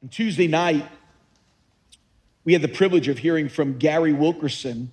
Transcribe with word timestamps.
On 0.00 0.08
Tuesday 0.08 0.46
night, 0.46 0.88
we 2.44 2.52
had 2.52 2.62
the 2.62 2.68
privilege 2.68 3.08
of 3.08 3.18
hearing 3.18 3.48
from 3.48 3.78
Gary 3.78 4.12
Wilkerson, 4.12 4.92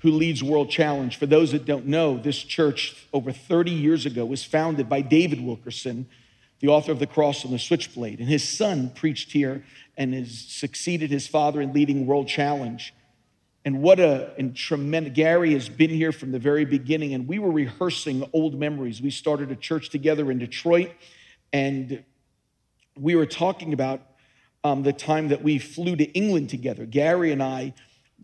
who 0.00 0.10
leads 0.10 0.42
World 0.42 0.70
Challenge. 0.70 1.14
For 1.14 1.26
those 1.26 1.52
that 1.52 1.66
don't 1.66 1.86
know, 1.86 2.16
this 2.16 2.38
church 2.38 3.06
over 3.12 3.32
30 3.32 3.70
years 3.70 4.06
ago 4.06 4.24
was 4.24 4.44
founded 4.44 4.88
by 4.88 5.02
David 5.02 5.44
Wilkerson, 5.44 6.08
the 6.60 6.68
author 6.68 6.90
of 6.90 7.00
The 7.00 7.06
Cross 7.06 7.44
and 7.44 7.52
the 7.52 7.58
Switchblade. 7.58 8.18
And 8.18 8.30
his 8.30 8.48
son 8.48 8.88
preached 8.94 9.32
here 9.32 9.62
and 9.94 10.14
has 10.14 10.46
succeeded 10.48 11.10
his 11.10 11.28
father 11.28 11.60
in 11.60 11.74
leading 11.74 12.06
World 12.06 12.26
Challenge. 12.26 12.94
And 13.66 13.82
what 13.82 14.00
a 14.00 14.32
and 14.38 14.56
tremendous 14.56 15.12
Gary 15.12 15.52
has 15.52 15.68
been 15.68 15.90
here 15.90 16.12
from 16.12 16.32
the 16.32 16.38
very 16.38 16.64
beginning. 16.64 17.12
And 17.12 17.28
we 17.28 17.38
were 17.38 17.50
rehearsing 17.50 18.26
old 18.32 18.58
memories. 18.58 19.02
We 19.02 19.10
started 19.10 19.50
a 19.50 19.56
church 19.56 19.90
together 19.90 20.30
in 20.30 20.38
Detroit, 20.38 20.92
and 21.52 22.02
we 22.98 23.16
were 23.16 23.26
talking 23.26 23.74
about 23.74 24.00
um, 24.66 24.82
the 24.82 24.92
time 24.92 25.28
that 25.28 25.42
we 25.42 25.58
flew 25.58 25.94
to 25.94 26.04
England 26.04 26.50
together. 26.50 26.84
Gary 26.84 27.30
and 27.30 27.42
I, 27.42 27.72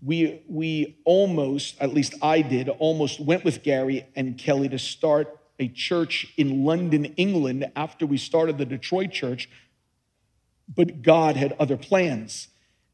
we, 0.05 0.43
we 0.49 0.99
almost, 1.05 1.81
at 1.81 1.95
least 1.95 2.15
I 2.21 2.43
did, 2.43 2.69
almost 2.69 3.21
went 3.21 3.45
with 3.45 3.63
Gary 3.63 4.07
and 4.17 4.37
Kelly 4.37 4.69
to 4.69 4.79
start 4.79 5.39
a 5.61 5.69
church 5.69 6.33
in 6.37 6.65
London, 6.65 7.05
England, 7.17 7.71
after 7.77 8.05
we 8.07 8.17
started 8.17 8.59
the 8.59 8.65
Detroit 8.65 9.13
church. 9.13 9.49
But 10.75 11.03
God 11.03 11.37
had 11.37 11.55
other 11.61 11.77
plans. 11.77 12.49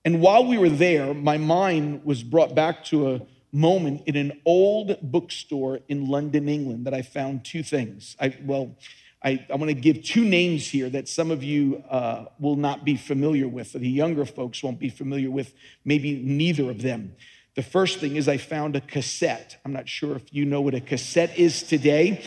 And 0.04 0.20
while 0.20 0.44
we 0.44 0.58
were 0.58 0.68
there, 0.68 1.14
my 1.14 1.38
mind 1.38 2.04
was 2.04 2.22
brought 2.22 2.54
back 2.54 2.84
to 2.86 3.14
a 3.14 3.22
moment 3.50 4.02
in 4.04 4.16
an 4.16 4.40
old 4.44 4.98
bookstore 5.00 5.80
in 5.88 6.06
London, 6.06 6.48
England, 6.48 6.84
that 6.86 6.92
I 6.92 7.00
found 7.00 7.44
two 7.44 7.62
things. 7.62 8.14
I, 8.20 8.36
well, 8.42 8.76
I, 9.22 9.44
I 9.50 9.56
want 9.56 9.68
to 9.68 9.74
give 9.74 10.04
two 10.04 10.24
names 10.24 10.68
here 10.68 10.88
that 10.90 11.08
some 11.08 11.30
of 11.30 11.42
you 11.42 11.82
uh, 11.90 12.26
will 12.38 12.56
not 12.56 12.84
be 12.84 12.96
familiar 12.96 13.48
with, 13.48 13.74
or 13.74 13.80
the 13.80 13.88
younger 13.88 14.24
folks 14.24 14.62
won't 14.62 14.78
be 14.78 14.90
familiar 14.90 15.30
with, 15.30 15.54
maybe 15.84 16.22
neither 16.22 16.70
of 16.70 16.82
them. 16.82 17.16
The 17.56 17.62
first 17.62 17.98
thing 17.98 18.14
is 18.14 18.28
I 18.28 18.36
found 18.36 18.76
a 18.76 18.80
cassette. 18.80 19.56
I'm 19.64 19.72
not 19.72 19.88
sure 19.88 20.14
if 20.14 20.32
you 20.32 20.44
know 20.44 20.60
what 20.60 20.74
a 20.74 20.80
cassette 20.80 21.36
is 21.36 21.64
today. 21.64 22.24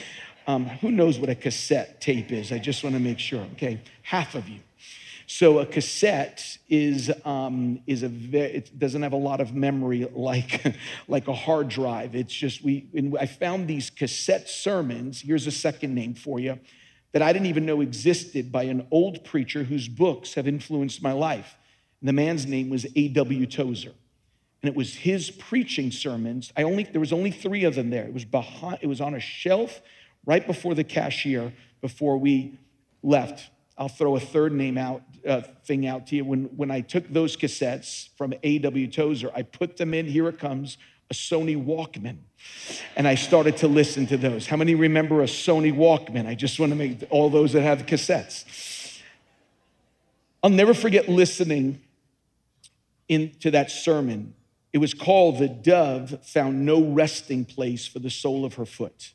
Um, 0.47 0.65
who 0.65 0.91
knows 0.91 1.17
what 1.17 1.29
a 1.29 1.35
cassette 1.35 2.01
tape 2.01 2.31
is? 2.31 2.51
I 2.51 2.57
just 2.57 2.83
want 2.83 2.95
to 2.95 3.01
make 3.01 3.19
sure. 3.19 3.41
Okay, 3.53 3.79
half 4.01 4.35
of 4.35 4.49
you. 4.49 4.59
So 5.27 5.59
a 5.59 5.65
cassette 5.65 6.57
is 6.67 7.09
um, 7.23 7.79
is 7.87 8.03
a 8.03 8.09
very, 8.09 8.51
it 8.51 8.77
doesn't 8.77 9.01
have 9.01 9.13
a 9.13 9.17
lot 9.17 9.39
of 9.39 9.53
memory 9.53 10.05
like 10.11 10.75
like 11.07 11.29
a 11.29 11.33
hard 11.33 11.69
drive. 11.69 12.15
It's 12.15 12.33
just 12.33 12.61
we. 12.61 12.85
I 13.17 13.27
found 13.27 13.69
these 13.69 13.89
cassette 13.89 14.49
sermons. 14.49 15.21
Here's 15.21 15.47
a 15.47 15.51
second 15.51 15.95
name 15.95 16.15
for 16.15 16.41
you 16.41 16.59
that 17.11 17.21
I 17.21 17.33
didn't 17.33 17.47
even 17.47 17.65
know 17.65 17.81
existed 17.81 18.51
by 18.51 18.63
an 18.63 18.87
old 18.91 19.23
preacher 19.23 19.63
whose 19.63 19.87
books 19.87 20.35
have 20.35 20.47
influenced 20.47 21.01
my 21.01 21.11
life. 21.11 21.57
And 21.99 22.07
the 22.07 22.13
man's 22.13 22.45
name 22.45 22.69
was 22.69 22.85
A.W. 22.95 23.45
Tozer. 23.45 23.93
And 24.63 24.69
it 24.69 24.75
was 24.75 24.95
his 24.95 25.31
preaching 25.31 25.91
sermons. 25.91 26.53
I 26.55 26.63
only 26.63 26.83
there 26.83 26.99
was 26.99 27.13
only 27.13 27.31
three 27.31 27.63
of 27.63 27.75
them 27.75 27.89
there. 27.89 28.05
It 28.05 28.13
was 28.13 28.25
behind, 28.25 28.79
it 28.81 28.87
was 28.87 29.01
on 29.01 29.15
a 29.15 29.19
shelf 29.19 29.81
right 30.25 30.45
before 30.45 30.75
the 30.75 30.83
cashier 30.83 31.51
before 31.81 32.17
we 32.17 32.59
left. 33.01 33.49
I'll 33.77 33.89
throw 33.89 34.15
a 34.15 34.19
third 34.19 34.53
name 34.53 34.77
out 34.77 35.01
uh, 35.27 35.41
thing 35.65 35.87
out 35.87 36.07
to 36.07 36.15
you. 36.15 36.25
When, 36.25 36.45
when 36.55 36.71
I 36.71 36.81
took 36.81 37.07
those 37.11 37.35
cassettes 37.35 38.09
from 38.17 38.33
A.W. 38.43 38.87
Tozer, 38.87 39.31
I 39.35 39.43
put 39.43 39.77
them 39.77 39.93
in, 39.93 40.05
here 40.05 40.27
it 40.27 40.39
comes, 40.39 40.77
a 41.11 41.13
Sony 41.13 41.61
Walkman. 41.61 42.17
And 42.95 43.05
I 43.05 43.15
started 43.15 43.57
to 43.57 43.67
listen 43.67 44.07
to 44.07 44.17
those. 44.17 44.47
How 44.47 44.55
many 44.55 44.75
remember 44.75 45.21
a 45.21 45.25
Sony 45.25 45.75
Walkman? 45.75 46.25
I 46.25 46.35
just 46.35 46.57
want 46.59 46.71
to 46.71 46.75
make 46.75 47.03
all 47.09 47.29
those 47.29 47.51
that 47.51 47.61
have 47.61 47.85
cassettes. 47.85 49.01
I'll 50.41 50.49
never 50.49 50.73
forget 50.73 51.09
listening 51.09 51.81
into 53.09 53.51
that 53.51 53.69
sermon. 53.69 54.33
It 54.71 54.77
was 54.77 54.93
called 54.93 55.37
The 55.37 55.49
Dove 55.49 56.25
Found 56.27 56.65
No 56.65 56.81
Resting 56.81 57.43
Place 57.43 57.85
for 57.85 57.99
the 57.99 58.09
Sole 58.09 58.45
of 58.45 58.53
Her 58.55 58.65
Foot. 58.65 59.13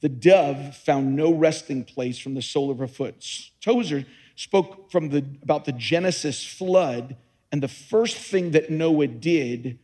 The 0.00 0.08
dove 0.08 0.74
found 0.76 1.14
no 1.14 1.30
resting 1.30 1.84
place 1.84 2.18
from 2.18 2.32
the 2.32 2.40
sole 2.40 2.70
of 2.70 2.78
her 2.78 2.86
foot. 2.86 3.22
Tozer 3.60 4.06
spoke 4.34 4.90
from 4.90 5.10
the, 5.10 5.22
about 5.42 5.66
the 5.66 5.72
Genesis 5.72 6.42
flood, 6.42 7.16
and 7.52 7.62
the 7.62 7.68
first 7.68 8.16
thing 8.16 8.52
that 8.52 8.70
Noah 8.70 9.08
did 9.08 9.78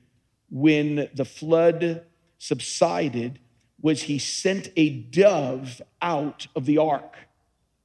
when 0.50 1.08
the 1.14 1.24
flood 1.24 2.04
subsided 2.38 3.38
was 3.80 4.02
he 4.02 4.18
sent 4.18 4.70
a 4.76 4.90
dove 4.90 5.82
out 6.00 6.46
of 6.56 6.66
the 6.66 6.78
ark. 6.78 7.16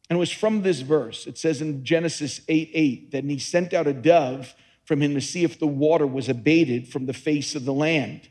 And 0.09 0.17
it 0.17 0.19
was 0.19 0.31
from 0.31 0.61
this 0.61 0.81
verse. 0.81 1.27
It 1.27 1.37
says 1.37 1.61
in 1.61 1.83
Genesis 1.83 2.41
8 2.47 2.69
8 2.73 3.11
that 3.11 3.23
he 3.23 3.39
sent 3.39 3.73
out 3.73 3.87
a 3.87 3.93
dove 3.93 4.55
from 4.83 5.01
him 5.01 5.13
to 5.13 5.21
see 5.21 5.43
if 5.43 5.59
the 5.59 5.67
water 5.67 6.05
was 6.05 6.27
abated 6.27 6.87
from 6.87 7.05
the 7.05 7.13
face 7.13 7.55
of 7.55 7.65
the 7.65 7.73
land. 7.73 8.29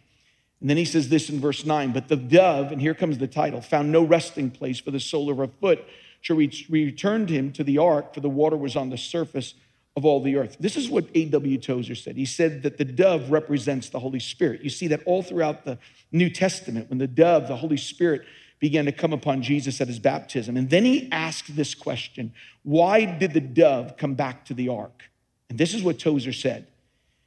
And 0.61 0.69
then 0.69 0.77
he 0.77 0.85
says 0.85 1.09
this 1.09 1.31
in 1.31 1.41
verse 1.41 1.65
9 1.65 1.93
But 1.93 2.09
the 2.09 2.17
dove, 2.17 2.71
and 2.71 2.81
here 2.81 2.95
comes 2.95 3.19
the 3.19 3.27
title, 3.27 3.61
found 3.61 3.91
no 3.91 4.03
resting 4.03 4.51
place 4.51 4.79
for 4.79 4.91
the 4.91 5.01
sole 5.01 5.31
of 5.31 5.39
her 5.39 5.47
foot. 5.47 5.85
So 6.23 6.35
we 6.35 6.53
returned 6.69 7.31
him 7.31 7.51
to 7.53 7.65
the 7.65 7.79
ark, 7.79 8.13
for 8.13 8.21
the 8.21 8.29
water 8.29 8.57
was 8.57 8.77
on 8.77 8.91
the 8.91 8.99
surface 8.99 9.55
of 9.97 10.05
all 10.05 10.23
the 10.23 10.37
earth. 10.37 10.57
This 10.61 10.77
is 10.77 10.89
what 10.89 11.07
A.W. 11.15 11.59
Tozer 11.59 11.95
said. 11.95 12.17
He 12.17 12.25
said 12.25 12.63
that 12.63 12.79
the 12.79 12.85
dove 12.85 13.31
represents 13.31 13.89
the 13.89 13.99
Holy 13.99 14.21
Spirit. 14.21 14.63
You 14.63 14.71
see 14.71 14.87
that 14.89 15.03
all 15.05 15.23
throughout 15.23 15.65
the 15.65 15.79
New 16.13 16.31
Testament 16.31 16.89
when 16.89 16.99
the 16.99 17.07
dove, 17.07 17.49
the 17.49 17.57
Holy 17.57 17.77
Spirit, 17.77 18.23
began 18.61 18.85
to 18.85 18.93
come 18.93 19.13
upon 19.13 19.43
Jesus 19.43 19.81
at 19.81 19.89
his 19.89 19.99
baptism. 19.99 20.57
And 20.57 20.71
then 20.71 20.85
he 20.85 21.11
asked 21.11 21.57
this 21.57 21.75
question 21.75 22.33
Why 22.63 23.05
did 23.05 23.33
the 23.33 23.41
dove 23.41 23.97
come 23.97 24.15
back 24.15 24.45
to 24.47 24.55
the 24.55 24.69
ark? 24.69 25.03
And 25.49 25.59
this 25.59 25.75
is 25.75 25.83
what 25.83 25.99
Tozer 25.99 26.33
said. 26.33 26.67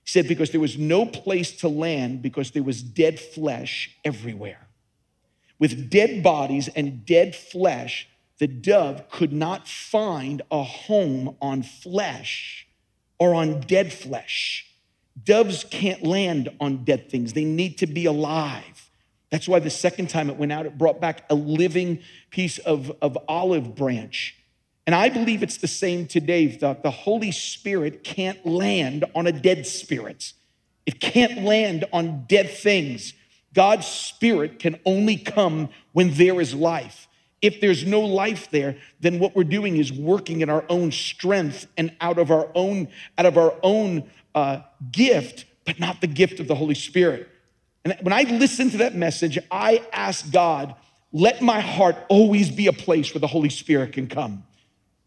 He 0.04 0.10
said, 0.10 0.28
Because 0.28 0.52
there 0.52 0.62
was 0.62 0.78
no 0.78 1.06
place 1.06 1.52
to 1.58 1.68
land 1.68 2.22
because 2.22 2.52
there 2.52 2.64
was 2.64 2.82
dead 2.82 3.20
flesh 3.20 3.98
everywhere. 4.06 4.68
With 5.60 5.90
dead 5.90 6.24
bodies 6.24 6.70
and 6.70 7.06
dead 7.06 7.36
flesh, 7.36 8.08
the 8.44 8.48
dove 8.48 9.10
could 9.10 9.32
not 9.32 9.70
find 9.70 10.42
a 10.52 10.64
home 10.64 11.38
on 11.42 11.64
flesh 11.64 12.68
or 13.18 13.34
on 13.34 13.62
dead 13.62 13.94
flesh. 13.94 14.66
Doves 15.24 15.64
can't 15.64 16.04
land 16.04 16.50
on 16.60 16.84
dead 16.84 17.10
things, 17.10 17.32
they 17.32 17.46
need 17.46 17.78
to 17.78 17.88
be 17.88 18.06
alive. 18.06 18.90
That's 19.30 19.48
why 19.48 19.60
the 19.60 19.70
second 19.70 20.10
time 20.10 20.30
it 20.30 20.36
went 20.36 20.52
out, 20.52 20.66
it 20.66 20.78
brought 20.78 21.00
back 21.00 21.24
a 21.30 21.36
living 21.36 22.00
piece 22.32 22.58
of, 22.58 22.92
of 23.02 23.18
olive 23.30 23.76
branch. 23.76 24.36
And 24.86 24.94
I 24.94 25.08
believe 25.08 25.42
it's 25.42 25.56
the 25.56 25.68
same 25.70 26.06
today. 26.06 26.48
The, 26.48 26.78
the 26.84 26.92
Holy 26.92 27.32
Spirit 27.32 28.04
can't 28.04 28.46
land 28.46 29.06
on 29.16 29.26
a 29.26 29.32
dead 29.32 29.66
spirit, 29.66 30.34
it 30.86 31.00
can't 31.00 31.44
land 31.44 31.86
on 31.94 32.26
dead 32.28 32.50
things. 32.50 33.14
God's 33.54 33.88
Spirit 33.88 34.60
can 34.60 34.82
only 34.86 35.16
come 35.16 35.70
when 35.94 36.16
there 36.16 36.42
is 36.42 36.54
life. 36.54 37.08
If 37.44 37.60
there's 37.60 37.86
no 37.86 38.00
life 38.00 38.50
there, 38.52 38.78
then 39.02 39.20
what 39.20 39.36
we're 39.36 39.44
doing 39.44 39.76
is 39.76 39.92
working 39.92 40.40
in 40.40 40.50
our 40.50 40.64
own 40.70 40.94
strength 40.94 41.68
and 41.78 41.94
out 42.00 42.18
of 42.18 42.32
our 42.32 42.50
own 42.56 42.88
out 43.18 43.26
of 43.26 43.38
our 43.38 43.54
own 43.62 44.10
uh, 44.34 44.62
gift, 44.92 45.44
but 45.66 45.78
not 45.78 46.00
the 46.00 46.08
gift 46.08 46.40
of 46.40 46.48
the 46.48 46.56
Holy 46.56 46.74
Spirit. 46.74 47.28
And 47.84 47.98
when 48.02 48.14
I 48.14 48.24
listen 48.24 48.70
to 48.72 48.78
that 48.78 48.96
message, 48.96 49.38
I 49.52 49.84
ask 49.92 50.32
God, 50.32 50.74
let 51.12 51.42
my 51.42 51.60
heart 51.60 51.98
always 52.08 52.50
be 52.50 52.68
a 52.68 52.74
place 52.74 53.14
where 53.14 53.20
the 53.20 53.28
Holy 53.28 53.50
Spirit 53.50 53.92
can 53.92 54.08
come. 54.08 54.44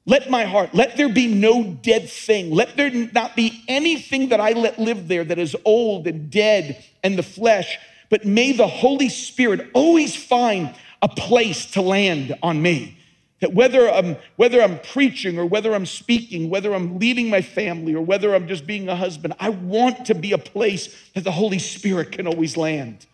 Let 0.04 0.28
my 0.28 0.44
heart, 0.44 0.74
let 0.74 0.98
there 0.98 1.08
be 1.08 1.26
no 1.26 1.64
dead 1.64 2.08
thing. 2.08 2.53
Let 2.53 2.76
there 2.76 2.91
not 2.91 3.34
be 3.34 3.64
anything 3.66 4.28
that 4.28 4.41
I 4.41 4.53
let 4.53 4.78
live 4.78 5.08
there 5.08 5.24
that 5.24 5.38
is 5.38 5.56
old 5.64 6.06
and 6.06 6.30
dead 6.30 6.84
and 7.03 7.18
the 7.18 7.22
flesh, 7.22 7.78
but 8.10 8.26
may 8.26 8.53
the 8.53 8.68
Holy 8.68 9.08
Spirit 9.08 9.70
always 9.72 10.14
find 10.14 10.74
a 11.06 11.09
place 11.09 11.67
to 11.67 11.81
land 11.81 12.34
on 12.43 12.61
me. 12.61 12.99
That 13.41 13.55
whether 13.55 13.89
I'm, 13.89 14.17
whether 14.34 14.61
I'm 14.61 14.81
preaching 14.81 15.39
or 15.39 15.47
whether 15.47 15.72
I'm 15.72 15.87
speaking, 15.87 16.50
whether 16.50 16.75
I'm 16.75 16.99
leading 16.99 17.31
my 17.31 17.43
family 17.43 17.94
or 17.94 18.00
whether 18.00 18.34
I'm 18.34 18.49
just 18.49 18.66
being 18.66 18.89
a 18.89 18.97
husband, 18.97 19.34
I 19.39 19.51
want 19.51 20.07
to 20.07 20.16
be 20.16 20.33
a 20.33 20.39
place 20.39 20.92
that 21.15 21.22
the 21.22 21.30
Holy 21.30 21.60
Spirit 21.60 22.10
can 22.10 22.27
always 22.27 22.57
land. 22.57 23.07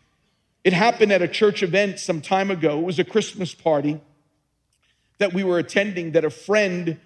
It 0.64 0.72
happened 0.72 1.12
at 1.12 1.20
a 1.20 1.28
church 1.28 1.62
event 1.62 1.98
some 1.98 2.22
time 2.22 2.50
ago. 2.50 2.78
It 2.78 2.84
was 2.84 2.98
a 2.98 3.04
Christmas 3.04 3.54
party 3.54 4.00
that 5.18 5.34
we 5.34 5.44
were 5.44 5.58
attending 5.58 6.12
that 6.12 6.24
a 6.24 6.30
friend 6.30 6.98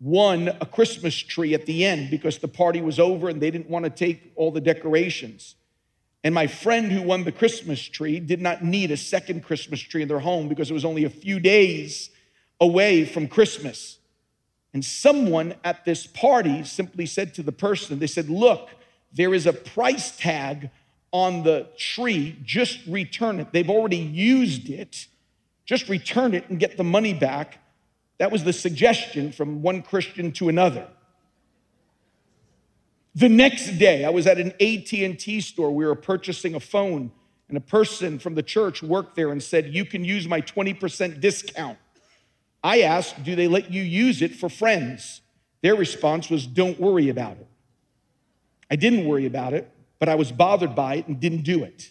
won 0.00 0.48
a 0.62 0.66
Christmas 0.66 1.14
tree 1.14 1.52
at 1.52 1.66
the 1.66 1.84
end 1.84 2.10
because 2.10 2.38
the 2.38 2.48
party 2.48 2.80
was 2.80 2.98
over 2.98 3.28
and 3.28 3.38
they 3.42 3.50
didn't 3.50 3.68
want 3.68 3.84
to 3.84 3.90
take 3.90 4.32
all 4.34 4.50
the 4.50 4.62
decorations. 4.62 5.56
And 6.22 6.34
my 6.34 6.46
friend 6.46 6.92
who 6.92 7.02
won 7.02 7.24
the 7.24 7.32
Christmas 7.32 7.82
tree 7.82 8.20
did 8.20 8.40
not 8.40 8.62
need 8.62 8.90
a 8.90 8.96
second 8.96 9.42
Christmas 9.42 9.80
tree 9.80 10.02
in 10.02 10.08
their 10.08 10.20
home 10.20 10.48
because 10.48 10.70
it 10.70 10.74
was 10.74 10.84
only 10.84 11.04
a 11.04 11.10
few 11.10 11.40
days 11.40 12.10
away 12.60 13.04
from 13.04 13.26
Christmas. 13.26 13.98
And 14.74 14.84
someone 14.84 15.54
at 15.64 15.84
this 15.84 16.06
party 16.06 16.62
simply 16.64 17.06
said 17.06 17.34
to 17.34 17.42
the 17.42 17.52
person, 17.52 17.98
they 17.98 18.06
said, 18.06 18.28
Look, 18.28 18.68
there 19.12 19.34
is 19.34 19.46
a 19.46 19.52
price 19.52 20.16
tag 20.16 20.70
on 21.12 21.42
the 21.42 21.68
tree, 21.76 22.36
just 22.44 22.86
return 22.86 23.40
it. 23.40 23.52
They've 23.52 23.70
already 23.70 23.96
used 23.96 24.68
it, 24.68 25.06
just 25.64 25.88
return 25.88 26.34
it 26.34 26.48
and 26.48 26.60
get 26.60 26.76
the 26.76 26.84
money 26.84 27.14
back. 27.14 27.58
That 28.18 28.30
was 28.30 28.44
the 28.44 28.52
suggestion 28.52 29.32
from 29.32 29.62
one 29.62 29.82
Christian 29.82 30.30
to 30.32 30.48
another. 30.48 30.86
The 33.14 33.28
next 33.28 33.78
day, 33.78 34.04
I 34.04 34.10
was 34.10 34.26
at 34.26 34.38
an 34.38 34.52
AT&T 34.60 35.40
store. 35.40 35.72
We 35.72 35.84
were 35.84 35.96
purchasing 35.96 36.54
a 36.54 36.60
phone, 36.60 37.10
and 37.48 37.56
a 37.56 37.60
person 37.60 38.18
from 38.18 38.36
the 38.36 38.42
church 38.42 38.82
worked 38.82 39.16
there 39.16 39.32
and 39.32 39.42
said, 39.42 39.74
"You 39.74 39.84
can 39.84 40.04
use 40.04 40.28
my 40.28 40.40
20% 40.40 41.20
discount." 41.20 41.78
I 42.62 42.82
asked, 42.82 43.24
"Do 43.24 43.34
they 43.34 43.48
let 43.48 43.72
you 43.72 43.82
use 43.82 44.22
it 44.22 44.34
for 44.36 44.48
friends?" 44.48 45.22
Their 45.62 45.74
response 45.74 46.30
was, 46.30 46.46
"Don't 46.46 46.78
worry 46.78 47.08
about 47.08 47.38
it." 47.38 47.46
I 48.70 48.76
didn't 48.76 49.04
worry 49.04 49.26
about 49.26 49.54
it, 49.54 49.68
but 49.98 50.08
I 50.08 50.14
was 50.14 50.30
bothered 50.30 50.76
by 50.76 50.96
it 50.96 51.08
and 51.08 51.18
didn't 51.18 51.42
do 51.42 51.64
it. 51.64 51.90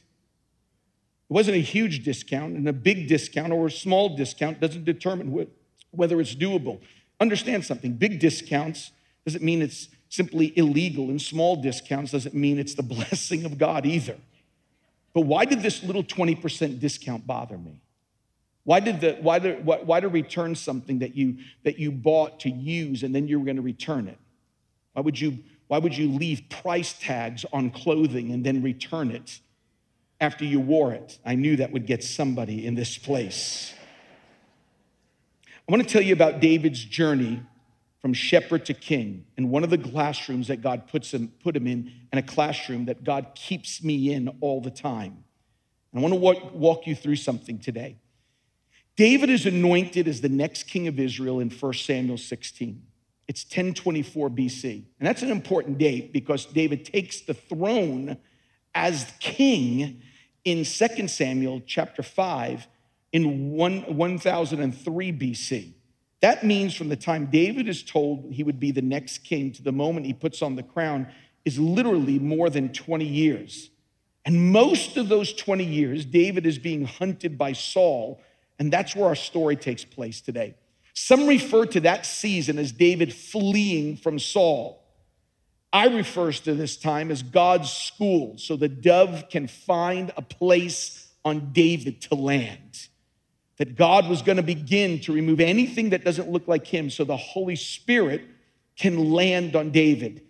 It 1.30 1.34
wasn't 1.34 1.58
a 1.58 1.62
huge 1.62 2.04
discount, 2.06 2.56
and 2.56 2.68
a 2.68 2.74
big 2.74 3.08
discount 3.08 3.52
or 3.52 3.68
a 3.68 3.72
small 3.72 4.16
discount 4.16 4.62
doesn't 4.62 4.86
determine 4.86 5.48
whether 5.92 6.22
it's 6.22 6.34
doable. 6.34 6.80
Understand 7.20 7.66
something 7.66 7.94
big 7.94 8.20
discounts 8.20 8.92
doesn't 9.26 9.44
mean 9.44 9.62
it's 9.62 9.90
simply 10.10 10.58
illegal, 10.58 11.10
and 11.10 11.22
small 11.22 11.56
discounts 11.56 12.12
doesn't 12.12 12.36
mean 12.36 12.60
it's 12.60 12.74
the 12.74 12.84
blessing 12.96 13.46
of 13.46 13.58
God 13.58 13.86
either. 13.86 14.18
But 15.14 15.22
why 15.22 15.46
did 15.46 15.62
this 15.62 15.84
little 15.84 16.04
20% 16.04 16.80
discount 16.80 17.26
bother 17.26 17.58
me? 17.58 17.82
Why 18.64 18.80
did 18.80 19.02
the 19.02 19.14
why 19.22 19.40
to, 19.40 19.56
why, 19.56 19.78
why 19.78 20.00
to 20.00 20.10
return 20.10 20.54
something 20.54 21.00
that 21.00 21.16
you 21.16 21.38
that 21.64 21.80
you 21.80 21.92
bought 21.92 22.42
to 22.42 22.50
use 22.50 23.02
and 23.02 23.16
then 23.16 23.28
you 23.28 23.40
were 23.40 23.46
going 23.46 23.56
to 23.56 23.64
return 23.64 24.08
it? 24.08 24.18
Why 24.94 25.02
would 25.02 25.20
you 25.20 25.40
why 25.68 25.80
would 25.80 25.98
you 25.98 26.12
leave 26.12 26.44
price 26.50 26.94
tags 26.94 27.46
on 27.52 27.72
clothing 27.72 28.32
and 28.32 28.46
then 28.46 28.62
return 28.62 29.10
it 29.12 29.40
after 30.22 30.46
you 30.46 30.60
wore 30.60 30.94
it? 30.94 31.18
I 31.26 31.36
knew 31.36 31.56
that 31.56 31.72
would 31.72 31.88
get 31.88 32.04
somebody 32.04 32.68
in 32.68 32.76
this 32.76 32.98
place. 32.98 33.74
I 35.68 35.72
want 35.72 35.82
to 35.82 35.90
tell 35.90 36.02
you 36.02 36.14
about 36.14 36.40
David's 36.40 36.84
journey 36.84 37.42
from 38.02 38.14
shepherd 38.14 38.66
to 38.66 38.74
king 38.74 39.26
and 39.38 39.50
one 39.50 39.64
of 39.64 39.70
the 39.70 39.78
classrooms 39.78 40.48
that 40.48 40.62
God 40.62 40.88
puts 40.88 41.14
him, 41.14 41.34
put 41.44 41.56
him 41.56 41.68
in, 41.68 41.92
and 42.12 42.20
a 42.20 42.24
classroom 42.24 42.86
that 42.86 43.04
God 43.04 43.32
keeps 43.36 43.84
me 43.84 44.14
in 44.14 44.30
all 44.40 44.62
the 44.62 44.72
time. 44.72 45.24
And 45.92 46.00
I 46.00 46.02
want 46.02 46.14
to 46.14 46.20
walk, 46.20 46.54
walk 46.54 46.88
you 46.88 46.96
through 46.96 47.18
something 47.18 47.60
today. 47.60 47.98
David 48.96 49.30
is 49.30 49.46
anointed 49.46 50.08
as 50.08 50.22
the 50.22 50.30
next 50.30 50.64
king 50.64 50.88
of 50.88 51.00
Israel 51.00 51.40
in 51.40 51.50
1 51.50 51.74
Samuel 51.74 52.18
16. 52.18 52.82
It's 53.28 53.44
1024 53.46 54.30
BC. 54.30 54.84
And 55.00 55.08
that's 55.08 55.22
an 55.22 55.32
important 55.32 55.78
date 55.78 56.12
because 56.12 56.46
David 56.46 56.86
takes 56.86 57.22
the 57.22 57.34
throne 57.34 58.18
as 58.74 59.12
king 59.20 60.02
in 60.44 60.64
2 60.64 61.08
Samuel 61.08 61.62
chapter 61.66 62.02
5 62.02 62.68
in 63.12 63.52
1, 63.52 63.96
1003 63.96 65.14
BC. 65.14 65.74
That 66.22 66.44
means 66.44 66.76
from 66.76 66.90
the 66.90 66.98
time 66.98 67.28
David 67.28 67.68
is 67.68 67.84
told 67.84 68.32
he 68.32 68.44
would 68.44 68.60
be 68.60 68.72
the 68.72 68.82
next 68.82 69.20
king 69.20 69.52
to 69.54 69.64
the 69.64 69.72
moment 69.72 70.06
he 70.06 70.14
puts 70.14 70.42
on 70.42 70.56
the 70.56 70.64
crown 70.64 71.08
is 71.46 71.58
literally 71.58 72.20
more 72.20 72.50
than 72.50 72.74
20 72.74 73.06
years. 73.06 73.70
And 74.26 74.52
most 74.52 74.98
of 74.98 75.08
those 75.08 75.34
20 75.34 75.64
years, 75.64 76.06
David 76.06 76.46
is 76.46 76.60
being 76.60 76.86
hunted 76.86 77.38
by 77.38 77.54
Saul, 77.54 78.22
and 78.60 78.72
that's 78.72 78.96
where 78.96 79.08
our 79.08 79.16
story 79.16 79.56
takes 79.56 79.86
place 79.86 80.20
today. 80.20 80.56
Some 80.94 81.28
refer 81.28 81.66
to 81.68 81.80
that 81.82 82.06
season 82.06 82.60
as 82.60 82.74
David 82.74 83.14
fleeing 83.14 83.96
from 83.96 84.20
Saul. 84.20 84.84
I 85.72 85.88
refer 85.88 86.32
to 86.34 86.54
this 86.54 86.76
time 86.76 87.12
as 87.12 87.24
God's 87.24 87.72
school, 87.72 88.38
so 88.38 88.58
the 88.58 88.68
dove 88.68 89.30
can 89.30 89.48
find 89.48 90.12
a 90.18 90.22
place 90.22 91.08
on 91.24 91.54
David 91.54 92.02
to 92.02 92.16
land. 92.16 92.89
That 93.60 93.76
God 93.76 94.10
was 94.10 94.22
going 94.22 94.38
to 94.38 94.44
begin 94.44 95.00
to 95.02 95.14
remove 95.14 95.40
anything 95.40 95.92
that 95.92 96.04
doesn't 96.04 96.30
look 96.30 96.48
like 96.48 96.66
him, 96.66 96.90
so 96.90 97.04
the 97.04 97.16
Holy 97.16 97.56
Spirit 97.56 98.24
can 98.76 99.12
land 99.12 99.56
on 99.56 99.70
David. 99.70 100.22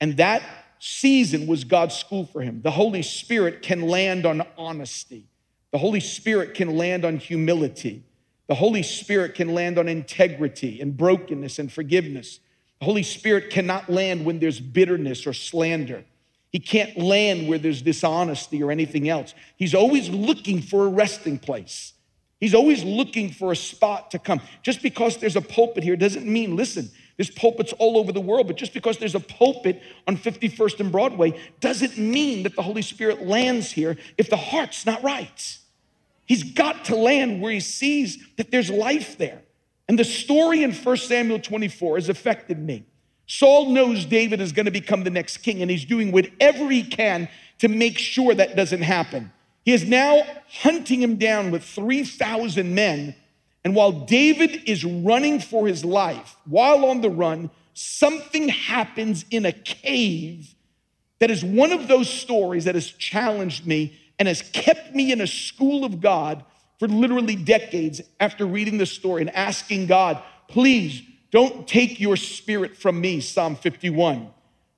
And 0.00 0.16
that 0.18 0.42
season 0.78 1.46
was 1.46 1.64
God's 1.64 1.96
school 1.96 2.26
for 2.26 2.40
him. 2.40 2.60
The 2.62 2.70
Holy 2.70 3.02
Spirit 3.02 3.62
can 3.62 3.82
land 3.82 4.26
on 4.26 4.46
honesty, 4.56 5.26
the 5.72 5.78
Holy 5.78 6.00
Spirit 6.00 6.54
can 6.54 6.76
land 6.76 7.04
on 7.04 7.16
humility. 7.16 8.04
The 8.46 8.54
Holy 8.54 8.82
Spirit 8.82 9.34
can 9.34 9.54
land 9.54 9.78
on 9.78 9.88
integrity 9.88 10.80
and 10.80 10.96
brokenness 10.96 11.58
and 11.58 11.72
forgiveness. 11.72 12.40
The 12.78 12.84
Holy 12.84 13.02
Spirit 13.02 13.48
cannot 13.50 13.88
land 13.88 14.26
when 14.26 14.38
there's 14.38 14.60
bitterness 14.60 15.26
or 15.26 15.32
slander. 15.32 16.04
He 16.50 16.58
can't 16.58 16.98
land 16.98 17.48
where 17.48 17.58
there's 17.58 17.82
dishonesty 17.82 18.62
or 18.62 18.70
anything 18.70 19.08
else. 19.08 19.34
He's 19.56 19.74
always 19.74 20.10
looking 20.10 20.60
for 20.60 20.84
a 20.84 20.88
resting 20.88 21.38
place. 21.38 21.93
He's 22.44 22.54
always 22.54 22.84
looking 22.84 23.30
for 23.30 23.52
a 23.52 23.56
spot 23.56 24.10
to 24.10 24.18
come. 24.18 24.38
Just 24.62 24.82
because 24.82 25.16
there's 25.16 25.34
a 25.34 25.40
pulpit 25.40 25.82
here 25.82 25.96
doesn't 25.96 26.26
mean, 26.26 26.56
listen, 26.56 26.90
there's 27.16 27.30
pulpits 27.30 27.72
all 27.78 27.96
over 27.96 28.12
the 28.12 28.20
world, 28.20 28.48
but 28.48 28.56
just 28.56 28.74
because 28.74 28.98
there's 28.98 29.14
a 29.14 29.20
pulpit 29.20 29.82
on 30.06 30.18
51st 30.18 30.80
and 30.80 30.92
Broadway 30.92 31.40
doesn't 31.60 31.96
mean 31.96 32.42
that 32.42 32.54
the 32.54 32.60
Holy 32.60 32.82
Spirit 32.82 33.26
lands 33.26 33.72
here 33.72 33.96
if 34.18 34.28
the 34.28 34.36
heart's 34.36 34.84
not 34.84 35.02
right. 35.02 35.58
He's 36.26 36.42
got 36.42 36.84
to 36.84 36.96
land 36.96 37.40
where 37.40 37.50
he 37.50 37.60
sees 37.60 38.22
that 38.36 38.50
there's 38.50 38.68
life 38.68 39.16
there. 39.16 39.40
And 39.88 39.98
the 39.98 40.04
story 40.04 40.62
in 40.64 40.74
1 40.74 40.96
Samuel 40.98 41.38
24 41.38 41.96
has 41.96 42.10
affected 42.10 42.58
me. 42.58 42.84
Saul 43.26 43.70
knows 43.70 44.04
David 44.04 44.42
is 44.42 44.52
going 44.52 44.66
to 44.66 44.70
become 44.70 45.02
the 45.02 45.08
next 45.08 45.38
king, 45.38 45.62
and 45.62 45.70
he's 45.70 45.86
doing 45.86 46.12
whatever 46.12 46.68
he 46.68 46.82
can 46.82 47.26
to 47.60 47.68
make 47.68 47.96
sure 47.96 48.34
that 48.34 48.54
doesn't 48.54 48.82
happen. 48.82 49.32
He 49.64 49.72
is 49.72 49.84
now 49.84 50.22
hunting 50.60 51.00
him 51.00 51.16
down 51.16 51.50
with 51.50 51.64
3,000 51.64 52.74
men. 52.74 53.14
And 53.64 53.74
while 53.74 53.92
David 53.92 54.62
is 54.66 54.84
running 54.84 55.40
for 55.40 55.66
his 55.66 55.84
life, 55.84 56.36
while 56.44 56.84
on 56.84 57.00
the 57.00 57.10
run, 57.10 57.50
something 57.72 58.48
happens 58.48 59.24
in 59.30 59.46
a 59.46 59.52
cave 59.52 60.54
that 61.18 61.30
is 61.30 61.44
one 61.44 61.72
of 61.72 61.88
those 61.88 62.10
stories 62.10 62.64
that 62.66 62.74
has 62.74 62.90
challenged 62.90 63.66
me 63.66 63.98
and 64.18 64.28
has 64.28 64.42
kept 64.42 64.94
me 64.94 65.10
in 65.12 65.20
a 65.20 65.26
school 65.26 65.84
of 65.84 66.00
God 66.00 66.44
for 66.78 66.88
literally 66.88 67.36
decades 67.36 68.02
after 68.20 68.46
reading 68.46 68.78
the 68.78 68.86
story 68.86 69.22
and 69.22 69.34
asking 69.34 69.86
God, 69.86 70.22
please 70.48 71.02
don't 71.30 71.66
take 71.66 71.98
your 71.98 72.16
spirit 72.16 72.76
from 72.76 73.00
me, 73.00 73.20
Psalm 73.20 73.56
51. 73.56 74.28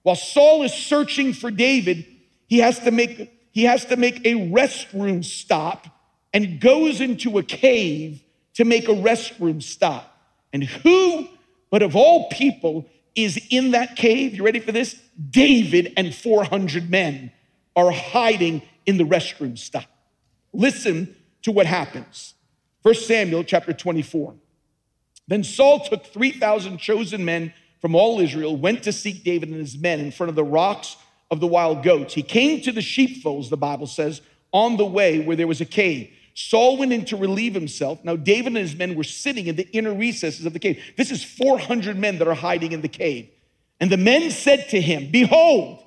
While 0.02 0.16
Saul 0.16 0.62
is 0.62 0.72
searching 0.72 1.32
for 1.32 1.50
David, 1.50 2.06
he 2.46 2.58
has 2.58 2.78
to 2.80 2.90
make, 2.90 3.32
he 3.56 3.64
has 3.64 3.86
to 3.86 3.96
make 3.96 4.18
a 4.26 4.34
restroom 4.50 5.24
stop 5.24 5.86
and 6.34 6.60
goes 6.60 7.00
into 7.00 7.38
a 7.38 7.42
cave 7.42 8.22
to 8.52 8.66
make 8.66 8.86
a 8.86 8.92
restroom 8.92 9.62
stop. 9.62 10.14
And 10.52 10.62
who, 10.62 11.26
but 11.70 11.80
of 11.80 11.96
all 11.96 12.28
people, 12.28 12.84
is 13.14 13.40
in 13.48 13.70
that 13.70 13.96
cave? 13.96 14.34
You 14.34 14.44
ready 14.44 14.60
for 14.60 14.72
this? 14.72 15.00
David 15.30 15.94
and 15.96 16.14
400 16.14 16.90
men 16.90 17.32
are 17.74 17.90
hiding 17.90 18.60
in 18.84 18.98
the 18.98 19.04
restroom 19.04 19.56
stop. 19.56 19.88
Listen 20.52 21.16
to 21.40 21.50
what 21.50 21.64
happens. 21.64 22.34
First 22.82 23.06
Samuel 23.06 23.42
chapter 23.42 23.72
24. 23.72 24.34
Then 25.28 25.42
Saul 25.42 25.80
took 25.80 26.04
3,000 26.04 26.76
chosen 26.76 27.24
men 27.24 27.54
from 27.80 27.94
all 27.94 28.20
Israel, 28.20 28.54
went 28.54 28.82
to 28.82 28.92
seek 28.92 29.24
David 29.24 29.48
and 29.48 29.58
his 29.58 29.78
men 29.78 29.98
in 29.98 30.10
front 30.10 30.28
of 30.28 30.36
the 30.36 30.44
rocks 30.44 30.98
of 31.30 31.40
the 31.40 31.46
wild 31.46 31.82
goats. 31.82 32.14
He 32.14 32.22
came 32.22 32.60
to 32.62 32.72
the 32.72 32.82
sheepfolds, 32.82 33.50
the 33.50 33.56
Bible 33.56 33.86
says, 33.86 34.20
on 34.52 34.76
the 34.76 34.86
way 34.86 35.20
where 35.20 35.36
there 35.36 35.46
was 35.46 35.60
a 35.60 35.66
cave. 35.66 36.10
Saul 36.34 36.76
went 36.76 36.92
in 36.92 37.04
to 37.06 37.16
relieve 37.16 37.54
himself. 37.54 38.04
Now, 38.04 38.14
David 38.14 38.48
and 38.48 38.56
his 38.58 38.76
men 38.76 38.94
were 38.94 39.04
sitting 39.04 39.46
in 39.46 39.56
the 39.56 39.68
inner 39.70 39.94
recesses 39.94 40.44
of 40.44 40.52
the 40.52 40.58
cave. 40.58 40.82
This 40.96 41.10
is 41.10 41.24
400 41.24 41.96
men 41.96 42.18
that 42.18 42.28
are 42.28 42.34
hiding 42.34 42.72
in 42.72 42.82
the 42.82 42.88
cave. 42.88 43.30
And 43.80 43.90
the 43.90 43.96
men 43.96 44.30
said 44.30 44.68
to 44.70 44.80
him, 44.80 45.10
Behold, 45.10 45.82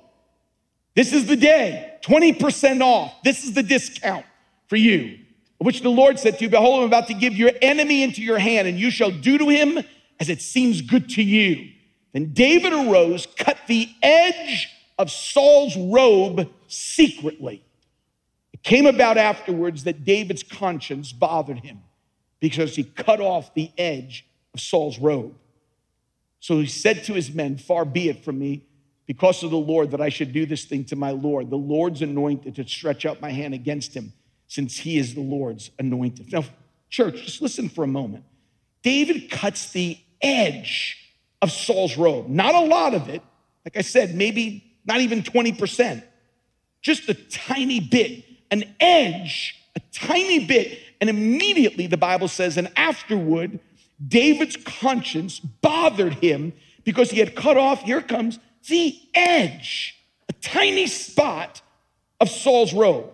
this 0.94 1.12
is 1.12 1.26
the 1.26 1.36
day, 1.36 1.98
20% 2.02 2.80
off. 2.82 3.14
This 3.22 3.44
is 3.44 3.54
the 3.54 3.62
discount 3.62 4.26
for 4.66 4.76
you, 4.76 5.18
which 5.58 5.82
the 5.82 5.88
Lord 5.88 6.18
said 6.18 6.38
to 6.38 6.44
you, 6.44 6.50
Behold, 6.50 6.80
I'm 6.80 6.86
about 6.86 7.06
to 7.08 7.14
give 7.14 7.34
your 7.34 7.52
enemy 7.62 8.02
into 8.02 8.22
your 8.22 8.38
hand, 8.38 8.66
and 8.66 8.78
you 8.78 8.90
shall 8.90 9.10
do 9.10 9.38
to 9.38 9.48
him 9.48 9.78
as 10.18 10.28
it 10.28 10.42
seems 10.42 10.82
good 10.82 11.08
to 11.10 11.22
you. 11.22 11.70
Then 12.12 12.32
David 12.32 12.72
arose, 12.72 13.26
cut 13.36 13.56
the 13.68 13.88
edge 14.02 14.68
of 15.00 15.10
Saul's 15.10 15.74
robe 15.78 16.46
secretly. 16.68 17.64
It 18.52 18.62
came 18.62 18.84
about 18.84 19.16
afterwards 19.16 19.84
that 19.84 20.04
David's 20.04 20.42
conscience 20.42 21.10
bothered 21.10 21.60
him 21.60 21.80
because 22.38 22.76
he 22.76 22.84
cut 22.84 23.18
off 23.18 23.54
the 23.54 23.70
edge 23.78 24.26
of 24.52 24.60
Saul's 24.60 24.98
robe. 24.98 25.34
So 26.40 26.60
he 26.60 26.66
said 26.66 27.04
to 27.04 27.14
his 27.14 27.32
men, 27.32 27.56
Far 27.56 27.86
be 27.86 28.10
it 28.10 28.22
from 28.22 28.38
me 28.38 28.62
because 29.06 29.42
of 29.42 29.50
the 29.50 29.56
Lord 29.56 29.92
that 29.92 30.02
I 30.02 30.10
should 30.10 30.34
do 30.34 30.44
this 30.44 30.66
thing 30.66 30.84
to 30.86 30.96
my 30.96 31.12
Lord. 31.12 31.48
The 31.48 31.56
Lord's 31.56 32.02
anointed 32.02 32.56
to 32.56 32.68
stretch 32.68 33.06
out 33.06 33.22
my 33.22 33.30
hand 33.30 33.54
against 33.54 33.96
him, 33.96 34.12
since 34.48 34.76
he 34.76 34.98
is 34.98 35.14
the 35.14 35.22
Lord's 35.22 35.70
anointed. 35.78 36.30
Now, 36.30 36.44
church, 36.90 37.24
just 37.24 37.40
listen 37.40 37.70
for 37.70 37.84
a 37.84 37.88
moment. 37.88 38.24
David 38.82 39.30
cuts 39.30 39.72
the 39.72 39.96
edge 40.20 40.98
of 41.40 41.50
Saul's 41.50 41.96
robe, 41.96 42.28
not 42.28 42.54
a 42.54 42.60
lot 42.60 42.92
of 42.92 43.08
it. 43.08 43.22
Like 43.64 43.78
I 43.78 43.82
said, 43.82 44.14
maybe 44.14 44.69
not 44.84 45.00
even 45.00 45.22
20%, 45.22 46.02
just 46.82 47.08
a 47.08 47.14
tiny 47.14 47.80
bit, 47.80 48.24
an 48.50 48.64
edge, 48.80 49.56
a 49.76 49.80
tiny 49.92 50.46
bit. 50.46 50.78
And 51.00 51.08
immediately 51.08 51.86
the 51.86 51.96
Bible 51.96 52.28
says, 52.28 52.56
and 52.56 52.70
afterward, 52.76 53.60
David's 54.06 54.56
conscience 54.56 55.40
bothered 55.40 56.14
him 56.14 56.52
because 56.84 57.10
he 57.10 57.18
had 57.18 57.34
cut 57.34 57.56
off, 57.56 57.82
here 57.82 58.00
comes 58.00 58.38
the 58.68 58.98
edge, 59.14 59.96
a 60.28 60.32
tiny 60.34 60.86
spot 60.86 61.62
of 62.20 62.28
Saul's 62.28 62.72
robe. 62.72 63.10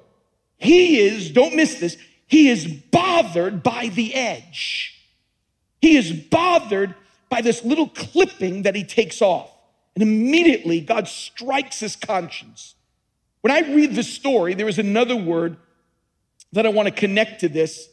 He 0.58 1.00
is, 1.00 1.30
don't 1.30 1.54
miss 1.54 1.78
this, 1.78 1.96
he 2.26 2.48
is 2.48 2.66
bothered 2.66 3.62
by 3.62 3.88
the 3.88 4.14
edge. 4.14 4.92
He 5.80 5.96
is 5.96 6.12
bothered 6.12 6.94
by 7.28 7.40
this 7.40 7.64
little 7.64 7.88
clipping 7.88 8.62
that 8.62 8.74
he 8.74 8.84
takes 8.84 9.22
off. 9.22 9.50
And 9.96 10.02
immediately 10.02 10.80
God 10.80 11.08
strikes 11.08 11.80
his 11.80 11.96
conscience. 11.96 12.74
When 13.40 13.50
I 13.50 13.60
read 13.60 13.94
the 13.94 14.02
story, 14.02 14.52
there 14.54 14.68
is 14.68 14.78
another 14.78 15.16
word 15.16 15.56
that 16.52 16.66
I 16.66 16.68
want 16.68 16.86
to 16.86 16.94
connect 16.94 17.40
to 17.40 17.48
this, 17.48 17.88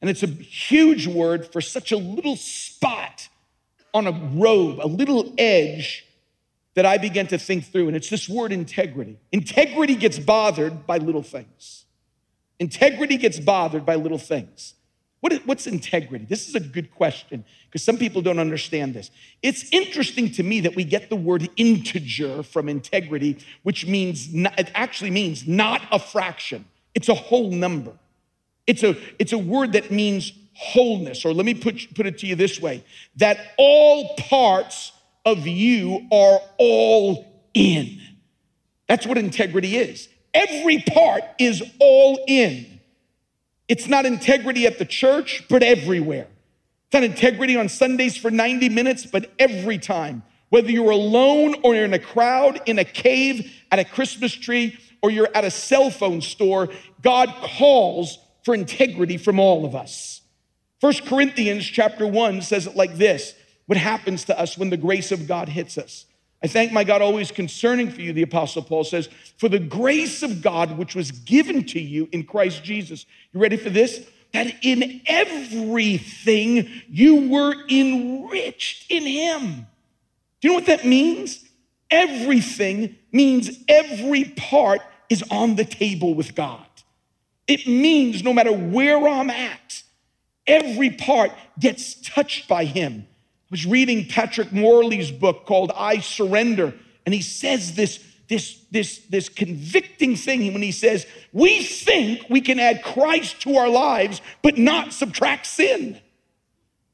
and 0.00 0.10
it's 0.10 0.22
a 0.22 0.26
huge 0.26 1.06
word 1.06 1.50
for 1.50 1.60
such 1.60 1.90
a 1.90 1.96
little 1.96 2.36
spot 2.36 3.28
on 3.94 4.06
a 4.06 4.12
robe, 4.12 4.80
a 4.82 4.86
little 4.86 5.34
edge 5.38 6.04
that 6.74 6.84
I 6.84 6.98
began 6.98 7.26
to 7.28 7.38
think 7.38 7.64
through, 7.64 7.88
and 7.88 7.96
it's 7.96 8.10
this 8.10 8.28
word 8.28 8.52
integrity. 8.52 9.18
Integrity 9.32 9.94
gets 9.94 10.18
bothered 10.18 10.86
by 10.86 10.98
little 10.98 11.22
things. 11.22 11.86
Integrity 12.60 13.16
gets 13.16 13.40
bothered 13.40 13.86
by 13.86 13.94
little 13.94 14.18
things. 14.18 14.74
What 15.20 15.32
is, 15.32 15.40
what's 15.44 15.66
integrity? 15.66 16.24
This 16.24 16.48
is 16.48 16.54
a 16.54 16.60
good 16.60 16.94
question 16.94 17.44
because 17.66 17.82
some 17.82 17.98
people 17.98 18.22
don't 18.22 18.38
understand 18.38 18.94
this. 18.94 19.10
It's 19.42 19.68
interesting 19.72 20.30
to 20.32 20.42
me 20.42 20.60
that 20.60 20.76
we 20.76 20.84
get 20.84 21.10
the 21.10 21.16
word 21.16 21.48
integer 21.56 22.42
from 22.42 22.68
integrity, 22.68 23.38
which 23.64 23.86
means, 23.86 24.32
not, 24.32 24.58
it 24.58 24.70
actually 24.74 25.10
means 25.10 25.46
not 25.46 25.82
a 25.90 25.98
fraction, 25.98 26.64
it's 26.94 27.08
a 27.08 27.14
whole 27.14 27.50
number. 27.50 27.92
It's 28.66 28.82
a, 28.82 28.96
it's 29.18 29.32
a 29.32 29.38
word 29.38 29.72
that 29.72 29.90
means 29.90 30.32
wholeness, 30.54 31.24
or 31.24 31.32
let 31.32 31.46
me 31.46 31.54
put, 31.54 31.94
put 31.94 32.06
it 32.06 32.18
to 32.18 32.26
you 32.26 32.34
this 32.34 32.60
way 32.60 32.84
that 33.16 33.54
all 33.56 34.14
parts 34.16 34.92
of 35.24 35.46
you 35.46 36.06
are 36.12 36.40
all 36.58 37.26
in. 37.54 37.98
That's 38.88 39.06
what 39.06 39.18
integrity 39.18 39.76
is. 39.76 40.08
Every 40.34 40.80
part 40.80 41.22
is 41.38 41.62
all 41.78 42.24
in. 42.26 42.77
It's 43.68 43.86
not 43.86 44.06
integrity 44.06 44.66
at 44.66 44.78
the 44.78 44.84
church, 44.84 45.44
but 45.48 45.62
everywhere. 45.62 46.26
It's 46.86 46.94
not 46.94 47.04
integrity 47.04 47.56
on 47.56 47.68
Sundays 47.68 48.16
for 48.16 48.30
90 48.30 48.70
minutes, 48.70 49.06
but 49.06 49.30
every 49.38 49.78
time. 49.78 50.22
Whether 50.48 50.70
you're 50.70 50.90
alone 50.90 51.56
or 51.62 51.74
you're 51.74 51.84
in 51.84 51.92
a 51.92 51.98
crowd, 51.98 52.62
in 52.64 52.78
a 52.78 52.84
cave, 52.84 53.52
at 53.70 53.78
a 53.78 53.84
Christmas 53.84 54.32
tree, 54.32 54.78
or 55.02 55.10
you're 55.10 55.28
at 55.34 55.44
a 55.44 55.50
cell 55.50 55.90
phone 55.90 56.22
store, 56.22 56.70
God 57.02 57.28
calls 57.42 58.18
for 58.44 58.54
integrity 58.54 59.18
from 59.18 59.38
all 59.38 59.66
of 59.66 59.74
us. 59.74 60.22
First 60.80 61.04
Corinthians 61.04 61.66
chapter 61.66 62.06
1 62.06 62.40
says 62.42 62.66
it 62.66 62.76
like 62.76 62.96
this 62.96 63.34
what 63.66 63.76
happens 63.76 64.24
to 64.24 64.40
us 64.40 64.56
when 64.56 64.70
the 64.70 64.78
grace 64.78 65.12
of 65.12 65.28
God 65.28 65.50
hits 65.50 65.76
us. 65.76 66.06
I 66.42 66.46
thank 66.46 66.72
my 66.72 66.84
God 66.84 67.02
always 67.02 67.32
concerning 67.32 67.90
for 67.90 68.00
you, 68.00 68.12
the 68.12 68.22
Apostle 68.22 68.62
Paul 68.62 68.84
says, 68.84 69.08
for 69.38 69.48
the 69.48 69.58
grace 69.58 70.22
of 70.22 70.40
God 70.40 70.78
which 70.78 70.94
was 70.94 71.10
given 71.10 71.64
to 71.66 71.80
you 71.80 72.08
in 72.12 72.24
Christ 72.24 72.62
Jesus. 72.62 73.06
You 73.32 73.40
ready 73.40 73.56
for 73.56 73.70
this? 73.70 74.06
That 74.32 74.54
in 74.62 75.00
everything 75.06 76.68
you 76.88 77.28
were 77.28 77.54
enriched 77.68 78.90
in 78.90 79.04
Him. 79.04 79.66
Do 80.40 80.48
you 80.48 80.50
know 80.50 80.54
what 80.54 80.66
that 80.66 80.86
means? 80.86 81.44
Everything 81.90 82.94
means 83.10 83.58
every 83.66 84.24
part 84.24 84.82
is 85.08 85.24
on 85.30 85.56
the 85.56 85.64
table 85.64 86.14
with 86.14 86.36
God. 86.36 86.66
It 87.48 87.66
means 87.66 88.22
no 88.22 88.32
matter 88.32 88.52
where 88.52 89.08
I'm 89.08 89.30
at, 89.30 89.82
every 90.46 90.90
part 90.90 91.32
gets 91.58 91.94
touched 91.94 92.46
by 92.46 92.64
Him. 92.64 93.07
I 93.48 93.54
was 93.54 93.64
reading 93.64 94.06
Patrick 94.06 94.52
Morley's 94.52 95.10
book 95.10 95.46
called 95.46 95.72
I 95.74 96.00
Surrender, 96.00 96.74
and 97.06 97.14
he 97.14 97.22
says 97.22 97.74
this, 97.74 97.98
this, 98.28 98.62
this, 98.70 98.98
this 99.08 99.30
convicting 99.30 100.16
thing 100.16 100.52
when 100.52 100.60
he 100.60 100.70
says, 100.70 101.06
We 101.32 101.62
think 101.62 102.26
we 102.28 102.42
can 102.42 102.60
add 102.60 102.84
Christ 102.84 103.40
to 103.42 103.56
our 103.56 103.70
lives, 103.70 104.20
but 104.42 104.58
not 104.58 104.92
subtract 104.92 105.46
sin. 105.46 105.98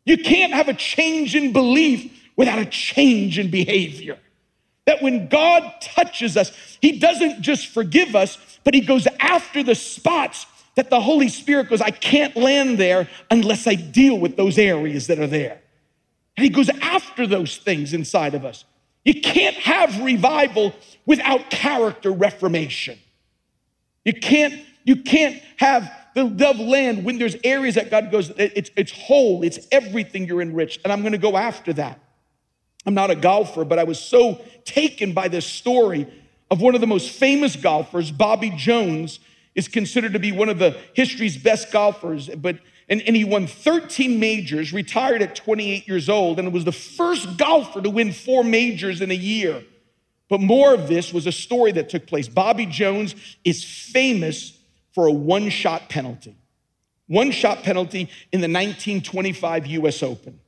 You 0.05 0.19
can't 0.19 0.53
have 0.53 0.69
a 0.69 0.75
change 0.75 1.35
in 1.35 1.53
belief 1.53 2.23
without 2.37 2.61
a 2.61 2.67
change 2.67 3.37
in 3.37 3.51
behavior. 3.51 4.17
That 4.87 5.03
when 5.03 5.27
God 5.27 5.73
touches 5.81 6.37
us, 6.37 6.53
He 6.81 7.01
doesn't 7.01 7.43
just 7.43 7.67
forgive 7.67 8.15
us, 8.15 8.39
but 8.63 8.75
He 8.75 8.81
goes 8.81 9.09
after 9.19 9.65
the 9.65 9.75
spots 9.75 10.47
that 10.77 10.89
the 10.89 11.01
Holy 11.01 11.29
Spirit 11.29 11.69
goes, 11.69 11.81
I 11.81 11.91
can't 11.91 12.37
land 12.37 12.79
there 12.79 13.09
unless 13.29 13.67
I 13.67 13.75
deal 13.75 14.21
with 14.21 14.37
those 14.37 14.57
areas 14.57 15.09
that 15.09 15.19
are 15.19 15.27
there. 15.27 15.61
And 16.37 16.45
he 16.45 16.51
goes 16.51 16.69
after 16.69 17.27
those 17.27 17.57
things 17.57 17.93
inside 17.93 18.35
of 18.35 18.45
us. 18.45 18.65
You 19.05 19.21
can't 19.21 19.57
have 19.57 20.03
revival 20.03 20.75
without 21.07 21.51
character 21.51 22.11
reformation. 22.11 22.99
You 24.05 24.15
can't, 24.15 24.61
you 24.85 24.97
can't 24.97 25.41
have 25.57 25.91
the 26.15 26.25
dove 26.25 26.59
land 26.59 27.05
when 27.05 27.19
there's 27.19 27.37
areas 27.45 27.75
that 27.75 27.91
God 27.91 28.11
goes, 28.11 28.31
it's, 28.37 28.71
it's 28.77 28.93
whole, 28.93 29.43
it's 29.43 29.59
everything 29.71 30.27
you're 30.27 30.41
enriched. 30.41 30.81
And 30.85 30.93
I'm 30.93 31.03
gonna 31.03 31.19
go 31.19 31.37
after 31.37 31.73
that. 31.75 32.01
I'm 32.87 32.95
not 32.95 33.11
a 33.11 33.17
golfer, 33.17 33.65
but 33.65 33.79
I 33.79 33.85
was 33.85 33.99
so 33.99 34.41
taken 34.65 35.13
by 35.13 35.29
this 35.29 35.47
story 35.47 36.07
of 36.51 36.61
one 36.61 36.75
of 36.75 36.81
the 36.81 36.87
most 36.87 37.11
famous 37.11 37.57
golfers, 37.57 38.11
Bobby 38.11 38.53
Jones, 38.57 39.21
is 39.55 39.69
considered 39.69 40.13
to 40.13 40.19
be 40.19 40.33
one 40.33 40.49
of 40.49 40.59
the 40.59 40.77
history's 40.95 41.37
best 41.37 41.73
golfers, 41.73 42.29
but 42.29 42.59
and, 42.89 43.01
and 43.03 43.17
he 43.17 43.25
won 43.25 43.47
13 43.47 44.21
majors, 44.21 44.73
retired 44.73 45.23
at 45.23 45.35
28 45.35 45.89
years 45.89 46.09
old, 46.09 46.39
and 46.39 46.53
was 46.53 46.65
the 46.65 46.73
first 46.73 47.37
golfer 47.39 47.81
to 47.81 47.91
win 47.91 48.13
four 48.13 48.45
majors 48.45 49.01
in 49.01 49.11
a 49.11 49.15
year. 49.15 49.63
But 50.29 50.41
more 50.41 50.75
of 50.75 50.89
this 50.89 51.13
was 51.13 51.27
a 51.27 51.33
story 51.33 51.73
that 51.73 51.89
took 51.89 52.07
place. 52.07 52.29
Bobby 52.29 52.67
Jones 52.67 53.15
is 53.45 53.65
famous 53.65 54.59
for 54.93 55.07
a 55.07 55.13
one 55.13 55.49
shot 55.49 55.89
penalty. 55.89 56.37
One 57.07 57.31
shot 57.31 57.63
penalty 57.63 58.11
in 58.33 58.41
the 58.41 58.49
1925 58.49 59.67
US 59.67 60.03
Open. 60.03 60.41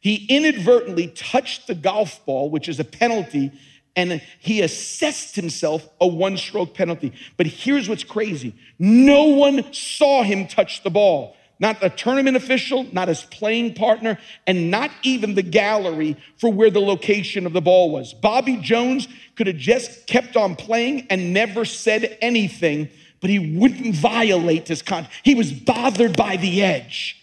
He 0.00 0.26
inadvertently 0.28 1.08
touched 1.08 1.66
the 1.66 1.74
golf 1.74 2.24
ball, 2.24 2.50
which 2.50 2.68
is 2.68 2.80
a 2.80 2.84
penalty, 2.84 3.52
and 3.96 4.22
he 4.38 4.62
assessed 4.62 5.36
himself 5.36 5.86
a 6.00 6.06
one 6.06 6.36
stroke 6.36 6.74
penalty. 6.74 7.12
But 7.36 7.46
here's 7.46 7.88
what's 7.88 8.04
crazy 8.04 8.54
no 8.78 9.24
one 9.24 9.72
saw 9.72 10.22
him 10.22 10.46
touch 10.46 10.82
the 10.82 10.90
ball 10.90 11.36
not 11.60 11.76
a 11.82 11.90
tournament 11.90 12.36
official, 12.36 12.86
not 12.92 13.08
his 13.08 13.22
playing 13.22 13.74
partner, 13.74 14.18
and 14.46 14.70
not 14.70 14.90
even 15.02 15.34
the 15.34 15.42
gallery 15.42 16.16
for 16.38 16.50
where 16.50 16.70
the 16.70 16.80
location 16.80 17.46
of 17.46 17.52
the 17.52 17.60
ball 17.60 17.90
was. 17.90 18.14
Bobby 18.14 18.56
Jones 18.56 19.06
could 19.36 19.46
have 19.46 19.58
just 19.58 20.06
kept 20.06 20.36
on 20.36 20.56
playing 20.56 21.06
and 21.10 21.34
never 21.34 21.66
said 21.66 22.16
anything, 22.22 22.88
but 23.20 23.28
he 23.28 23.58
wouldn't 23.58 23.94
violate 23.94 24.66
his 24.66 24.80
contract. 24.80 25.14
He 25.22 25.34
was 25.34 25.52
bothered 25.52 26.16
by 26.16 26.38
the 26.38 26.62
edge. 26.62 27.20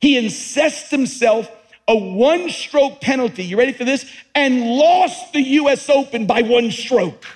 He 0.00 0.16
assessed 0.24 0.90
himself 0.92 1.50
a 1.88 1.96
one 1.96 2.48
stroke 2.48 3.00
penalty. 3.00 3.42
You 3.42 3.58
ready 3.58 3.72
for 3.72 3.84
this? 3.84 4.08
And 4.36 4.64
lost 4.64 5.32
the 5.32 5.42
US 5.42 5.90
Open 5.90 6.26
by 6.26 6.42
one 6.42 6.70
stroke. 6.70 7.26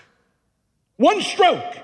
One 0.97 1.21
stroke. 1.21 1.75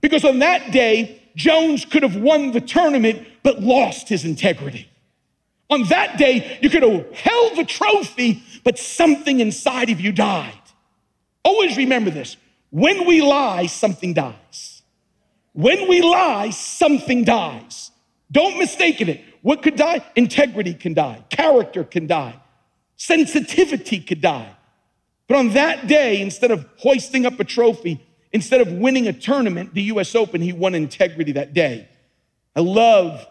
Because 0.00 0.24
on 0.24 0.40
that 0.40 0.72
day, 0.72 1.22
Jones 1.36 1.84
could 1.84 2.02
have 2.02 2.16
won 2.16 2.50
the 2.50 2.60
tournament 2.60 3.26
but 3.48 3.62
lost 3.62 4.10
his 4.10 4.26
integrity. 4.26 4.86
On 5.70 5.84
that 5.84 6.18
day, 6.18 6.58
you 6.60 6.68
could 6.68 6.82
have 6.82 7.10
held 7.14 7.56
the 7.56 7.64
trophy, 7.64 8.42
but 8.62 8.78
something 8.78 9.40
inside 9.40 9.88
of 9.88 10.02
you 10.02 10.12
died. 10.12 10.52
Always 11.42 11.78
remember 11.78 12.10
this 12.10 12.36
when 12.68 13.06
we 13.06 13.22
lie, 13.22 13.64
something 13.64 14.12
dies. 14.12 14.82
When 15.54 15.88
we 15.88 16.02
lie, 16.02 16.50
something 16.50 17.24
dies. 17.24 17.90
Don't 18.30 18.58
mistake 18.58 19.00
it. 19.00 19.24
What 19.40 19.62
could 19.62 19.76
die? 19.76 20.04
Integrity 20.14 20.74
can 20.74 20.92
die, 20.92 21.24
character 21.30 21.84
can 21.84 22.06
die, 22.06 22.38
sensitivity 22.96 24.00
could 24.00 24.20
die. 24.20 24.54
But 25.26 25.38
on 25.38 25.54
that 25.54 25.86
day, 25.86 26.20
instead 26.20 26.50
of 26.50 26.68
hoisting 26.76 27.24
up 27.24 27.40
a 27.40 27.44
trophy, 27.44 28.06
instead 28.30 28.60
of 28.60 28.72
winning 28.72 29.08
a 29.08 29.14
tournament, 29.14 29.72
the 29.72 29.84
US 29.84 30.14
Open, 30.14 30.42
he 30.42 30.52
won 30.52 30.74
integrity 30.74 31.32
that 31.32 31.54
day. 31.54 31.88
I 32.58 32.60
love 32.60 33.24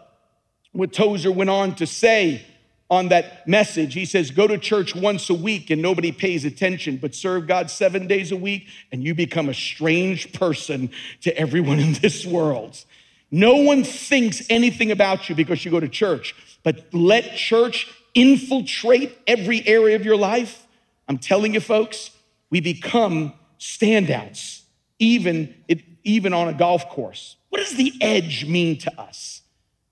what 0.78 0.92
Tozer 0.92 1.32
went 1.32 1.50
on 1.50 1.74
to 1.74 1.88
say 1.88 2.46
on 2.88 3.08
that 3.08 3.48
message. 3.48 3.94
He 3.94 4.04
says, 4.04 4.30
Go 4.30 4.46
to 4.46 4.56
church 4.56 4.94
once 4.94 5.28
a 5.28 5.34
week 5.34 5.70
and 5.70 5.82
nobody 5.82 6.12
pays 6.12 6.44
attention, 6.44 6.98
but 6.98 7.16
serve 7.16 7.48
God 7.48 7.68
seven 7.68 8.06
days 8.06 8.30
a 8.30 8.36
week 8.36 8.68
and 8.92 9.02
you 9.02 9.12
become 9.12 9.48
a 9.48 9.54
strange 9.54 10.32
person 10.32 10.90
to 11.22 11.36
everyone 11.36 11.80
in 11.80 11.94
this 11.94 12.24
world. 12.24 12.84
No 13.32 13.56
one 13.56 13.82
thinks 13.82 14.46
anything 14.48 14.92
about 14.92 15.28
you 15.28 15.34
because 15.34 15.64
you 15.64 15.72
go 15.72 15.80
to 15.80 15.88
church, 15.88 16.36
but 16.62 16.84
let 16.94 17.34
church 17.34 17.92
infiltrate 18.14 19.18
every 19.26 19.66
area 19.66 19.96
of 19.96 20.04
your 20.04 20.16
life. 20.16 20.64
I'm 21.08 21.18
telling 21.18 21.54
you, 21.54 21.60
folks, 21.60 22.12
we 22.50 22.60
become 22.60 23.32
standouts, 23.58 24.62
even, 25.00 25.56
even 26.04 26.32
on 26.32 26.46
a 26.46 26.52
golf 26.52 26.88
course. 26.88 27.34
What 27.48 27.58
does 27.58 27.74
the 27.74 27.92
edge 28.00 28.44
mean 28.44 28.78
to 28.78 29.00
us? 29.00 29.37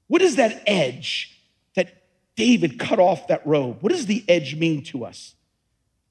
What 0.09 0.23
is 0.23 0.37
that 0.37 0.63
edge 0.67 1.39
that 1.75 2.03
David 2.37 2.79
cut 2.79 2.99
off 2.99 3.29
that 3.29 3.47
robe? 3.47 3.83
What 3.83 3.93
does 3.93 4.07
the 4.07 4.25
edge 4.29 4.55
mean 4.55 4.83
to 4.85 5.05
us? 5.05 5.35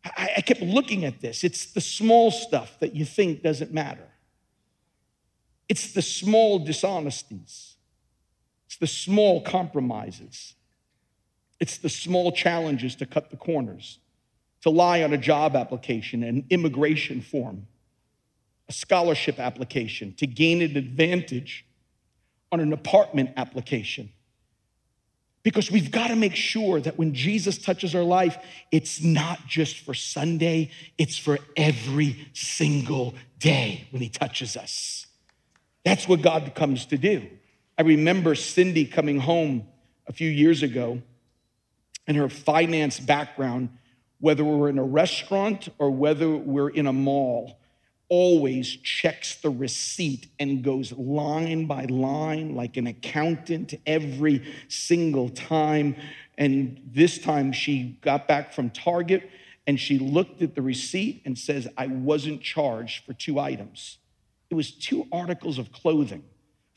I, 0.04 0.32
I 0.38 0.42
kept 0.42 0.62
looking 0.62 1.06
at 1.06 1.22
this. 1.22 1.44
It's 1.44 1.66
the 1.66 1.82
small 1.82 2.32
stuff 2.32 2.80
that 2.80 2.96
you 2.96 3.06
think 3.06 3.42
doesn't 3.42 3.74
matter. 3.74 4.08
It's 5.68 5.94
the 5.94 6.02
small 6.02 6.60
dishonesties. 6.60 7.76
It's 8.68 8.78
the 8.78 8.88
small 8.88 9.42
compromises. 9.42 10.54
It's 11.60 11.78
the 11.78 11.90
small 11.90 12.32
challenges 12.32 12.96
to 12.98 13.06
cut 13.06 13.32
the 13.32 13.38
corners, 13.38 14.00
to 14.62 14.70
lie 14.70 15.04
on 15.04 15.14
a 15.14 15.18
job 15.18 15.56
application, 15.56 16.24
an 16.24 16.46
immigration 16.50 17.22
form, 17.22 17.68
a 18.68 18.74
scholarship 18.74 19.40
application, 19.40 20.14
to 20.16 20.28
gain 20.28 20.62
an 20.62 20.76
advantage 20.76 21.66
on 22.52 22.60
an 22.60 22.74
apartment 22.74 23.32
application. 23.38 24.12
Because 25.44 25.70
we've 25.70 25.92
got 25.92 26.08
to 26.08 26.16
make 26.16 26.36
sure 26.36 26.80
that 26.82 26.98
when 26.98 27.14
Jesus 27.14 27.60
touches 27.60 27.94
our 27.94 28.04
life, 28.04 28.38
it's 28.72 29.02
not 29.04 29.46
just 29.48 29.78
for 29.80 29.94
Sunday, 29.94 30.72
it's 30.98 31.20
for 31.20 31.38
every 31.56 32.28
single 32.34 33.14
day 33.38 33.88
when 33.92 34.02
He 34.02 34.10
touches 34.10 34.58
us. 34.58 35.06
That's 35.84 36.08
what 36.08 36.24
God 36.24 36.56
comes 36.56 36.88
to 36.88 36.98
do. 36.98 37.28
I 37.78 37.84
remember 37.84 38.34
Cindy 38.34 38.86
coming 38.86 39.20
home 39.20 39.68
a 40.08 40.14
few 40.14 40.30
years 40.30 40.64
ago 40.64 41.02
and 42.08 42.18
her 42.18 42.30
finance 42.30 43.00
background, 43.00 43.70
whether 44.20 44.44
we're 44.44 44.70
in 44.70 44.80
a 44.80 44.84
restaurant 44.84 45.70
or 45.78 45.92
whether 45.92 46.30
we're 46.30 46.70
in 46.70 46.88
a 46.88 46.94
mall, 46.94 47.60
always 48.10 48.68
checks 48.78 49.36
the 49.36 49.50
receipt 49.50 50.28
and 50.40 50.64
goes 50.64 50.92
line 50.92 51.66
by 51.66 51.86
line 51.86 52.56
like 52.56 52.78
an 52.78 52.88
accountant 52.88 53.74
every 53.86 54.46
single 54.68 55.30
time. 55.30 55.96
And 56.38 56.82
this 56.86 57.18
time 57.18 57.52
she 57.52 57.98
got 58.02 58.28
back 58.28 58.54
from 58.54 58.70
Target 58.70 59.30
and 59.68 59.80
she 59.80 59.98
looked 59.98 60.42
at 60.42 60.56
the 60.56 60.62
receipt 60.62 61.22
and 61.26 61.38
says, 61.38 61.68
I 61.78 61.88
wasn't 61.88 62.42
charged 62.42 63.06
for 63.06 63.14
two 63.14 63.40
items. 63.40 63.98
It 64.50 64.56
was 64.56 64.72
two 64.72 65.08
articles 65.12 65.58
of 65.58 65.72
clothing. 65.72 66.24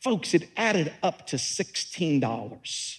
Folks, 0.01 0.33
it 0.33 0.49
added 0.57 0.93
up 1.03 1.27
to 1.29 1.37
$16. 1.37 2.99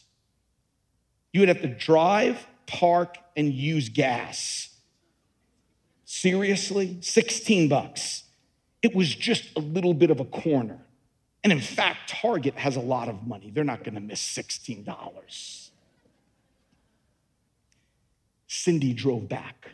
You 1.32 1.40
would 1.40 1.50
have 1.50 1.62
to 1.62 1.68
drive, 1.68 2.46
park, 2.68 3.18
and 3.36 3.52
use 3.54 3.90
gas. 3.90 4.69
Seriously? 6.12 6.98
16 7.02 7.70
bucks. 7.70 8.24
It 8.82 8.96
was 8.96 9.14
just 9.14 9.56
a 9.56 9.60
little 9.60 9.94
bit 9.94 10.10
of 10.10 10.20
a 10.20 10.26
corner. 10.26 10.80
And 11.44 11.54
in 11.54 11.62
fact, 11.62 12.10
Target 12.10 12.56
has 12.56 12.78
a 12.78 12.80
lot 12.80 13.10
of 13.10 13.28
money. 13.28 13.52
They're 13.52 13.64
not 13.64 13.84
gonna 13.84 14.00
miss 14.00 14.20
$16. 14.20 15.70
Cindy 18.48 18.92
drove 18.92 19.30
back, 19.30 19.70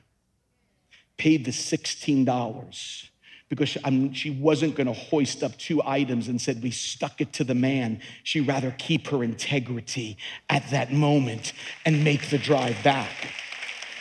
paid 1.16 1.46
the 1.46 1.52
$16 1.52 3.10
because 3.48 3.70
she 4.12 4.30
wasn't 4.32 4.76
going 4.76 4.88
to 4.88 4.94
hoist 4.94 5.42
up 5.42 5.56
two 5.58 5.82
items 5.86 6.28
and 6.28 6.42
said 6.42 6.62
we 6.62 6.72
stuck 6.72 7.22
it 7.22 7.32
to 7.32 7.46
the 7.46 7.56
man. 7.56 8.02
She 8.24 8.42
rather 8.42 8.76
keep 8.78 9.08
her 9.08 9.24
integrity 9.24 10.18
at 10.50 10.70
that 10.72 10.92
moment 10.92 11.54
and 11.86 12.04
make 12.04 12.30
the 12.30 12.38
drive 12.38 12.76
back. 12.84 13.30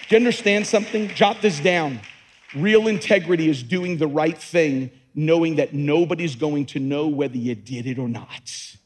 Do 0.08 0.16
you 0.16 0.16
understand 0.16 0.66
something? 0.66 1.08
Jot 1.08 1.40
this 1.40 1.60
down. 1.60 2.00
Real 2.54 2.86
integrity 2.88 3.48
is 3.48 3.62
doing 3.62 3.96
the 3.96 4.06
right 4.06 4.38
thing, 4.38 4.90
knowing 5.14 5.56
that 5.56 5.72
nobody's 5.72 6.36
going 6.36 6.66
to 6.66 6.80
know 6.80 7.08
whether 7.08 7.36
you 7.36 7.54
did 7.54 7.86
it 7.86 7.98
or 7.98 8.08
not. 8.08 8.76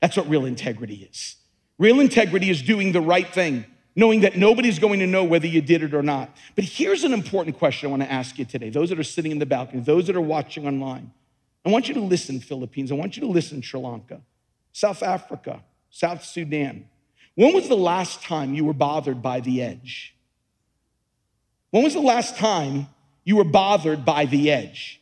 That's 0.00 0.16
what 0.16 0.28
real 0.28 0.46
integrity 0.46 1.08
is. 1.10 1.36
Real 1.78 2.00
integrity 2.00 2.50
is 2.50 2.62
doing 2.62 2.92
the 2.92 3.00
right 3.00 3.26
thing, 3.26 3.64
knowing 3.96 4.20
that 4.20 4.36
nobody's 4.36 4.78
going 4.78 5.00
to 5.00 5.06
know 5.06 5.24
whether 5.24 5.46
you 5.46 5.60
did 5.60 5.82
it 5.82 5.94
or 5.94 6.02
not. 6.02 6.36
But 6.54 6.64
here's 6.64 7.04
an 7.04 7.12
important 7.12 7.58
question 7.58 7.88
I 7.88 7.90
want 7.90 8.02
to 8.02 8.12
ask 8.12 8.38
you 8.38 8.44
today 8.44 8.70
those 8.70 8.90
that 8.90 8.98
are 8.98 9.04
sitting 9.04 9.32
in 9.32 9.38
the 9.38 9.46
balcony, 9.46 9.82
those 9.82 10.06
that 10.06 10.16
are 10.16 10.20
watching 10.20 10.66
online. 10.66 11.12
I 11.64 11.68
want 11.68 11.88
you 11.88 11.94
to 11.94 12.00
listen, 12.00 12.40
Philippines. 12.40 12.90
I 12.90 12.94
want 12.94 13.16
you 13.16 13.20
to 13.22 13.28
listen, 13.28 13.60
Sri 13.60 13.80
Lanka, 13.80 14.20
South 14.72 15.02
Africa, 15.02 15.62
South 15.90 16.24
Sudan. 16.24 16.86
When 17.34 17.54
was 17.54 17.68
the 17.68 17.76
last 17.76 18.22
time 18.22 18.54
you 18.54 18.64
were 18.64 18.72
bothered 18.72 19.22
by 19.22 19.40
the 19.40 19.62
edge? 19.62 20.14
When 21.70 21.84
was 21.84 21.94
the 21.94 22.00
last 22.00 22.36
time 22.36 22.88
you 23.24 23.36
were 23.36 23.44
bothered 23.44 24.04
by 24.04 24.26
the 24.26 24.50
edge? 24.50 25.00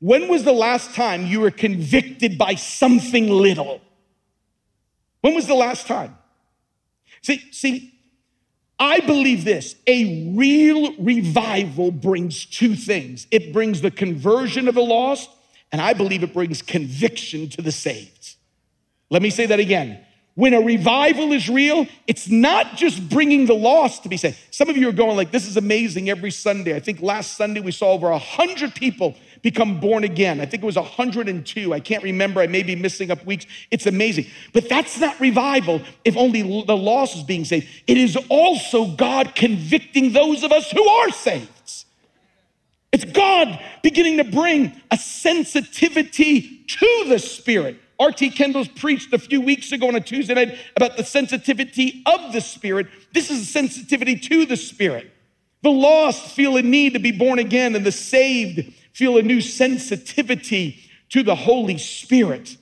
When 0.00 0.28
was 0.28 0.44
the 0.44 0.52
last 0.52 0.94
time 0.94 1.26
you 1.26 1.40
were 1.40 1.50
convicted 1.50 2.36
by 2.36 2.56
something 2.56 3.28
little? 3.28 3.80
When 5.22 5.34
was 5.34 5.46
the 5.46 5.54
last 5.54 5.86
time? 5.86 6.18
See, 7.22 7.42
see, 7.52 7.94
I 8.78 9.00
believe 9.00 9.44
this 9.44 9.76
a 9.86 10.30
real 10.34 10.94
revival 10.98 11.90
brings 11.90 12.44
two 12.44 12.76
things 12.76 13.26
it 13.30 13.52
brings 13.52 13.80
the 13.80 13.90
conversion 13.90 14.68
of 14.68 14.74
the 14.74 14.82
lost, 14.82 15.30
and 15.72 15.80
I 15.80 15.94
believe 15.94 16.22
it 16.22 16.34
brings 16.34 16.60
conviction 16.60 17.48
to 17.50 17.62
the 17.62 17.72
saved. 17.72 18.34
Let 19.08 19.22
me 19.22 19.30
say 19.30 19.46
that 19.46 19.58
again. 19.60 20.03
When 20.36 20.52
a 20.52 20.60
revival 20.60 21.32
is 21.32 21.48
real, 21.48 21.86
it's 22.08 22.28
not 22.28 22.74
just 22.74 23.08
bringing 23.08 23.46
the 23.46 23.54
lost 23.54 24.02
to 24.02 24.08
be 24.08 24.16
saved. 24.16 24.36
Some 24.50 24.68
of 24.68 24.76
you 24.76 24.88
are 24.88 24.92
going 24.92 25.16
like, 25.16 25.30
this 25.30 25.46
is 25.46 25.56
amazing 25.56 26.10
every 26.10 26.32
Sunday. 26.32 26.74
I 26.74 26.80
think 26.80 27.00
last 27.00 27.36
Sunday 27.36 27.60
we 27.60 27.70
saw 27.70 27.92
over 27.92 28.10
100 28.10 28.74
people 28.74 29.14
become 29.42 29.78
born 29.78 30.02
again. 30.02 30.40
I 30.40 30.46
think 30.46 30.64
it 30.64 30.66
was 30.66 30.74
102. 30.74 31.72
I 31.72 31.78
can't 31.78 32.02
remember. 32.02 32.40
I 32.40 32.48
may 32.48 32.64
be 32.64 32.74
missing 32.74 33.12
up 33.12 33.24
weeks. 33.24 33.46
It's 33.70 33.86
amazing. 33.86 34.26
But 34.52 34.68
that's 34.68 34.98
not 34.98 35.20
revival 35.20 35.82
if 36.04 36.16
only 36.16 36.42
the 36.42 36.76
lost 36.76 37.16
is 37.16 37.22
being 37.22 37.44
saved. 37.44 37.68
It 37.86 37.96
is 37.96 38.18
also 38.28 38.86
God 38.96 39.36
convicting 39.36 40.12
those 40.12 40.42
of 40.42 40.50
us 40.50 40.68
who 40.72 40.84
are 40.84 41.10
saved. 41.10 41.84
It's 42.90 43.04
God 43.04 43.60
beginning 43.84 44.16
to 44.16 44.24
bring 44.24 44.72
a 44.90 44.96
sensitivity 44.96 46.64
to 46.66 47.04
the 47.08 47.20
Spirit. 47.20 47.76
R.T. 47.98 48.30
Kendall's 48.30 48.68
preached 48.68 49.12
a 49.12 49.18
few 49.18 49.40
weeks 49.40 49.72
ago 49.72 49.88
on 49.88 49.94
a 49.94 50.00
Tuesday 50.00 50.34
night 50.34 50.58
about 50.76 50.96
the 50.96 51.04
sensitivity 51.04 52.02
of 52.06 52.32
the 52.32 52.40
Spirit. 52.40 52.88
This 53.12 53.30
is 53.30 53.42
a 53.42 53.46
sensitivity 53.46 54.16
to 54.16 54.46
the 54.46 54.56
Spirit. 54.56 55.10
The 55.62 55.70
lost 55.70 56.34
feel 56.34 56.56
a 56.56 56.62
need 56.62 56.92
to 56.94 56.98
be 56.98 57.12
born 57.12 57.38
again, 57.38 57.74
and 57.74 57.86
the 57.86 57.92
saved 57.92 58.74
feel 58.92 59.16
a 59.16 59.22
new 59.22 59.40
sensitivity 59.40 60.80
to 61.10 61.22
the 61.22 61.34
Holy 61.34 61.78
Spirit. 61.78 62.56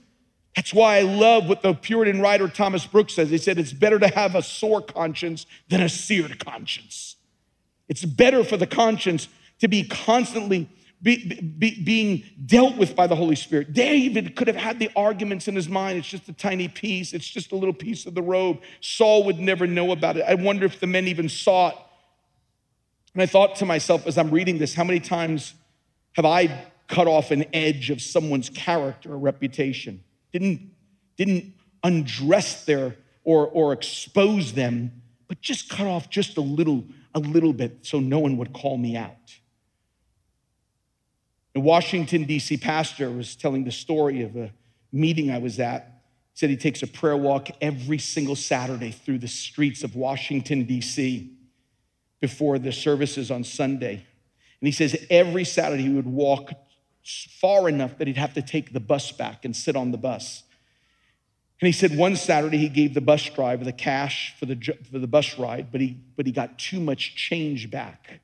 That's 0.55 0.75
why 0.75 0.99
I 0.99 1.03
love 1.03 1.49
what 1.49 1.63
the 1.63 1.73
Puritan 1.73 2.21
writer 2.21 2.47
Thomas 2.47 2.87
Brooks 2.87 3.15
says. 3.15 3.31
He 3.31 3.39
said, 3.39 3.59
It's 3.59 3.73
better 3.73 3.99
to 3.99 4.09
have 4.09 4.35
a 4.35 4.43
sore 4.43 4.83
conscience 4.83 5.47
than 5.69 5.83
a 5.83 5.89
seared 5.89 6.45
conscience. 6.45 7.17
It's 7.89 8.05
better 8.05 8.45
for 8.45 8.57
the 8.57 8.67
conscience 8.67 9.29
to 9.61 9.69
be 9.69 9.85
constantly 9.85 10.69
be, 11.03 11.41
be, 11.59 11.83
being 11.83 12.25
dealt 12.47 12.77
with 12.77 12.95
by 12.95 13.09
the 13.09 13.17
Holy 13.17 13.35
Spirit. 13.35 13.73
David 13.73 14.37
could 14.37 14.47
have 14.47 14.57
had 14.57 14.79
the 14.79 14.89
arguments 14.95 15.49
in 15.49 15.57
his 15.57 15.69
mind. 15.69 15.99
It's 15.99 16.09
just 16.09 16.29
a 16.29 16.33
tiny 16.33 16.69
piece, 16.69 17.13
it's 17.13 17.29
just 17.29 17.51
a 17.53 17.57
little 17.57 17.75
piece 17.75 18.07
of 18.07 18.15
the 18.15 18.23
robe. 18.23 18.61
Saul 18.81 19.25
would 19.25 19.41
never 19.41 19.67
know 19.67 19.91
about 19.91 20.17
it. 20.17 20.25
I 20.27 20.35
wonder 20.35 20.65
if 20.65 20.79
the 20.79 20.87
men 20.87 21.09
even 21.09 21.29
saw 21.29 21.71
it. 21.71 21.77
And 23.15 23.23
I 23.23 23.27
thought 23.27 23.57
to 23.57 23.67
myself 23.67 24.07
as 24.07 24.17
I'm 24.17 24.31
reading 24.31 24.59
this, 24.59 24.75
how 24.75 24.85
many 24.85 25.01
times 25.01 25.55
have 26.13 26.25
I 26.25 26.67
cut 26.87 27.09
off 27.09 27.31
an 27.31 27.47
edge 27.53 27.91
of 27.91 28.01
someone's 28.01 28.49
character 28.49 29.13
or 29.13 29.19
reputation? 29.19 30.05
Didn't, 30.33 30.71
didn't 31.17 31.53
undress 31.83 32.65
their 32.65 32.97
or, 33.25 33.49
or 33.49 33.73
expose 33.73 34.53
them, 34.53 35.03
but 35.27 35.41
just 35.41 35.69
cut 35.69 35.87
off 35.87 36.11
just 36.11 36.37
a 36.37 36.41
little, 36.41 36.85
a 37.15 37.19
little 37.19 37.53
bit 37.53 37.79
so 37.83 37.99
no 37.99 38.21
one 38.21 38.37
would 38.37 38.53
call 38.53 38.77
me 38.77 38.97
out. 38.97 39.17
A 41.55 41.61
Washington, 41.61 42.25
D.C. 42.25 42.57
pastor 42.57 43.11
was 43.11 43.37
telling 43.37 43.65
the 43.65 43.73
story 43.73 44.23
of 44.23 44.37
a 44.37 44.53
meeting 44.91 45.31
I 45.31 45.39
was 45.39 45.59
at. 45.59 46.03
He 46.33 46.39
said 46.39 46.51
he 46.51 46.57
takes 46.57 46.83
a 46.83 46.87
prayer 46.87 47.17
walk 47.17 47.49
every 47.61 47.99
single 47.99 48.37
Saturday 48.37 48.91
through 48.91 49.19
the 49.19 49.29
streets 49.29 49.85
of 49.85 49.95
Washington, 49.95 50.65
D.C. 50.65 51.31
before 52.21 52.59
the 52.59 52.73
services 52.73 53.31
on 53.31 53.45
Sunday. 53.45 53.95
And 53.95 54.69
he 54.69 54.73
says 54.73 54.97
every 55.11 55.45
Saturday 55.45 55.83
he 55.83 55.91
would 55.91 56.07
walk 56.07 56.53
far 57.41 57.69
enough 57.69 57.99
that 57.99 58.07
he'd 58.07 58.17
have 58.17 58.35
to 58.35 58.43
take 58.43 58.73
the 58.73 58.81
bus 58.81 59.13
back 59.13 59.45
and 59.45 59.55
sit 59.55 59.77
on 59.77 59.91
the 59.91 59.99
bus. 59.99 60.45
And 61.61 61.67
he 61.67 61.73
said 61.73 61.97
one 61.97 62.17
Saturday 62.17 62.59
he 62.59 62.69
gave 62.69 62.95
the 62.95 63.01
bus 63.01 63.29
driver 63.29 63.65
the 63.65 63.73
cash 63.73 64.35
for 64.39 64.47
the, 64.47 64.57
for 64.91 64.99
the 64.99 65.07
bus 65.07 65.39
ride, 65.39 65.71
but 65.71 65.81
he, 65.81 65.99
but 66.17 66.27
he 66.27 66.33
got 66.33 66.59
too 66.59 66.81
much 66.81 67.15
change 67.15 67.71
back. 67.71 68.21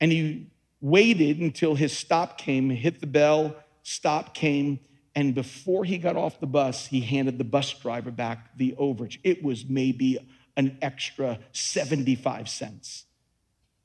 And 0.00 0.12
he 0.12 0.51
waited 0.82 1.38
until 1.40 1.74
his 1.74 1.96
stop 1.96 2.36
came, 2.36 2.68
hit 2.68 3.00
the 3.00 3.06
bell, 3.06 3.56
stop 3.82 4.34
came, 4.34 4.80
and 5.14 5.34
before 5.34 5.84
he 5.84 5.96
got 5.96 6.16
off 6.16 6.40
the 6.40 6.46
bus, 6.46 6.86
he 6.86 7.00
handed 7.00 7.38
the 7.38 7.44
bus 7.44 7.72
driver 7.72 8.10
back 8.10 8.56
the 8.56 8.74
overage. 8.78 9.18
It 9.24 9.42
was 9.42 9.64
maybe 9.66 10.18
an 10.56 10.78
extra 10.82 11.38
75 11.52 12.48
cents. 12.48 13.04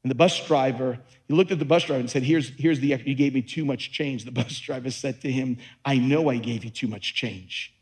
And 0.03 0.11
the 0.11 0.15
bus 0.15 0.45
driver, 0.45 0.99
he 1.27 1.33
looked 1.33 1.51
at 1.51 1.59
the 1.59 1.65
bus 1.65 1.83
driver 1.83 1.99
and 1.99 2.09
said, 2.09 2.23
Here's, 2.23 2.49
here's 2.57 2.79
the, 2.79 2.95
you 3.05 3.15
gave 3.15 3.33
me 3.33 3.41
too 3.41 3.65
much 3.65 3.91
change. 3.91 4.23
The 4.23 4.31
bus 4.31 4.57
driver 4.59 4.89
said 4.89 5.21
to 5.21 5.31
him, 5.31 5.57
I 5.83 5.97
know 5.97 6.29
I 6.29 6.37
gave 6.37 6.63
you 6.63 6.69
too 6.69 6.87
much 6.87 7.13
change. 7.13 7.73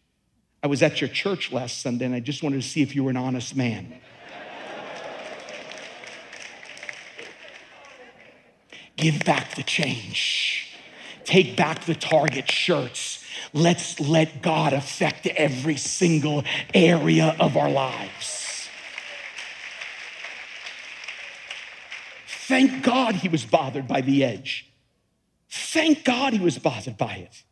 I 0.63 0.67
was 0.67 0.81
at 0.81 0.99
your 0.99 1.09
church 1.09 1.51
last 1.51 1.81
Sunday 1.81 2.05
and 2.05 2.15
I 2.15 2.19
just 2.19 2.41
wanted 2.41 2.61
to 2.61 2.67
see 2.67 2.81
if 2.81 2.95
you 2.95 3.03
were 3.03 3.11
an 3.11 3.17
honest 3.17 3.55
man. 3.55 4.01
Give 9.05 9.23
back 9.23 9.53
the 9.53 9.61
change, 9.61 10.75
take 11.25 11.55
back 11.55 11.85
the 11.85 11.93
Target 11.93 12.49
shirts. 12.49 13.23
Let's 13.53 13.99
let 13.99 14.41
God 14.41 14.73
affect 14.73 15.27
every 15.27 15.77
single 15.77 16.43
area 16.73 17.35
of 17.39 17.55
our 17.55 17.69
lives. 17.69 18.67
Thank 22.25 22.81
God 22.83 23.13
he 23.15 23.29
was 23.29 23.45
bothered 23.45 23.87
by 23.87 24.01
the 24.01 24.23
edge. 24.23 24.71
Thank 25.51 26.03
God 26.03 26.33
he 26.33 26.39
was 26.39 26.57
bothered 26.57 26.97
by 26.97 27.15
it. 27.17 27.43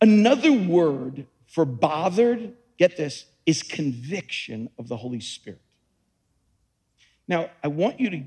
Another 0.00 0.52
word 0.52 1.26
for 1.48 1.64
bothered, 1.64 2.52
get 2.78 2.96
this, 2.96 3.24
is 3.46 3.64
conviction 3.64 4.70
of 4.78 4.86
the 4.86 4.96
Holy 4.96 5.20
Spirit. 5.20 5.60
Now, 7.26 7.50
I 7.64 7.68
want 7.68 7.98
you 7.98 8.10
to, 8.10 8.22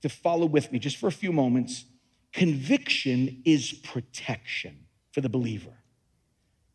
to 0.00 0.08
follow 0.08 0.46
with 0.46 0.72
me 0.72 0.78
just 0.78 0.96
for 0.96 1.08
a 1.08 1.12
few 1.12 1.30
moments. 1.30 1.84
Conviction 2.32 3.42
is 3.44 3.72
protection 3.72 4.86
for 5.12 5.20
the 5.20 5.28
believer. 5.28 5.72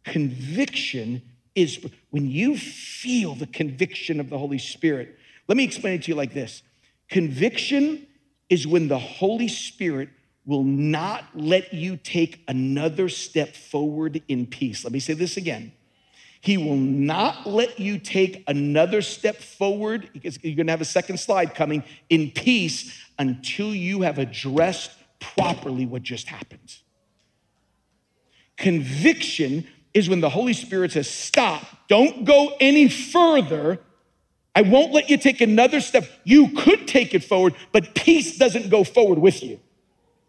Conviction 0.04 1.22
is 1.56 1.84
when 2.12 2.30
you 2.30 2.56
feel 2.56 3.34
the 3.34 3.48
conviction 3.48 4.20
of 4.20 4.30
the 4.30 4.38
Holy 4.38 4.60
Spirit. 4.60 5.17
Let 5.48 5.58
me 5.58 5.63
explain 5.63 5.96
it 5.96 6.04
to 6.04 6.12
you 6.12 6.15
like 6.15 6.34
this 6.34 6.62
Conviction 7.10 8.06
is 8.50 8.67
when 8.67 8.88
the 8.88 9.00
Holy 9.00 9.48
Spirit 9.48 10.10
will 10.46 10.63
not 10.63 11.26
let 11.34 11.74
you 11.74 11.98
take 11.98 12.41
another 12.48 13.10
step 13.10 13.56
forward 13.56 14.22
in 14.28 14.46
peace. 14.46 14.84
Let 14.84 14.93
me 14.93 15.00
say 15.00 15.13
this 15.13 15.36
again. 15.36 15.74
He 16.39 16.58
will 16.58 16.78
not 16.78 17.48
let 17.48 17.80
you 17.80 17.98
take 17.98 18.43
another 18.48 19.02
step 19.02 19.38
forward. 19.38 20.10
You're 20.41 20.56
gonna 20.56 20.72
have 20.72 20.82
a 20.82 20.86
second 20.86 21.17
slide 21.17 21.56
coming 21.56 21.84
in 22.10 22.32
peace 22.32 22.98
until 23.20 23.74
you 23.76 24.02
have 24.02 24.20
addressed 24.20 24.91
properly 25.19 25.86
what 25.86 26.03
just 26.03 26.27
happened. 26.27 26.77
Conviction 28.58 29.67
is 29.93 30.10
when 30.10 30.21
the 30.21 30.30
Holy 30.30 30.53
Spirit 30.53 30.91
says, 30.91 31.10
Stop, 31.10 31.65
don't 31.88 32.25
go 32.25 32.56
any 32.60 32.89
further. 32.89 33.80
I 34.56 34.62
won't 34.62 34.91
let 34.91 35.10
you 35.10 35.17
take 35.17 35.41
another 35.41 35.80
step. 35.80 36.06
You 36.23 36.49
could 36.49 36.88
take 36.88 37.13
it 37.13 37.23
forward, 37.23 37.53
but 37.71 37.93
peace 37.93 38.38
doesn't 38.38 38.69
go 38.69 38.84
forward 38.84 39.19
with 39.19 39.43
you. 39.43 39.60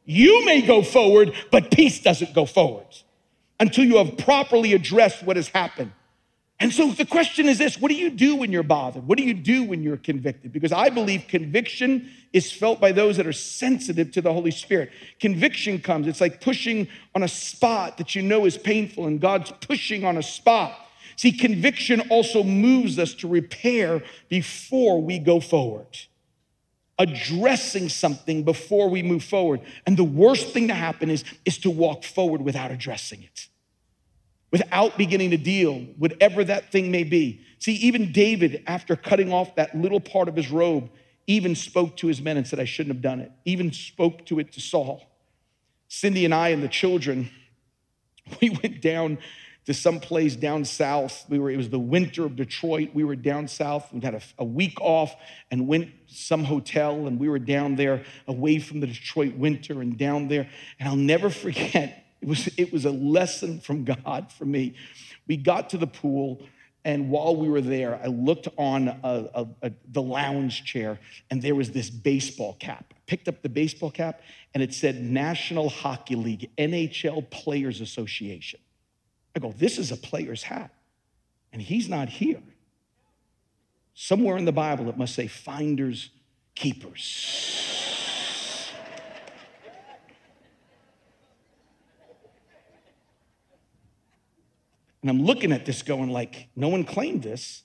You 0.05 0.45
may 0.45 0.63
go 0.63 0.83
forward, 0.83 1.33
but 1.51 1.71
peace 1.71 2.01
doesn't 2.01 2.35
go 2.35 2.47
forward 2.47 2.87
until 3.61 3.85
you 3.85 3.97
have 3.97 4.17
properly 4.19 4.73
addressed 4.73 5.23
what 5.23 5.37
has 5.37 5.49
happened. 5.49 5.93
And 6.61 6.73
so 6.73 6.91
the 6.91 7.07
question 7.07 7.49
is 7.49 7.59
this 7.59 7.81
what 7.81 7.89
do 7.91 7.95
you 7.95 8.11
do 8.11 8.35
when 8.37 8.51
you're 8.51 8.63
bothered? 8.63 9.07
What 9.07 9.17
do 9.17 9.25
you 9.25 9.35
do 9.35 9.65
when 9.65 9.83
you're 9.83 9.97
convicted? 9.97 10.53
Because 10.53 10.73
I 10.73 10.89
believe 10.89 11.27
conviction 11.29 12.11
is 12.33 12.51
felt 12.51 12.81
by 12.81 12.93
those 12.93 13.17
that 13.17 13.27
are 13.27 13.33
sensitive 13.33 14.11
to 14.13 14.21
the 14.21 14.33
Holy 14.33 14.51
Spirit. 14.51 14.91
Conviction 15.21 15.81
comes, 15.81 16.07
it's 16.07 16.21
like 16.21 16.41
pushing 16.41 16.89
on 17.15 17.23
a 17.23 17.29
spot 17.29 17.99
that 17.99 18.15
you 18.15 18.23
know 18.23 18.45
is 18.45 18.59
painful, 18.59 19.07
and 19.07 19.21
God's 19.21 19.53
pushing 19.61 20.05
on 20.05 20.17
a 20.17 20.23
spot. 20.23 20.77
See, 21.17 21.33
conviction 21.33 22.01
also 22.11 22.43
moves 22.43 22.99
us 22.99 23.15
to 23.15 23.29
repair 23.29 24.03
before 24.29 25.01
we 25.01 25.19
go 25.19 25.41
forward 25.41 25.87
addressing 26.99 27.89
something 27.89 28.43
before 28.43 28.89
we 28.89 29.03
move 29.03 29.23
forward. 29.23 29.61
And 29.87 29.97
the 29.97 30.05
worst 30.05 30.49
thing 30.53 30.69
to 30.69 30.75
happen 30.75 31.11
is, 31.11 31.25
is 31.45 31.59
to 31.59 31.71
walk 31.71 32.05
forward 32.05 32.43
without 32.43 32.71
addressing 32.71 33.23
it, 33.23 33.49
without 34.51 34.97
beginning 34.97 35.31
to 35.31 35.37
deal, 35.37 35.81
whatever 35.99 36.45
that 36.45 36.73
thing 36.73 36.91
may 36.91 37.05
be. 37.05 37.45
See, 37.59 37.75
even 37.75 38.13
David, 38.13 38.63
after 38.67 38.97
cutting 38.97 39.33
off 39.33 39.57
that 39.57 39.77
little 39.77 40.01
part 40.01 40.29
of 40.29 40.37
his 40.37 40.51
robe, 40.51 40.91
even 41.27 41.55
spoke 41.55 41.97
to 41.99 42.07
his 42.07 42.23
men 42.23 42.37
and 42.37 42.47
said, 42.47 42.59
I 42.59 42.65
shouldn't 42.65 42.95
have 42.95 43.03
done 43.03 43.21
it, 43.21 43.31
even 43.45 43.73
spoke 43.73 44.25
to 44.27 44.39
it 44.39 44.53
to 44.53 44.61
Saul. 44.61 45.03
Cindy 45.89 46.25
and 46.25 46.35
I 46.35 46.49
and 46.49 46.63
the 46.63 46.69
children, 46.69 47.31
we 48.41 48.51
went 48.51 48.81
down 48.81 49.19
to 49.69 49.75
some 49.75 50.01
place 50.01 50.35
down 50.35 50.65
south. 50.65 51.27
We 51.29 51.39
were, 51.39 51.51
it 51.51 51.59
was 51.59 51.69
the 51.69 51.79
winter 51.79 52.25
of 52.25 52.37
Detroit. 52.37 52.91
We 52.95 53.05
were 53.05 53.17
down 53.17 53.49
south. 53.49 53.93
We 53.93 54.01
had 54.01 54.15
a, 54.15 54.23
a, 54.39 54.45
week 54.45 54.81
off 54.81 55.15
and 55.51 55.69
went 55.69 55.91
some 56.07 56.45
hotel, 56.45 57.07
and 57.07 57.21
we 57.21 57.29
were 57.29 57.39
down 57.39 57.77
there 57.77 58.03
away 58.27 58.61
from 58.61 58.81
the 58.81 58.87
Detroit 58.87 59.35
winter 59.35 59.83
and 59.83 59.99
down 59.99 60.29
there. 60.29 60.49
And 60.81 60.89
I'll 60.89 60.97
never 60.97 61.29
forget, 61.45 62.07
it 62.21 62.29
was, 62.29 62.49
it 62.57 62.73
was 62.73 62.85
a 62.85 62.91
lesson 62.91 63.61
from 63.61 63.85
God 63.85 64.33
for 64.33 64.45
me. 64.45 64.75
We 65.27 65.37
got 65.37 65.71
to 65.71 65.79
the 65.79 65.87
pool, 65.87 66.43
and 66.85 67.11
while 67.11 67.37
we 67.37 67.49
were 67.49 67.61
there, 67.61 68.01
I 68.03 68.07
looked 68.07 68.49
on 68.57 68.89
a, 68.89 69.47
a, 69.63 69.73
the 69.91 70.03
lounge 70.03 70.65
chair, 70.65 70.99
and 71.31 71.43
there 71.43 71.55
was 71.55 71.71
this 71.71 71.91
baseball 71.91 72.55
cap. 72.55 72.93
I 72.93 73.01
picked 73.07 73.29
up 73.29 73.43
the 73.43 73.49
baseball 73.49 73.91
cap, 73.91 74.21
and 74.55 74.63
it 74.63 74.73
said 74.75 75.03
National 75.03 75.69
Hockey 75.69 76.15
League, 76.15 76.51
NHL 76.57 77.29
Players 77.31 77.81
Association. 77.81 78.61
I 79.37 79.41
go, 79.41 79.53
this 79.53 79.79
is 79.79 79.93
a 79.93 79.97
player's 79.97 80.43
hat, 80.43 80.73
and 81.53 81.61
he's 81.63 81.89
not 81.89 82.09
here. 82.09 82.43
Somewhere 83.95 84.37
in 84.37 84.45
the 84.45 84.53
Bible, 84.53 84.89
it 84.89 84.97
must 84.97 85.15
say 85.15 85.27
finders, 85.27 86.11
keepers. 86.55 87.78
And 95.09 95.19
I'm 95.19 95.25
looking 95.25 95.53
at 95.53 95.65
this 95.65 95.81
going 95.81 96.11
like, 96.11 96.49
no 96.55 96.69
one 96.69 96.85
claimed 96.85 97.23
this. 97.23 97.63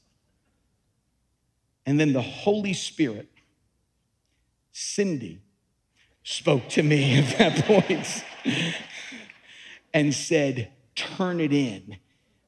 And 1.85 1.99
then 1.99 2.13
the 2.13 2.21
Holy 2.21 2.71
Spirit, 2.71 3.27
Cindy, 4.71 5.41
spoke 6.23 6.69
to 6.69 6.83
me 6.83 7.17
at 7.17 7.37
that 7.37 7.65
point 7.65 8.23
and 9.93 10.13
said, 10.13 10.71
turn 10.95 11.41
it 11.41 11.51
in. 11.51 11.97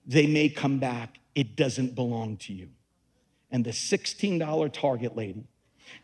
They 0.08 0.28
may 0.28 0.48
come 0.48 0.80
back. 0.80 1.20
It 1.36 1.58
doesn't 1.58 1.94
belong 1.94 2.38
to 2.38 2.54
you. 2.54 2.70
And 3.52 3.66
the 3.66 3.72
$16 3.72 4.72
Target 4.72 5.18
lady 5.18 5.44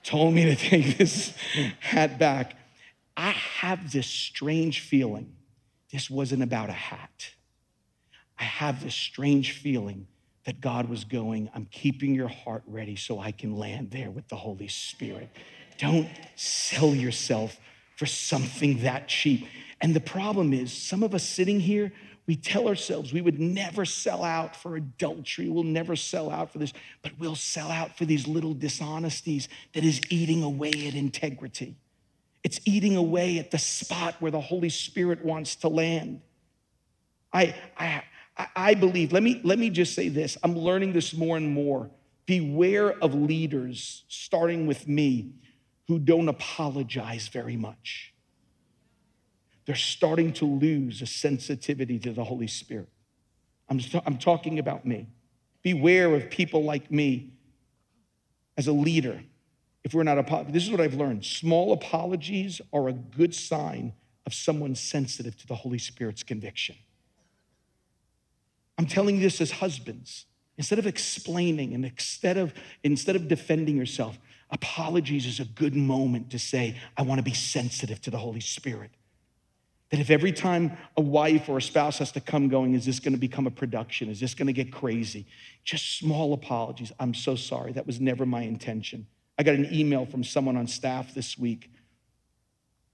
told 0.03 0.33
me 0.33 0.43
to 0.43 0.55
take 0.57 0.97
this 0.97 1.33
hat 1.79 2.19
back. 2.19 2.57
I 3.15 3.29
have 3.29 3.93
this 3.93 4.07
strange 4.07 4.81
feeling 4.81 5.33
this 5.93 6.09
wasn't 6.09 6.43
about 6.43 6.69
a 6.69 6.73
hat. 6.73 7.35
I 8.41 8.45
have 8.45 8.83
this 8.83 8.95
strange 8.95 9.51
feeling 9.51 10.07
that 10.45 10.59
God 10.59 10.89
was 10.89 11.03
going, 11.03 11.51
I'm 11.53 11.67
keeping 11.69 12.15
your 12.15 12.27
heart 12.27 12.63
ready 12.65 12.95
so 12.95 13.19
I 13.19 13.31
can 13.31 13.55
land 13.55 13.91
there 13.91 14.09
with 14.09 14.27
the 14.29 14.35
Holy 14.35 14.67
Spirit. 14.67 15.29
Don't 15.77 16.09
sell 16.35 16.95
yourself 16.95 17.59
for 17.97 18.07
something 18.07 18.79
that 18.79 19.07
cheap. 19.07 19.45
And 19.79 19.95
the 19.95 19.99
problem 19.99 20.53
is, 20.53 20.73
some 20.73 21.03
of 21.03 21.13
us 21.13 21.23
sitting 21.23 21.59
here, 21.59 21.93
we 22.25 22.35
tell 22.35 22.67
ourselves 22.67 23.13
we 23.13 23.21
would 23.21 23.39
never 23.39 23.85
sell 23.85 24.23
out 24.23 24.55
for 24.55 24.75
adultery, 24.75 25.47
we'll 25.47 25.63
never 25.63 25.95
sell 25.95 26.31
out 26.31 26.51
for 26.51 26.57
this, 26.57 26.73
but 27.03 27.11
we'll 27.19 27.35
sell 27.35 27.69
out 27.69 27.95
for 27.95 28.05
these 28.05 28.27
little 28.27 28.55
dishonesties 28.55 29.49
that 29.73 29.83
is 29.83 30.01
eating 30.09 30.41
away 30.41 30.71
at 30.87 30.95
integrity. 30.95 31.75
It's 32.43 32.59
eating 32.65 32.95
away 32.95 33.37
at 33.37 33.51
the 33.51 33.59
spot 33.59 34.15
where 34.19 34.31
the 34.31 34.41
Holy 34.41 34.69
Spirit 34.69 35.23
wants 35.23 35.57
to 35.57 35.67
land. 35.67 36.21
I, 37.33 37.55
I, 37.77 38.03
I 38.55 38.73
believe, 38.73 39.11
let 39.11 39.23
me, 39.23 39.41
let 39.43 39.59
me 39.59 39.69
just 39.69 39.93
say 39.93 40.09
this. 40.09 40.37
I'm 40.43 40.57
learning 40.57 40.93
this 40.93 41.13
more 41.13 41.37
and 41.37 41.49
more. 41.49 41.91
Beware 42.25 42.91
of 43.03 43.13
leaders, 43.13 44.03
starting 44.07 44.67
with 44.67 44.87
me, 44.87 45.33
who 45.87 45.99
don't 45.99 46.29
apologize 46.29 47.27
very 47.27 47.57
much 47.57 48.11
they're 49.65 49.75
starting 49.75 50.33
to 50.33 50.45
lose 50.45 51.01
a 51.01 51.05
sensitivity 51.05 51.99
to 51.99 52.11
the 52.11 52.23
Holy 52.23 52.47
Spirit. 52.47 52.89
I'm, 53.69 53.79
I'm 54.05 54.17
talking 54.17 54.59
about 54.59 54.85
me. 54.85 55.07
Beware 55.63 56.13
of 56.15 56.29
people 56.29 56.63
like 56.63 56.91
me 56.91 57.31
as 58.57 58.67
a 58.67 58.73
leader. 58.73 59.23
If 59.83 59.93
we're 59.93 60.03
not 60.03 60.17
apologizing, 60.17 60.53
this 60.53 60.63
is 60.63 60.71
what 60.71 60.81
I've 60.81 60.95
learned. 60.95 61.23
Small 61.25 61.73
apologies 61.73 62.59
are 62.73 62.89
a 62.89 62.93
good 62.93 63.33
sign 63.33 63.93
of 64.25 64.33
someone 64.33 64.75
sensitive 64.75 65.37
to 65.37 65.47
the 65.47 65.55
Holy 65.55 65.77
Spirit's 65.77 66.23
conviction. 66.23 66.75
I'm 68.81 68.87
telling 68.87 69.17
you 69.17 69.21
this 69.21 69.39
as 69.41 69.51
husbands. 69.51 70.25
Instead 70.57 70.79
of 70.79 70.87
explaining 70.87 71.75
and 71.75 71.85
instead 71.85 72.35
of, 72.35 72.51
instead 72.83 73.15
of 73.15 73.27
defending 73.27 73.77
yourself, 73.77 74.17
apologies 74.49 75.27
is 75.27 75.39
a 75.39 75.45
good 75.45 75.75
moment 75.75 76.31
to 76.31 76.39
say, 76.39 76.75
I 76.97 77.03
want 77.03 77.19
to 77.19 77.23
be 77.23 77.35
sensitive 77.35 78.01
to 78.01 78.09
the 78.09 78.17
Holy 78.17 78.39
Spirit. 78.39 78.89
That 79.91 79.99
if 79.99 80.09
every 80.09 80.31
time 80.31 80.75
a 80.97 81.01
wife 81.01 81.47
or 81.47 81.59
a 81.59 81.61
spouse 81.61 81.99
has 81.99 82.11
to 82.13 82.21
come 82.21 82.47
going, 82.47 82.73
is 82.73 82.83
this 82.83 82.99
going 82.99 83.13
to 83.13 83.19
become 83.19 83.45
a 83.45 83.51
production? 83.51 84.09
Is 84.09 84.19
this 84.19 84.33
going 84.33 84.47
to 84.47 84.53
get 84.53 84.73
crazy? 84.73 85.27
Just 85.63 85.99
small 85.99 86.33
apologies. 86.33 86.91
I'm 86.99 87.13
so 87.13 87.35
sorry. 87.35 87.73
That 87.73 87.85
was 87.85 88.01
never 88.01 88.25
my 88.25 88.41
intention. 88.41 89.05
I 89.37 89.43
got 89.43 89.53
an 89.53 89.71
email 89.71 90.07
from 90.07 90.23
someone 90.23 90.57
on 90.57 90.65
staff 90.65 91.13
this 91.13 91.37
week 91.37 91.69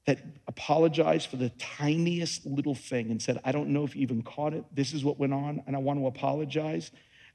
that 0.07 0.19
apologized 0.47 1.29
for 1.29 1.35
the 1.35 1.49
tiniest 1.59 2.45
little 2.45 2.73
thing 2.73 3.11
and 3.11 3.21
said, 3.21 3.41
I 3.43 3.51
don't 3.51 3.69
know 3.69 3.83
if 3.83 3.93
you 3.93 4.01
even 4.01 4.21
caught 4.23 4.53
it. 4.53 4.63
This 4.73 4.93
is 4.93 5.03
what 5.03 5.19
went 5.19 5.33
on, 5.33 5.61
and 5.67 5.75
I 5.75 5.79
want 5.79 5.99
to 5.99 6.07
apologize. 6.07 6.91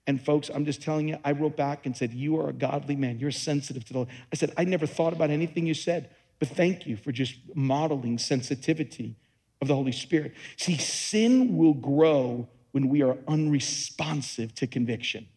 And 0.06 0.20
folks, 0.20 0.50
I'm 0.52 0.64
just 0.64 0.82
telling 0.82 1.06
you, 1.06 1.18
I 1.22 1.32
wrote 1.32 1.54
back 1.54 1.84
and 1.84 1.94
said, 1.94 2.14
You 2.14 2.40
are 2.40 2.48
a 2.48 2.52
godly 2.52 2.96
man. 2.96 3.18
You're 3.18 3.30
sensitive 3.30 3.84
to 3.84 3.92
the. 3.92 4.00
I 4.32 4.36
said, 4.36 4.54
I 4.56 4.64
never 4.64 4.86
thought 4.86 5.12
about 5.12 5.30
anything 5.30 5.66
you 5.66 5.74
said 5.74 6.10
But 6.40 6.48
thank 6.48 6.86
you 6.86 6.96
for 6.96 7.12
just 7.12 7.36
modeling 7.54 8.18
sensitivity 8.18 9.16
of 9.60 9.68
the 9.68 9.74
Holy 9.74 9.92
Spirit. 9.92 10.32
See, 10.56 10.78
sin 10.78 11.56
will 11.56 11.74
grow 11.74 12.48
when 12.72 12.88
we 12.88 13.02
are 13.02 13.18
unresponsive 13.28 14.54
to 14.56 14.66
conviction. 14.66 15.28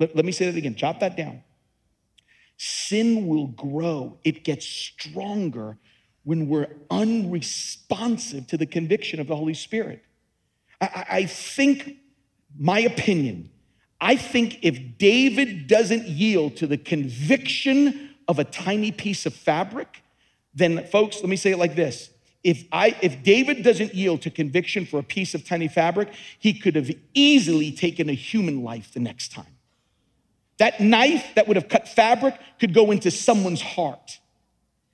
Let, 0.00 0.16
let 0.16 0.24
me 0.24 0.32
say 0.32 0.50
that 0.50 0.56
again, 0.56 0.74
jot 0.74 0.98
that 0.98 1.16
down. 1.16 1.44
Sin 2.56 3.28
will 3.28 3.46
grow, 3.46 4.18
it 4.24 4.42
gets 4.42 4.66
stronger 4.66 5.78
when 6.24 6.48
we're 6.48 6.68
unresponsive 6.90 8.46
to 8.48 8.56
the 8.56 8.66
conviction 8.66 9.20
of 9.20 9.26
the 9.26 9.36
Holy 9.36 9.54
Spirit. 9.54 10.04
I, 10.80 11.06
I 11.10 11.26
think, 11.26 11.96
my 12.58 12.80
opinion, 12.80 13.50
I 14.00 14.16
think 14.16 14.58
if 14.62 14.98
David 14.98 15.68
doesn't 15.68 16.06
yield 16.06 16.56
to 16.56 16.66
the 16.66 16.76
conviction 16.76 18.10
of 18.28 18.38
a 18.38 18.44
tiny 18.44 18.92
piece 18.92 19.26
of 19.26 19.34
fabric, 19.34 20.02
then 20.54 20.84
folks, 20.86 21.16
let 21.16 21.28
me 21.28 21.36
say 21.36 21.52
it 21.52 21.58
like 21.58 21.76
this. 21.76 22.10
If 22.42 22.64
I 22.72 22.96
if 23.00 23.22
David 23.22 23.62
doesn't 23.62 23.94
yield 23.94 24.22
to 24.22 24.30
conviction 24.30 24.84
for 24.84 24.98
a 24.98 25.02
piece 25.02 25.34
of 25.34 25.46
tiny 25.46 25.68
fabric, 25.68 26.08
he 26.38 26.52
could 26.52 26.74
have 26.74 26.90
easily 27.14 27.70
taken 27.70 28.08
a 28.08 28.14
human 28.14 28.64
life 28.64 28.92
the 28.92 29.00
next 29.00 29.30
time. 29.30 29.56
That 30.58 30.80
knife 30.80 31.24
that 31.36 31.46
would 31.46 31.56
have 31.56 31.68
cut 31.68 31.88
fabric 31.88 32.34
could 32.58 32.74
go 32.74 32.90
into 32.90 33.10
someone's 33.10 33.62
heart. 33.62 34.18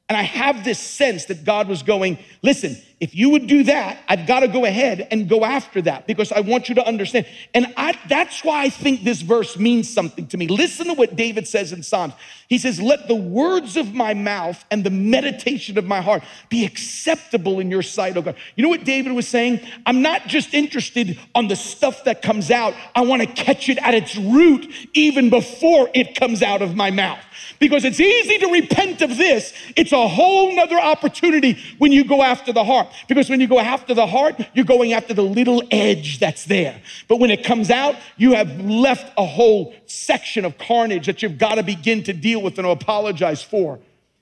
And 0.08 0.16
I 0.16 0.22
have 0.22 0.64
this 0.64 0.78
sense 0.78 1.26
that 1.26 1.44
God 1.44 1.68
was 1.68 1.82
going, 1.82 2.18
listen, 2.42 2.76
if 3.00 3.14
you 3.14 3.30
would 3.30 3.46
do 3.46 3.62
that, 3.64 3.98
I've 4.08 4.26
got 4.26 4.40
to 4.40 4.48
go 4.48 4.64
ahead 4.64 5.06
and 5.12 5.28
go 5.28 5.44
after 5.44 5.80
that 5.82 6.08
because 6.08 6.32
I 6.32 6.40
want 6.40 6.68
you 6.68 6.74
to 6.76 6.84
understand. 6.84 7.26
And 7.54 7.72
I, 7.76 7.96
that's 8.08 8.42
why 8.42 8.64
I 8.64 8.70
think 8.70 9.04
this 9.04 9.20
verse 9.20 9.56
means 9.56 9.88
something 9.88 10.26
to 10.28 10.36
me. 10.36 10.48
Listen 10.48 10.88
to 10.88 10.94
what 10.94 11.14
David 11.14 11.46
says 11.46 11.72
in 11.72 11.84
Psalms. 11.84 12.14
He 12.48 12.58
says, 12.58 12.80
Let 12.80 13.06
the 13.06 13.14
words 13.14 13.76
of 13.76 13.94
my 13.94 14.14
mouth 14.14 14.64
and 14.72 14.82
the 14.82 14.90
meditation 14.90 15.78
of 15.78 15.84
my 15.84 16.00
heart 16.00 16.24
be 16.48 16.64
acceptable 16.64 17.60
in 17.60 17.70
your 17.70 17.82
sight, 17.82 18.16
oh 18.16 18.22
God. 18.22 18.36
You 18.56 18.64
know 18.64 18.68
what 18.68 18.84
David 18.84 19.12
was 19.12 19.28
saying? 19.28 19.60
I'm 19.86 20.02
not 20.02 20.26
just 20.26 20.52
interested 20.52 21.20
on 21.36 21.46
the 21.46 21.56
stuff 21.56 22.02
that 22.04 22.20
comes 22.20 22.50
out, 22.50 22.74
I 22.96 23.02
want 23.02 23.22
to 23.22 23.28
catch 23.28 23.68
it 23.68 23.78
at 23.78 23.94
its 23.94 24.16
root 24.16 24.66
even 24.94 25.30
before 25.30 25.88
it 25.94 26.18
comes 26.18 26.42
out 26.42 26.62
of 26.62 26.74
my 26.74 26.90
mouth 26.90 27.22
because 27.58 27.84
it's 27.84 28.00
easy 28.00 28.38
to 28.38 28.46
repent 28.48 29.02
of 29.02 29.16
this. 29.16 29.52
It's 29.76 29.92
a 29.92 30.08
whole 30.08 30.54
nother 30.54 30.78
opportunity 30.78 31.58
when 31.78 31.92
you 31.92 32.04
go 32.04 32.22
after 32.22 32.52
the 32.52 32.64
heart. 32.64 32.87
Because 33.08 33.30
when 33.30 33.40
you 33.40 33.46
go 33.46 33.58
after 33.58 33.94
the 33.94 34.06
heart, 34.06 34.40
you're 34.54 34.64
going 34.64 34.92
after 34.92 35.14
the 35.14 35.22
little 35.22 35.62
edge 35.70 36.18
that's 36.18 36.44
there. 36.44 36.80
But 37.08 37.16
when 37.16 37.30
it 37.30 37.44
comes 37.44 37.70
out, 37.70 37.96
you 38.16 38.32
have 38.32 38.60
left 38.60 39.12
a 39.16 39.24
whole 39.24 39.74
section 39.86 40.44
of 40.44 40.58
carnage 40.58 41.06
that 41.06 41.22
you've 41.22 41.38
got 41.38 41.56
to 41.56 41.62
begin 41.62 42.02
to 42.04 42.12
deal 42.12 42.42
with 42.42 42.58
and 42.58 42.66
apologize 42.66 43.42
for. 43.42 43.78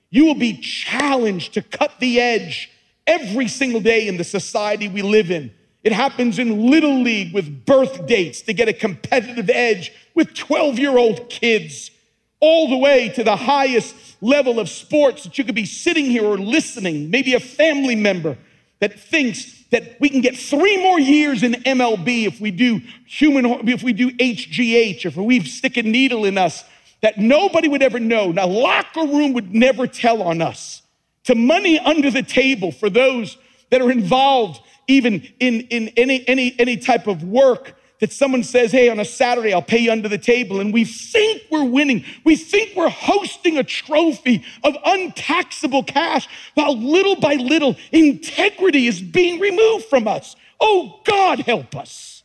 You 0.09 0.25
will 0.25 0.35
be 0.35 0.57
challenged 0.57 1.53
to 1.55 1.61
cut 1.61 1.93
the 1.99 2.19
edge 2.19 2.71
every 3.05 3.47
single 3.47 3.81
day 3.81 4.07
in 4.07 4.17
the 4.17 4.23
society 4.23 4.87
we 4.87 5.01
live 5.01 5.31
in. 5.31 5.51
It 5.83 5.93
happens 5.93 6.39
in 6.39 6.69
Little 6.69 7.01
League 7.01 7.33
with 7.33 7.65
birth 7.65 8.07
dates 8.07 8.41
to 8.41 8.53
get 8.53 8.67
a 8.67 8.73
competitive 8.73 9.49
edge 9.49 9.91
with 10.15 10.33
12 10.33 10.79
year 10.79 10.97
old 10.97 11.29
kids 11.29 11.91
all 12.39 12.69
the 12.69 12.77
way 12.77 13.09
to 13.09 13.23
the 13.23 13.35
highest 13.35 13.95
level 14.21 14.59
of 14.59 14.69
sports 14.69 15.23
that 15.23 15.37
you 15.37 15.43
could 15.43 15.55
be 15.55 15.65
sitting 15.65 16.05
here 16.05 16.25
or 16.25 16.37
listening, 16.37 17.09
maybe 17.09 17.33
a 17.33 17.39
family 17.39 17.95
member 17.95 18.37
that 18.79 18.99
thinks 18.99 19.63
that 19.71 19.99
we 19.99 20.09
can 20.09 20.21
get 20.21 20.37
three 20.37 20.77
more 20.81 20.99
years 20.99 21.43
in 21.43 21.53
MLB 21.53 22.27
if 22.27 22.39
we 22.39 22.51
do 22.51 22.81
human, 23.05 23.67
if 23.67 23.83
we 23.83 23.93
do 23.93 24.11
HGH, 24.11 25.05
if 25.05 25.15
we 25.15 25.39
stick 25.41 25.77
a 25.77 25.83
needle 25.83 26.25
in 26.25 26.37
us 26.37 26.63
that 27.01 27.17
nobody 27.17 27.67
would 27.67 27.83
ever 27.83 27.99
know. 27.99 28.31
Now, 28.31 28.47
locker 28.47 29.01
room 29.01 29.33
would 29.33 29.53
never 29.53 29.87
tell 29.87 30.21
on 30.21 30.41
us. 30.41 30.81
To 31.25 31.35
money 31.35 31.77
under 31.77 32.09
the 32.09 32.23
table 32.23 32.71
for 32.71 32.89
those 32.89 33.37
that 33.69 33.81
are 33.81 33.91
involved 33.91 34.61
even 34.87 35.27
in, 35.39 35.61
in 35.61 35.89
any, 35.97 36.27
any, 36.27 36.55
any 36.57 36.77
type 36.77 37.07
of 37.07 37.23
work 37.23 37.75
that 37.99 38.11
someone 38.11 38.43
says, 38.43 38.71
Hey, 38.71 38.89
on 38.89 38.99
a 38.99 39.05
Saturday, 39.05 39.53
I'll 39.53 39.61
pay 39.61 39.79
you 39.79 39.91
under 39.91 40.09
the 40.09 40.17
table. 40.17 40.59
And 40.59 40.73
we 40.73 40.85
think 40.85 41.43
we're 41.49 41.63
winning. 41.63 42.05
We 42.23 42.35
think 42.35 42.75
we're 42.75 42.89
hosting 42.89 43.57
a 43.57 43.63
trophy 43.63 44.43
of 44.63 44.75
untaxable 44.85 45.83
cash 45.83 46.27
while 46.53 46.77
little 46.77 47.15
by 47.15 47.35
little 47.35 47.75
integrity 47.91 48.87
is 48.87 49.01
being 49.01 49.39
removed 49.39 49.85
from 49.85 50.07
us. 50.07 50.35
Oh, 50.59 50.99
God 51.05 51.39
help 51.39 51.75
us. 51.75 52.23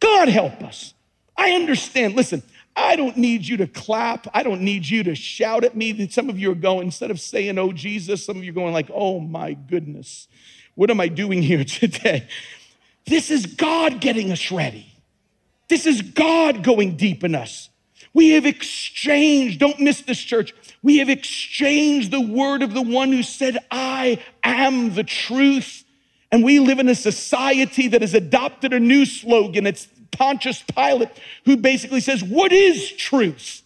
God 0.00 0.28
help 0.28 0.62
us. 0.62 0.94
I 1.36 1.52
understand. 1.52 2.14
Listen, 2.14 2.42
I 2.74 2.96
don't 2.96 3.16
need 3.16 3.46
you 3.46 3.58
to 3.58 3.66
clap. 3.66 4.26
I 4.32 4.42
don't 4.42 4.62
need 4.62 4.88
you 4.88 5.02
to 5.04 5.14
shout 5.14 5.64
at 5.64 5.76
me. 5.76 5.92
That 5.92 6.12
some 6.12 6.30
of 6.30 6.38
you 6.38 6.50
are 6.52 6.56
going, 6.56 6.86
instead 6.86 7.10
of 7.10 7.20
saying, 7.20 7.58
Oh, 7.58 7.72
Jesus, 7.72 8.24
some 8.24 8.36
of 8.36 8.44
you 8.44 8.50
are 8.50 8.54
going, 8.54 8.72
like, 8.72 8.90
Oh, 8.92 9.20
my 9.20 9.54
goodness. 9.54 10.28
What 10.74 10.90
am 10.90 11.00
I 11.00 11.08
doing 11.08 11.42
here 11.42 11.64
today? 11.64 12.28
This 13.06 13.30
is 13.30 13.46
God 13.46 14.00
getting 14.00 14.30
us 14.30 14.50
ready. 14.50 14.91
This 15.68 15.86
is 15.86 16.02
God 16.02 16.62
going 16.62 16.96
deep 16.96 17.24
in 17.24 17.34
us. 17.34 17.70
We 18.14 18.30
have 18.30 18.44
exchanged, 18.44 19.58
don't 19.58 19.80
miss 19.80 20.02
this 20.02 20.18
church. 20.18 20.54
We 20.82 20.98
have 20.98 21.08
exchanged 21.08 22.10
the 22.10 22.20
word 22.20 22.62
of 22.62 22.74
the 22.74 22.82
one 22.82 23.12
who 23.12 23.22
said, 23.22 23.58
I 23.70 24.22
am 24.44 24.94
the 24.94 25.04
truth. 25.04 25.84
And 26.30 26.44
we 26.44 26.58
live 26.58 26.78
in 26.78 26.88
a 26.88 26.94
society 26.94 27.88
that 27.88 28.02
has 28.02 28.14
adopted 28.14 28.72
a 28.72 28.80
new 28.80 29.04
slogan. 29.06 29.66
It's 29.66 29.88
Pontius 30.10 30.62
Pilate, 30.62 31.10
who 31.44 31.56
basically 31.56 32.00
says, 32.00 32.22
What 32.22 32.52
is 32.52 32.92
truth? 32.92 33.62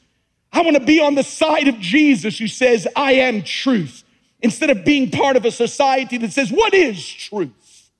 I 0.53 0.63
want 0.63 0.77
to 0.77 0.85
be 0.85 1.01
on 1.01 1.15
the 1.15 1.25
side 1.25 1.69
of 1.69 1.79
Jesus 1.79 2.39
who 2.39 2.49
says, 2.49 2.87
I 2.97 3.13
am 3.13 3.43
truth, 3.43 4.05
instead 4.41 4.71
of 4.71 4.85
being 4.85 5.11
part 5.11 5.37
of 5.37 5.45
a 5.45 5.51
society 5.51 6.19
that 6.19 6.33
says, 6.33 6.51
What 6.51 6.73
is 6.73 7.07
truth? 7.07 7.91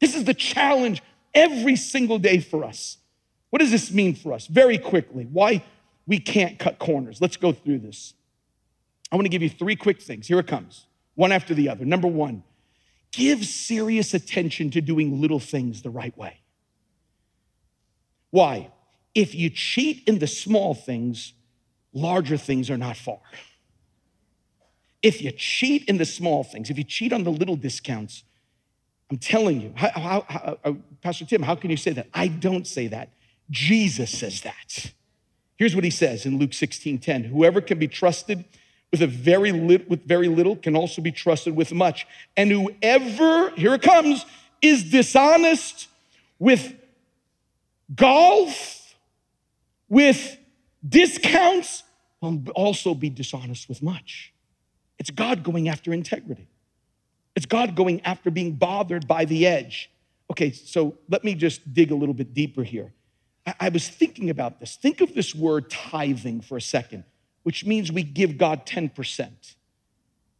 This 0.00 0.14
is 0.14 0.24
the 0.24 0.34
challenge 0.34 1.02
every 1.34 1.76
single 1.76 2.18
day 2.18 2.40
for 2.40 2.64
us. 2.64 2.98
What 3.50 3.60
does 3.60 3.70
this 3.70 3.92
mean 3.92 4.14
for 4.14 4.32
us? 4.32 4.46
Very 4.46 4.78
quickly, 4.78 5.24
why 5.30 5.64
we 6.06 6.18
can't 6.18 6.58
cut 6.58 6.78
corners. 6.78 7.20
Let's 7.20 7.36
go 7.36 7.52
through 7.52 7.78
this. 7.78 8.14
I 9.12 9.16
want 9.16 9.26
to 9.26 9.30
give 9.30 9.42
you 9.42 9.50
three 9.50 9.76
quick 9.76 10.00
things. 10.00 10.28
Here 10.28 10.38
it 10.38 10.46
comes, 10.46 10.86
one 11.14 11.32
after 11.32 11.54
the 11.54 11.68
other. 11.68 11.84
Number 11.84 12.08
one, 12.08 12.42
give 13.12 13.44
serious 13.44 14.14
attention 14.14 14.70
to 14.70 14.80
doing 14.80 15.20
little 15.20 15.40
things 15.40 15.82
the 15.82 15.90
right 15.90 16.16
way. 16.16 16.40
Why? 18.30 18.70
If 19.14 19.34
you 19.34 19.50
cheat 19.50 20.04
in 20.06 20.20
the 20.20 20.28
small 20.28 20.74
things, 20.74 21.32
larger 21.92 22.36
things 22.36 22.70
are 22.70 22.78
not 22.78 22.96
far. 22.96 23.20
If 25.02 25.22
you 25.22 25.32
cheat 25.32 25.84
in 25.88 25.96
the 25.98 26.04
small 26.04 26.44
things, 26.44 26.70
if 26.70 26.78
you 26.78 26.84
cheat 26.84 27.12
on 27.12 27.24
the 27.24 27.30
little 27.30 27.56
discounts, 27.56 28.22
I'm 29.10 29.18
telling 29.18 29.60
you, 29.60 29.72
how, 29.74 29.90
how, 29.90 30.24
how, 30.28 30.58
uh, 30.64 30.72
Pastor 31.02 31.24
Tim, 31.24 31.42
how 31.42 31.56
can 31.56 31.70
you 31.70 31.76
say 31.76 31.92
that? 31.92 32.06
I 32.14 32.28
don't 32.28 32.66
say 32.66 32.86
that. 32.88 33.10
Jesus 33.50 34.10
says 34.10 34.42
that. 34.42 34.92
Here's 35.56 35.74
what 35.74 35.84
he 35.84 35.90
says 35.90 36.24
in 36.24 36.38
Luke 36.38 36.54
16 36.54 36.98
10 36.98 37.24
Whoever 37.24 37.60
can 37.60 37.78
be 37.78 37.88
trusted 37.88 38.44
with, 38.90 39.02
a 39.02 39.06
very 39.06 39.52
with 39.52 40.04
very 40.06 40.28
little 40.28 40.56
can 40.56 40.76
also 40.76 41.02
be 41.02 41.12
trusted 41.12 41.56
with 41.56 41.72
much. 41.72 42.06
And 42.36 42.50
whoever, 42.50 43.50
here 43.50 43.74
it 43.74 43.82
comes, 43.82 44.24
is 44.62 44.84
dishonest 44.84 45.88
with 46.38 46.74
golf, 47.94 48.94
with 49.88 50.38
discounts, 50.88 51.82
will 52.20 52.42
also 52.54 52.94
be 52.94 53.10
dishonest 53.10 53.68
with 53.68 53.82
much. 53.82 54.32
It's 54.98 55.10
God 55.10 55.42
going 55.42 55.68
after 55.68 55.92
integrity. 55.92 56.46
It's 57.40 57.46
God 57.46 57.74
going 57.74 58.02
after 58.02 58.30
being 58.30 58.52
bothered 58.52 59.08
by 59.08 59.24
the 59.24 59.46
edge. 59.46 59.90
Okay, 60.30 60.50
so 60.50 60.98
let 61.08 61.24
me 61.24 61.34
just 61.34 61.72
dig 61.72 61.90
a 61.90 61.94
little 61.94 62.12
bit 62.12 62.34
deeper 62.34 62.62
here. 62.62 62.92
I 63.58 63.70
was 63.70 63.88
thinking 63.88 64.28
about 64.28 64.60
this. 64.60 64.76
Think 64.76 65.00
of 65.00 65.14
this 65.14 65.34
word 65.34 65.70
tithing 65.70 66.42
for 66.42 66.58
a 66.58 66.60
second, 66.60 67.02
which 67.42 67.64
means 67.64 67.90
we 67.90 68.02
give 68.02 68.36
God 68.36 68.66
10%. 68.66 69.30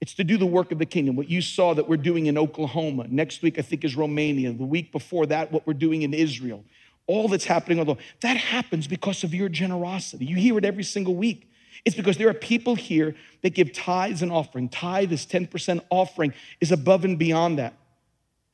It's 0.03 0.13
to 0.13 0.25
do 0.25 0.37
the 0.37 0.45
work 0.45 0.73
of 0.73 0.79
the 0.79 0.85
kingdom. 0.85 1.17
What 1.17 1.31
you 1.31 1.41
saw 1.41 1.73
that 1.73 1.89
we're 1.89 1.97
doing 1.97 2.27
in 2.27 2.37
Oklahoma. 2.37 3.07
Next 3.09 3.41
week, 3.41 3.59
I 3.59 3.63
think, 3.63 3.83
is 3.83 3.97
Romania. 3.97 4.53
The 4.53 4.67
week 4.67 4.93
before 4.93 5.25
that, 5.25 5.51
what 5.51 5.67
we're 5.67 5.73
doing 5.73 6.03
in 6.03 6.13
Israel. 6.13 6.67
All 7.07 7.29
that's 7.29 7.47
happening, 7.47 7.79
although 7.79 7.97
that 8.21 8.37
happens 8.37 8.87
because 8.87 9.25
of 9.25 9.33
your 9.33 9.49
generosity. 9.49 10.27
You 10.27 10.37
hear 10.37 10.59
it 10.59 10.67
every 10.67 10.85
single 10.85 11.15
week. 11.15 11.50
It's 11.85 11.97
because 11.97 12.17
there 12.17 12.29
are 12.29 12.35
people 12.35 12.75
here 12.75 13.15
that 13.43 13.55
give 13.55 13.73
tithes 13.73 14.23
and 14.23 14.31
offering. 14.31 14.69
Tithe 14.69 15.13
is 15.13 15.25
10% 15.27 15.81
offering, 15.91 16.35
is 16.61 16.73
above 16.73 17.05
and 17.05 17.19
beyond 17.19 17.59
that. 17.59 17.75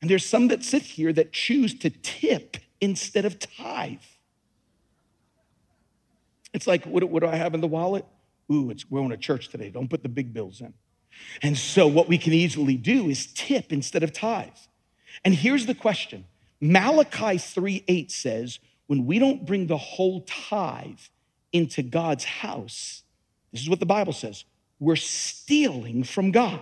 And 0.01 0.09
there's 0.09 0.25
some 0.25 0.47
that 0.49 0.63
sit 0.63 0.83
here 0.83 1.11
that 1.13 1.33
choose 1.33 1.73
to 1.79 1.89
tip 1.89 2.57
instead 2.79 3.25
of 3.25 3.39
tithe. 3.39 3.97
It's 6.53 6.67
like, 6.67 6.85
what, 6.85 7.03
what 7.05 7.23
do 7.23 7.29
I 7.29 7.35
have 7.35 7.53
in 7.53 7.61
the 7.61 7.67
wallet? 7.67 8.05
Ooh, 8.51 8.69
it's, 8.69 8.89
we're 8.89 9.01
in 9.01 9.11
a 9.11 9.17
church 9.17 9.49
today. 9.49 9.69
Don't 9.69 9.89
put 9.89 10.03
the 10.03 10.09
big 10.09 10.33
bills 10.33 10.61
in. 10.61 10.73
And 11.41 11.57
so, 11.57 11.87
what 11.87 12.07
we 12.07 12.17
can 12.17 12.33
easily 12.33 12.75
do 12.77 13.09
is 13.09 13.27
tip 13.33 13.73
instead 13.73 14.03
of 14.03 14.13
tithe. 14.13 14.49
And 15.25 15.33
here's 15.33 15.65
the 15.65 15.73
question 15.73 16.25
Malachi 16.61 17.37
3 17.37 17.83
8 17.87 18.11
says, 18.11 18.59
when 18.87 19.05
we 19.05 19.19
don't 19.19 19.45
bring 19.45 19.67
the 19.67 19.77
whole 19.77 20.21
tithe 20.21 20.99
into 21.51 21.83
God's 21.83 22.23
house, 22.23 23.03
this 23.51 23.61
is 23.61 23.69
what 23.69 23.79
the 23.79 23.85
Bible 23.85 24.13
says 24.13 24.45
we're 24.79 24.95
stealing 24.95 26.03
from 26.03 26.31
God. 26.31 26.59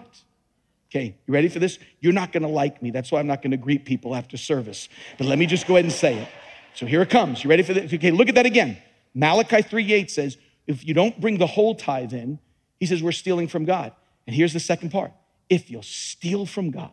Okay, 0.89 1.15
you 1.27 1.33
ready 1.33 1.49
for 1.49 1.59
this? 1.59 1.79
You're 1.99 2.13
not 2.13 2.31
gonna 2.31 2.47
like 2.47 2.81
me. 2.81 2.91
That's 2.91 3.11
why 3.11 3.19
I'm 3.19 3.27
not 3.27 3.41
gonna 3.41 3.57
greet 3.57 3.85
people 3.85 4.15
after 4.15 4.37
service. 4.37 4.87
But 5.17 5.27
let 5.27 5.37
me 5.37 5.45
just 5.45 5.67
go 5.67 5.75
ahead 5.75 5.85
and 5.85 5.93
say 5.93 6.17
it. 6.19 6.27
So 6.73 6.85
here 6.85 7.01
it 7.01 7.09
comes. 7.09 7.43
You 7.43 7.49
ready 7.49 7.63
for 7.63 7.73
this? 7.73 7.93
Okay, 7.93 8.11
look 8.11 8.29
at 8.29 8.35
that 8.35 8.45
again. 8.45 8.77
Malachi 9.13 9.61
3 9.61 9.93
8 9.93 10.11
says, 10.11 10.37
if 10.67 10.85
you 10.85 10.93
don't 10.93 11.19
bring 11.19 11.37
the 11.37 11.47
whole 11.47 11.75
tithe 11.75 12.13
in, 12.13 12.39
he 12.79 12.85
says, 12.85 13.01
we're 13.01 13.11
stealing 13.11 13.47
from 13.47 13.65
God. 13.65 13.93
And 14.27 14.35
here's 14.35 14.53
the 14.53 14.59
second 14.59 14.91
part 14.91 15.11
if 15.49 15.69
you'll 15.69 15.83
steal 15.83 16.45
from 16.45 16.71
God, 16.71 16.91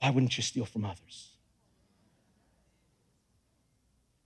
why 0.00 0.10
wouldn't 0.10 0.36
you 0.36 0.42
steal 0.42 0.66
from 0.66 0.84
others? 0.84 1.30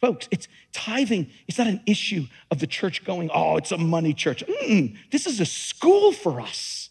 Folks, 0.00 0.28
it's 0.30 0.46
tithing. 0.72 1.30
It's 1.48 1.58
not 1.58 1.66
an 1.66 1.80
issue 1.86 2.26
of 2.50 2.60
the 2.60 2.66
church 2.66 3.04
going, 3.04 3.30
oh, 3.34 3.56
it's 3.56 3.72
a 3.72 3.78
money 3.78 4.14
church. 4.14 4.44
Mm-mm. 4.46 4.96
This 5.10 5.26
is 5.26 5.40
a 5.40 5.46
school 5.46 6.12
for 6.12 6.40
us. 6.40 6.90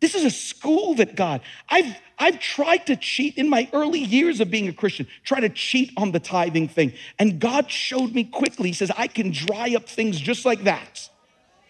This 0.00 0.14
is 0.14 0.24
a 0.24 0.30
school 0.30 0.94
that 0.96 1.16
God, 1.16 1.40
I've, 1.68 1.96
I've 2.18 2.38
tried 2.38 2.86
to 2.86 2.96
cheat 2.96 3.38
in 3.38 3.48
my 3.48 3.68
early 3.72 4.00
years 4.00 4.40
of 4.40 4.50
being 4.50 4.68
a 4.68 4.72
Christian, 4.72 5.06
try 5.24 5.40
to 5.40 5.48
cheat 5.48 5.92
on 5.96 6.12
the 6.12 6.20
tithing 6.20 6.68
thing. 6.68 6.92
And 7.18 7.40
God 7.40 7.70
showed 7.70 8.14
me 8.14 8.24
quickly, 8.24 8.68
He 8.68 8.74
says, 8.74 8.92
I 8.96 9.06
can 9.06 9.32
dry 9.32 9.74
up 9.74 9.88
things 9.88 10.20
just 10.20 10.44
like 10.44 10.64
that. 10.64 11.08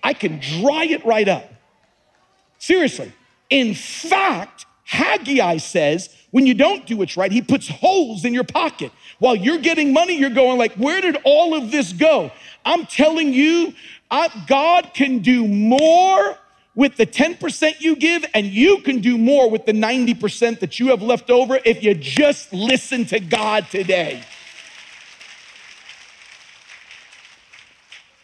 I 0.02 0.12
can 0.12 0.40
dry 0.40 0.84
it 0.84 1.04
right 1.06 1.28
up. 1.28 1.50
Seriously. 2.58 3.12
In 3.48 3.74
fact, 3.74 4.66
Haggai 4.86 5.56
says, 5.58 6.08
when 6.30 6.46
you 6.46 6.54
don't 6.54 6.86
do 6.86 6.96
what's 6.96 7.16
right, 7.16 7.32
he 7.32 7.42
puts 7.42 7.68
holes 7.68 8.24
in 8.24 8.32
your 8.32 8.44
pocket. 8.44 8.92
While 9.18 9.34
you're 9.34 9.58
getting 9.58 9.92
money, 9.92 10.16
you're 10.16 10.30
going 10.30 10.58
like, 10.58 10.74
where 10.74 11.00
did 11.00 11.18
all 11.24 11.54
of 11.54 11.70
this 11.70 11.92
go? 11.92 12.30
I'm 12.64 12.86
telling 12.86 13.32
you, 13.32 13.74
I, 14.10 14.30
God 14.46 14.92
can 14.94 15.18
do 15.18 15.46
more 15.46 16.38
with 16.76 16.96
the 16.96 17.06
10% 17.06 17.80
you 17.80 17.96
give, 17.96 18.24
and 18.34 18.46
you 18.46 18.78
can 18.82 19.00
do 19.00 19.18
more 19.18 19.50
with 19.50 19.66
the 19.66 19.72
90% 19.72 20.60
that 20.60 20.78
you 20.78 20.88
have 20.88 21.02
left 21.02 21.30
over 21.30 21.58
if 21.64 21.82
you 21.82 21.94
just 21.94 22.52
listen 22.52 23.06
to 23.06 23.18
God 23.18 23.66
today. 23.70 24.22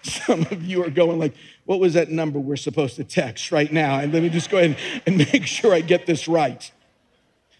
Some 0.02 0.42
of 0.50 0.62
you 0.64 0.84
are 0.84 0.90
going 0.90 1.18
like, 1.18 1.34
what 1.72 1.80
was 1.80 1.94
that 1.94 2.10
number 2.10 2.38
we're 2.38 2.54
supposed 2.54 2.96
to 2.96 3.04
text 3.04 3.50
right 3.50 3.72
now? 3.72 3.98
And 3.98 4.12
let 4.12 4.22
me 4.22 4.28
just 4.28 4.50
go 4.50 4.58
ahead 4.58 4.76
and 5.06 5.16
make 5.32 5.46
sure 5.46 5.72
I 5.72 5.80
get 5.80 6.04
this 6.04 6.28
right. 6.28 6.70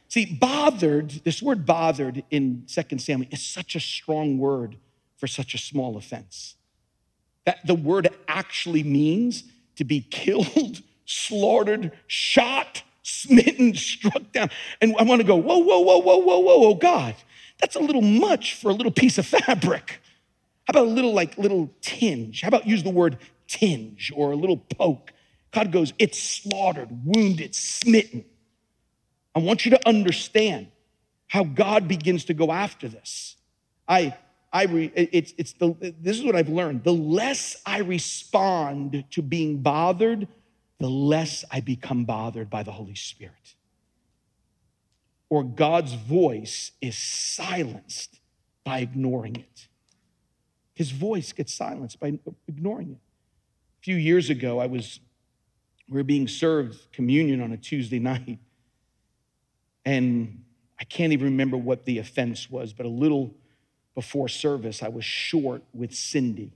See, 0.08 0.26
bothered, 0.26 1.08
this 1.24 1.40
word 1.40 1.64
bothered 1.64 2.22
in 2.30 2.66
2 2.66 2.98
Samuel 2.98 3.30
is 3.32 3.42
such 3.42 3.74
a 3.74 3.80
strong 3.80 4.36
word 4.36 4.76
for 5.16 5.26
such 5.26 5.54
a 5.54 5.58
small 5.58 5.96
offense. 5.96 6.56
That 7.46 7.66
the 7.66 7.74
word 7.74 8.08
actually 8.28 8.82
means 8.82 9.44
to 9.76 9.84
be 9.84 10.00
killed, 10.10 10.82
slaughtered, 11.06 11.92
shot, 12.06 12.82
smitten, 13.02 13.74
struck 13.74 14.30
down. 14.30 14.50
And 14.82 14.94
I 14.98 15.04
want 15.04 15.22
to 15.22 15.26
go, 15.26 15.36
whoa, 15.36 15.56
whoa, 15.56 15.80
whoa, 15.80 16.00
whoa, 16.00 16.18
whoa, 16.18 16.38
whoa, 16.38 16.58
whoa, 16.58 16.74
God, 16.74 17.14
that's 17.62 17.76
a 17.76 17.80
little 17.80 18.02
much 18.02 18.56
for 18.56 18.70
a 18.70 18.74
little 18.74 18.92
piece 18.92 19.16
of 19.16 19.24
fabric. 19.46 20.02
How 20.64 20.72
about 20.72 20.88
a 20.88 20.90
little 20.90 21.14
like 21.14 21.38
little 21.38 21.70
tinge? 21.80 22.42
How 22.42 22.48
about 22.48 22.66
use 22.66 22.82
the 22.82 22.90
word 22.90 23.16
tinge 23.52 24.12
or 24.14 24.32
a 24.32 24.36
little 24.36 24.56
poke? 24.56 25.12
God 25.52 25.70
goes, 25.70 25.92
it's 25.98 26.18
slaughtered, 26.18 26.88
wounded, 27.04 27.54
smitten. 27.54 28.24
I 29.34 29.40
want 29.40 29.64
you 29.64 29.70
to 29.72 29.88
understand 29.88 30.68
how 31.26 31.44
God 31.44 31.88
begins 31.88 32.26
to 32.26 32.34
go 32.34 32.50
after 32.50 32.88
this. 32.88 33.36
I 33.88 34.16
I 34.52 34.64
re, 34.64 34.92
it's, 34.94 35.32
it's 35.38 35.54
the, 35.54 35.74
this 35.98 36.18
is 36.18 36.24
what 36.24 36.36
I've 36.36 36.50
learned. 36.50 36.84
The 36.84 36.92
less 36.92 37.56
I 37.64 37.78
respond 37.78 39.04
to 39.12 39.22
being 39.22 39.62
bothered, 39.62 40.28
the 40.78 40.90
less 40.90 41.44
I 41.50 41.60
become 41.60 42.04
bothered 42.04 42.50
by 42.50 42.62
the 42.62 42.72
Holy 42.72 42.94
Spirit. 42.94 43.54
Or 45.30 45.42
God's 45.42 45.94
voice 45.94 46.72
is 46.82 46.98
silenced 46.98 48.20
by 48.62 48.80
ignoring 48.80 49.36
it. 49.36 49.68
His 50.74 50.90
voice 50.90 51.32
gets 51.32 51.54
silenced 51.54 51.98
by 51.98 52.18
ignoring 52.46 52.90
it. 52.90 53.11
A 53.82 53.84
few 53.84 53.96
years 53.96 54.30
ago, 54.30 54.60
I 54.60 54.66
was, 54.66 55.00
we 55.88 55.96
were 55.96 56.04
being 56.04 56.28
served 56.28 56.92
communion 56.92 57.40
on 57.42 57.50
a 57.50 57.56
Tuesday 57.56 57.98
night. 57.98 58.38
And 59.84 60.44
I 60.78 60.84
can't 60.84 61.12
even 61.12 61.26
remember 61.26 61.56
what 61.56 61.84
the 61.84 61.98
offense 61.98 62.48
was, 62.48 62.72
but 62.72 62.86
a 62.86 62.88
little 62.88 63.34
before 63.96 64.28
service, 64.28 64.84
I 64.84 64.88
was 64.88 65.04
short 65.04 65.64
with 65.74 65.92
Cindy. 65.92 66.52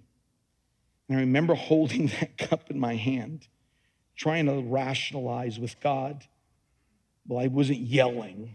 And 1.09 1.19
I 1.19 1.23
remember 1.23 1.55
holding 1.57 2.07
that 2.21 2.39
cup 2.39 2.71
in 2.71 2.79
my 2.79 2.95
hand, 2.95 3.49
trying 4.15 4.47
to 4.47 4.62
rationalize 4.62 5.59
with 5.59 5.81
God. 5.81 6.25
Well, 7.27 7.43
I 7.43 7.49
wasn't 7.49 7.81
yelling, 7.81 8.55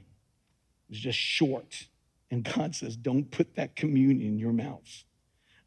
it 0.88 0.92
was 0.92 1.00
just 1.00 1.20
short. 1.20 1.88
And 2.30 2.46
God 2.46 2.74
says, 2.74 2.96
Don't 2.96 3.30
put 3.30 3.56
that 3.56 3.76
communion 3.76 4.30
in 4.30 4.40
your 4.40 4.54
mouth 4.54 5.04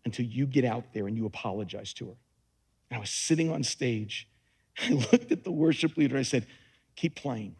until 0.07 0.25
you 0.25 0.47
get 0.47 0.65
out 0.65 0.95
there 0.95 1.07
and 1.07 1.19
you 1.19 1.27
apologize 1.27 1.93
to 1.95 2.07
her. 2.07 2.15
And 2.91 2.97
I 2.97 3.01
was 3.01 3.11
sitting 3.11 3.51
on 3.51 3.63
stage. 3.63 4.29
I 4.79 4.91
looked 4.91 5.33
at 5.33 5.45
the 5.45 5.53
worship 5.53 5.97
leader. 5.97 6.17
I 6.17 6.23
said, 6.23 6.47
Keep 6.97 7.17
playing. 7.17 7.57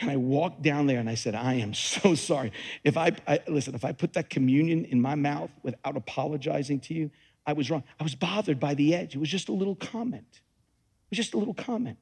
And 0.00 0.10
I 0.10 0.16
walked 0.16 0.62
down 0.62 0.86
there 0.86 0.98
and 0.98 1.08
I 1.08 1.14
said, 1.14 1.34
I 1.34 1.54
am 1.54 1.74
so 1.74 2.14
sorry. 2.14 2.52
If 2.84 2.96
I, 2.96 3.12
I, 3.26 3.40
listen, 3.48 3.74
if 3.74 3.84
I 3.84 3.92
put 3.92 4.12
that 4.14 4.30
communion 4.30 4.84
in 4.84 5.00
my 5.00 5.14
mouth 5.14 5.50
without 5.62 5.96
apologizing 5.96 6.80
to 6.80 6.94
you, 6.94 7.10
I 7.46 7.54
was 7.54 7.70
wrong. 7.70 7.82
I 7.98 8.02
was 8.02 8.14
bothered 8.14 8.60
by 8.60 8.74
the 8.74 8.94
edge. 8.94 9.14
It 9.14 9.18
was 9.18 9.30
just 9.30 9.48
a 9.48 9.52
little 9.52 9.74
comment. 9.74 10.26
It 10.30 11.10
was 11.10 11.16
just 11.16 11.34
a 11.34 11.38
little 11.38 11.54
comment. 11.54 11.98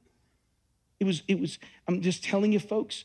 It 0.99 1.05
was, 1.05 1.23
it 1.29 1.39
was, 1.39 1.59
I'm 1.87 2.01
just 2.01 2.25
telling 2.25 2.53
you, 2.53 2.59
folks, 2.59 3.05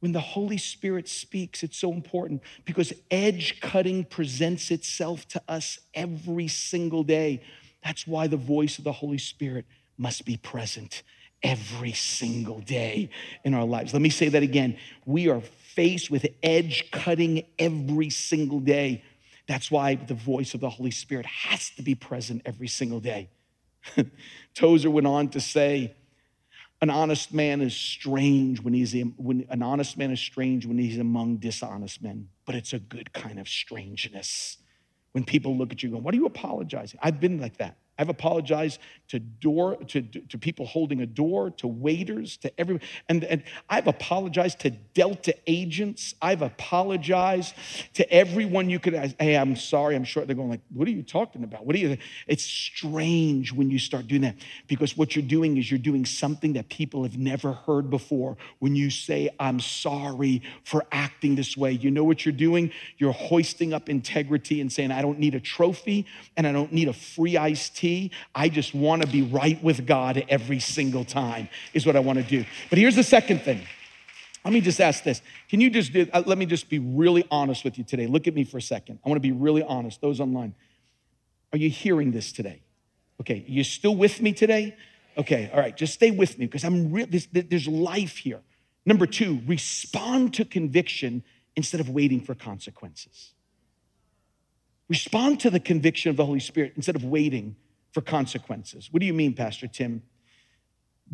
when 0.00 0.12
the 0.12 0.20
Holy 0.20 0.58
Spirit 0.58 1.08
speaks, 1.08 1.62
it's 1.62 1.76
so 1.76 1.92
important 1.92 2.42
because 2.64 2.92
edge 3.10 3.60
cutting 3.60 4.04
presents 4.04 4.70
itself 4.70 5.26
to 5.28 5.42
us 5.48 5.78
every 5.94 6.46
single 6.46 7.02
day. 7.02 7.42
That's 7.88 8.06
why 8.06 8.26
the 8.26 8.36
voice 8.36 8.76
of 8.76 8.84
the 8.84 8.92
Holy 8.92 9.16
Spirit 9.16 9.64
must 9.96 10.26
be 10.26 10.36
present 10.36 11.02
every 11.42 11.92
single 11.92 12.60
day 12.60 13.08
in 13.44 13.54
our 13.54 13.64
lives. 13.64 13.94
Let 13.94 14.02
me 14.02 14.10
say 14.10 14.28
that 14.28 14.42
again. 14.42 14.76
We 15.06 15.30
are 15.30 15.40
faced 15.40 16.10
with 16.10 16.26
edge 16.42 16.90
cutting 16.90 17.46
every 17.58 18.10
single 18.10 18.60
day. 18.60 19.02
That's 19.46 19.70
why 19.70 19.94
the 19.94 20.12
voice 20.12 20.52
of 20.52 20.60
the 20.60 20.68
Holy 20.68 20.90
Spirit 20.90 21.24
has 21.24 21.70
to 21.76 21.82
be 21.82 21.94
present 21.94 22.42
every 22.44 22.68
single 22.68 23.00
day. 23.00 23.30
Tozer 24.54 24.90
went 24.90 25.06
on 25.06 25.30
to 25.30 25.40
say, 25.40 25.96
an 26.82 26.90
honest 26.90 27.32
man 27.32 27.62
is 27.62 27.74
strange 27.74 28.60
when 28.60 28.74
he's 28.74 28.92
when 29.16 29.46
an 29.48 29.62
honest 29.62 29.96
man 29.96 30.10
is 30.10 30.20
strange 30.20 30.66
when 30.66 30.76
he's 30.76 30.98
among 30.98 31.38
dishonest 31.38 32.02
men, 32.02 32.28
but 32.44 32.54
it's 32.54 32.74
a 32.74 32.78
good 32.78 33.14
kind 33.14 33.38
of 33.38 33.48
strangeness. 33.48 34.58
When 35.12 35.24
people 35.24 35.56
look 35.56 35.72
at 35.72 35.82
you 35.82 35.90
going, 35.90 36.02
What 36.02 36.14
are 36.14 36.16
you 36.16 36.26
apologizing? 36.26 37.00
I've 37.02 37.20
been 37.20 37.40
like 37.40 37.56
that. 37.58 37.76
I've 37.98 38.08
apologized 38.08 38.78
to 39.08 39.18
door 39.18 39.76
to, 39.88 40.02
to 40.02 40.38
people 40.38 40.66
holding 40.66 41.00
a 41.00 41.06
door, 41.06 41.50
to 41.50 41.66
waiters, 41.66 42.36
to 42.38 42.60
everyone. 42.60 42.82
And, 43.08 43.24
and 43.24 43.42
I've 43.68 43.88
apologized 43.88 44.60
to 44.60 44.70
Delta 44.70 45.34
agents. 45.46 46.14
I've 46.22 46.42
apologized 46.42 47.54
to 47.94 48.10
everyone 48.12 48.70
you 48.70 48.78
could 48.78 48.94
hey, 49.18 49.36
I'm 49.36 49.56
sorry, 49.56 49.96
I'm 49.96 50.04
sure 50.04 50.24
they're 50.24 50.36
going 50.36 50.50
like, 50.50 50.60
what 50.72 50.86
are 50.86 50.92
you 50.92 51.02
talking 51.02 51.42
about? 51.42 51.66
What 51.66 51.74
are 51.74 51.78
you? 51.78 51.96
It's 52.28 52.44
strange 52.44 53.52
when 53.52 53.70
you 53.70 53.78
start 53.78 54.06
doing 54.06 54.22
that 54.22 54.36
because 54.68 54.96
what 54.96 55.16
you're 55.16 55.24
doing 55.24 55.56
is 55.56 55.70
you're 55.70 55.78
doing 55.78 56.04
something 56.04 56.52
that 56.52 56.68
people 56.68 57.02
have 57.02 57.18
never 57.18 57.52
heard 57.52 57.90
before 57.90 58.36
when 58.60 58.76
you 58.76 58.90
say, 58.90 59.30
I'm 59.40 59.58
sorry 59.58 60.42
for 60.62 60.84
acting 60.92 61.34
this 61.34 61.56
way. 61.56 61.72
You 61.72 61.90
know 61.90 62.04
what 62.04 62.24
you're 62.24 62.32
doing? 62.32 62.70
You're 62.98 63.12
hoisting 63.12 63.72
up 63.72 63.88
integrity 63.88 64.60
and 64.60 64.70
saying, 64.70 64.92
I 64.92 65.02
don't 65.02 65.18
need 65.18 65.34
a 65.34 65.40
trophy 65.40 66.06
and 66.36 66.46
I 66.46 66.52
don't 66.52 66.72
need 66.72 66.88
a 66.88 66.92
free 66.92 67.36
iced 67.36 67.76
tea 67.76 67.87
I 68.34 68.48
just 68.48 68.74
want 68.74 69.02
to 69.02 69.08
be 69.08 69.22
right 69.22 69.62
with 69.62 69.86
God 69.86 70.24
every 70.28 70.60
single 70.60 71.04
time, 71.04 71.48
is 71.74 71.86
what 71.86 71.96
I 71.96 72.00
want 72.00 72.18
to 72.18 72.24
do. 72.24 72.44
But 72.70 72.78
here's 72.78 72.96
the 72.96 73.02
second 73.02 73.42
thing. 73.42 73.60
Let 74.44 74.54
me 74.54 74.60
just 74.60 74.80
ask 74.80 75.04
this. 75.04 75.20
Can 75.50 75.60
you 75.60 75.68
just 75.68 75.92
do, 75.92 76.06
uh, 76.12 76.22
let 76.24 76.38
me 76.38 76.46
just 76.46 76.68
be 76.68 76.78
really 76.78 77.24
honest 77.30 77.64
with 77.64 77.76
you 77.76 77.84
today. 77.84 78.06
Look 78.06 78.26
at 78.26 78.34
me 78.34 78.44
for 78.44 78.58
a 78.58 78.62
second. 78.62 78.98
I 79.04 79.08
want 79.08 79.16
to 79.22 79.28
be 79.28 79.32
really 79.32 79.62
honest. 79.62 80.00
Those 80.00 80.20
online, 80.20 80.54
are 81.52 81.58
you 81.58 81.68
hearing 81.68 82.12
this 82.12 82.32
today? 82.32 82.62
Okay, 83.20 83.44
you 83.46 83.64
still 83.64 83.96
with 83.96 84.22
me 84.22 84.32
today? 84.32 84.76
Okay, 85.16 85.50
all 85.52 85.58
right, 85.58 85.76
just 85.76 85.94
stay 85.94 86.12
with 86.12 86.38
me 86.38 86.46
because 86.46 86.64
I'm 86.64 86.92
real, 86.92 87.06
there's, 87.10 87.26
there's 87.32 87.66
life 87.66 88.16
here. 88.16 88.40
Number 88.86 89.06
two, 89.06 89.40
respond 89.46 90.34
to 90.34 90.44
conviction 90.44 91.24
instead 91.56 91.80
of 91.80 91.90
waiting 91.90 92.20
for 92.20 92.34
consequences. 92.34 93.34
Respond 94.88 95.40
to 95.40 95.50
the 95.50 95.60
conviction 95.60 96.08
of 96.08 96.16
the 96.16 96.24
Holy 96.24 96.40
Spirit 96.40 96.72
instead 96.76 96.96
of 96.96 97.04
waiting 97.04 97.56
for 97.92 98.00
consequences. 98.00 98.88
What 98.90 99.00
do 99.00 99.06
you 99.06 99.14
mean, 99.14 99.34
Pastor 99.34 99.66
Tim? 99.66 100.02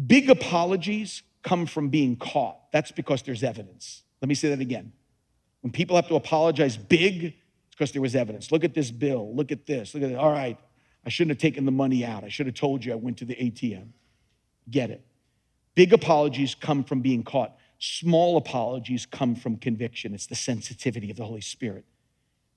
Big 0.06 0.28
apologies 0.28 1.22
come 1.42 1.66
from 1.66 1.88
being 1.88 2.16
caught. 2.16 2.72
That's 2.72 2.90
because 2.90 3.22
there's 3.22 3.44
evidence. 3.44 4.02
Let 4.20 4.28
me 4.28 4.34
say 4.34 4.48
that 4.48 4.60
again. 4.60 4.92
When 5.60 5.70
people 5.70 5.96
have 5.96 6.08
to 6.08 6.16
apologize 6.16 6.76
big, 6.76 7.24
it's 7.24 7.34
because 7.70 7.92
there 7.92 8.02
was 8.02 8.14
evidence. 8.14 8.50
Look 8.50 8.64
at 8.64 8.74
this 8.74 8.90
bill. 8.90 9.34
Look 9.34 9.52
at 9.52 9.66
this. 9.66 9.94
Look 9.94 10.02
at 10.02 10.10
it. 10.10 10.16
All 10.16 10.30
right, 10.30 10.58
I 11.06 11.08
shouldn't 11.08 11.30
have 11.30 11.38
taken 11.38 11.64
the 11.64 11.72
money 11.72 12.04
out. 12.04 12.24
I 12.24 12.28
should 12.28 12.46
have 12.46 12.54
told 12.54 12.84
you 12.84 12.92
I 12.92 12.96
went 12.96 13.18
to 13.18 13.24
the 13.24 13.34
ATM. 13.34 13.88
Get 14.70 14.90
it. 14.90 15.04
Big 15.74 15.92
apologies 15.92 16.54
come 16.54 16.84
from 16.84 17.00
being 17.00 17.22
caught. 17.22 17.56
Small 17.78 18.36
apologies 18.36 19.06
come 19.06 19.34
from 19.34 19.56
conviction. 19.56 20.14
It's 20.14 20.26
the 20.26 20.34
sensitivity 20.34 21.10
of 21.10 21.16
the 21.16 21.24
Holy 21.24 21.40
Spirit. 21.40 21.84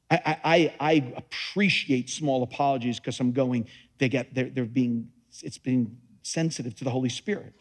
I, 0.09 0.37
I, 0.43 0.75
I 0.79 1.13
appreciate 1.15 2.09
small 2.09 2.43
apologies 2.43 2.99
because 2.99 3.19
I'm 3.19 3.33
going, 3.33 3.67
they 3.97 4.09
get, 4.09 4.33
they're, 4.33 4.49
they're 4.49 4.65
being, 4.65 5.09
it's 5.43 5.57
being 5.57 5.97
sensitive 6.21 6.75
to 6.75 6.83
the 6.83 6.89
Holy 6.89 7.09
Spirit. 7.09 7.53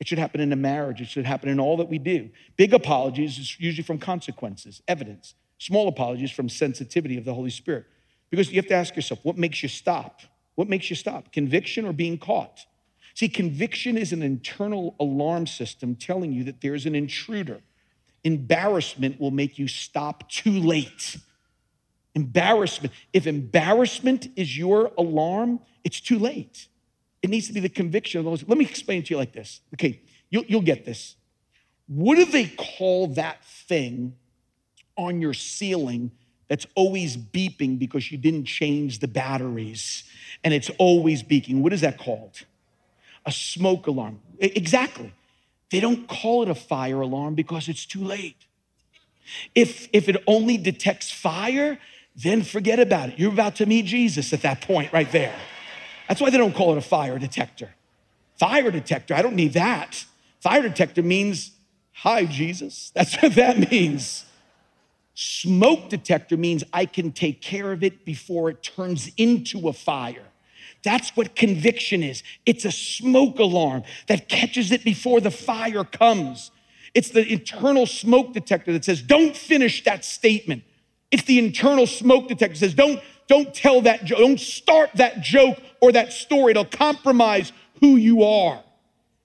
It 0.00 0.08
should 0.08 0.18
happen 0.18 0.40
in 0.40 0.52
a 0.52 0.56
marriage. 0.56 1.00
It 1.00 1.08
should 1.08 1.24
happen 1.24 1.48
in 1.48 1.60
all 1.60 1.76
that 1.78 1.88
we 1.88 1.98
do. 1.98 2.30
Big 2.56 2.74
apologies 2.74 3.38
is 3.38 3.60
usually 3.60 3.84
from 3.84 3.98
consequences, 3.98 4.82
evidence. 4.88 5.34
Small 5.58 5.88
apologies 5.88 6.32
from 6.32 6.48
sensitivity 6.48 7.16
of 7.16 7.24
the 7.24 7.32
Holy 7.32 7.50
Spirit. 7.50 7.86
Because 8.28 8.50
you 8.50 8.56
have 8.56 8.66
to 8.66 8.74
ask 8.74 8.96
yourself, 8.96 9.20
what 9.22 9.38
makes 9.38 9.62
you 9.62 9.68
stop? 9.68 10.22
What 10.56 10.68
makes 10.68 10.90
you 10.90 10.96
stop? 10.96 11.32
Conviction 11.32 11.86
or 11.86 11.92
being 11.92 12.18
caught? 12.18 12.66
See, 13.14 13.28
conviction 13.28 13.96
is 13.96 14.12
an 14.12 14.22
internal 14.22 14.96
alarm 14.98 15.46
system 15.46 15.94
telling 15.94 16.32
you 16.32 16.44
that 16.44 16.60
there's 16.60 16.86
an 16.86 16.94
intruder. 16.94 17.60
Embarrassment 18.24 19.20
will 19.20 19.30
make 19.30 19.58
you 19.58 19.68
stop 19.68 20.28
too 20.28 20.58
late. 20.58 21.16
Embarrassment. 22.14 22.92
If 23.12 23.26
embarrassment 23.26 24.28
is 24.36 24.56
your 24.56 24.92
alarm, 24.98 25.60
it's 25.84 26.00
too 26.00 26.18
late. 26.18 26.68
It 27.22 27.30
needs 27.30 27.46
to 27.46 27.52
be 27.52 27.60
the 27.60 27.68
conviction 27.68 28.18
of 28.18 28.24
those. 28.24 28.46
Let 28.46 28.58
me 28.58 28.64
explain 28.64 29.02
to 29.04 29.10
you 29.14 29.16
like 29.16 29.32
this. 29.32 29.60
Okay, 29.74 30.00
you'll, 30.30 30.44
you'll 30.44 30.60
get 30.60 30.84
this. 30.84 31.16
What 31.86 32.16
do 32.16 32.24
they 32.24 32.46
call 32.46 33.08
that 33.08 33.44
thing 33.44 34.14
on 34.96 35.20
your 35.20 35.34
ceiling 35.34 36.10
that's 36.48 36.66
always 36.74 37.16
beeping 37.16 37.78
because 37.78 38.10
you 38.12 38.18
didn't 38.18 38.44
change 38.44 38.98
the 38.98 39.08
batteries 39.08 40.04
and 40.44 40.52
it's 40.52 40.70
always 40.78 41.22
beeping? 41.22 41.60
What 41.60 41.72
is 41.72 41.80
that 41.80 41.98
called? 41.98 42.42
A 43.24 43.32
smoke 43.32 43.86
alarm. 43.86 44.20
Exactly. 44.38 45.12
They 45.70 45.80
don't 45.80 46.06
call 46.08 46.42
it 46.42 46.48
a 46.48 46.54
fire 46.54 47.00
alarm 47.00 47.34
because 47.34 47.68
it's 47.68 47.86
too 47.86 48.04
late. 48.04 48.46
If, 49.54 49.88
if 49.92 50.08
it 50.08 50.22
only 50.26 50.56
detects 50.56 51.10
fire, 51.10 51.78
then 52.16 52.42
forget 52.42 52.78
about 52.78 53.10
it. 53.10 53.18
You're 53.18 53.32
about 53.32 53.56
to 53.56 53.66
meet 53.66 53.86
Jesus 53.86 54.32
at 54.32 54.42
that 54.42 54.60
point 54.60 54.92
right 54.92 55.10
there. 55.10 55.34
That's 56.08 56.20
why 56.20 56.30
they 56.30 56.38
don't 56.38 56.54
call 56.54 56.72
it 56.72 56.78
a 56.78 56.82
fire 56.82 57.18
detector. 57.18 57.70
Fire 58.38 58.70
detector, 58.70 59.14
I 59.14 59.22
don't 59.22 59.36
need 59.36 59.54
that. 59.54 60.04
Fire 60.40 60.62
detector 60.62 61.02
means, 61.02 61.52
hi, 61.92 62.24
Jesus. 62.24 62.90
That's 62.94 63.20
what 63.22 63.34
that 63.36 63.70
means. 63.70 64.26
Smoke 65.14 65.88
detector 65.88 66.36
means 66.36 66.64
I 66.72 66.86
can 66.86 67.12
take 67.12 67.40
care 67.40 67.72
of 67.72 67.82
it 67.84 68.04
before 68.04 68.50
it 68.50 68.62
turns 68.62 69.10
into 69.16 69.68
a 69.68 69.72
fire. 69.72 70.24
That's 70.82 71.16
what 71.16 71.36
conviction 71.36 72.02
is. 72.02 72.22
It's 72.44 72.64
a 72.64 72.72
smoke 72.72 73.38
alarm 73.38 73.84
that 74.08 74.28
catches 74.28 74.72
it 74.72 74.84
before 74.84 75.20
the 75.20 75.30
fire 75.30 75.84
comes. 75.84 76.50
It's 76.94 77.10
the 77.10 77.26
internal 77.26 77.86
smoke 77.86 78.32
detector 78.32 78.72
that 78.72 78.84
says, 78.84 79.00
don't 79.00 79.36
finish 79.36 79.84
that 79.84 80.04
statement. 80.04 80.64
It's 81.12 81.24
the 81.24 81.38
internal 81.38 81.86
smoke 81.86 82.26
detector 82.26 82.54
that 82.54 82.58
says, 82.58 82.74
don't, 82.74 83.00
don't 83.28 83.54
tell 83.54 83.82
that 83.82 84.04
joke, 84.04 84.18
don't 84.18 84.40
start 84.40 84.90
that 84.94 85.20
joke 85.20 85.60
or 85.80 85.92
that 85.92 86.12
story. 86.12 86.52
It'll 86.52 86.64
compromise 86.64 87.52
who 87.80 87.96
you 87.96 88.24
are. 88.24 88.64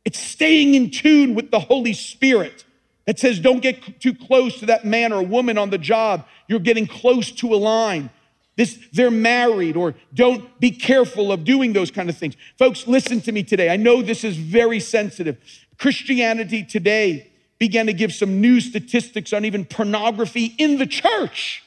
It's 0.05 0.19
staying 0.19 0.75
in 0.75 0.91
tune 0.91 1.33
with 1.33 1.49
the 1.49 1.59
Holy 1.59 1.93
Spirit 1.93 2.65
that 3.05 3.17
says, 3.17 3.39
don't 3.39 3.61
get 3.61 4.01
too 4.01 4.13
close 4.13 4.59
to 4.59 4.65
that 4.67 4.85
man 4.85 5.13
or 5.13 5.23
woman 5.23 5.57
on 5.57 5.69
the 5.69 5.77
job. 5.77 6.27
You're 6.47 6.59
getting 6.59 6.87
close 6.87 7.31
to 7.31 7.53
a 7.53 7.55
line. 7.55 8.09
This, 8.57 8.77
they're 8.91 9.11
married, 9.11 9.77
or 9.77 9.93
don't 10.13 10.59
be 10.59 10.71
careful 10.71 11.31
of 11.31 11.43
doing 11.43 11.73
those 11.73 11.91
kind 11.91 12.09
of 12.09 12.17
things. 12.17 12.35
Folks, 12.57 12.87
listen 12.87 13.21
to 13.21 13.31
me 13.31 13.43
today. 13.43 13.69
I 13.69 13.77
know 13.77 14.01
this 14.01 14.23
is 14.23 14.35
very 14.35 14.79
sensitive. 14.79 15.37
Christianity 15.77 16.63
today 16.63 17.31
began 17.59 17.85
to 17.85 17.93
give 17.93 18.11
some 18.11 18.41
new 18.41 18.59
statistics 18.59 19.31
on 19.31 19.45
even 19.45 19.63
pornography 19.63 20.55
in 20.57 20.79
the 20.79 20.87
church. 20.87 21.63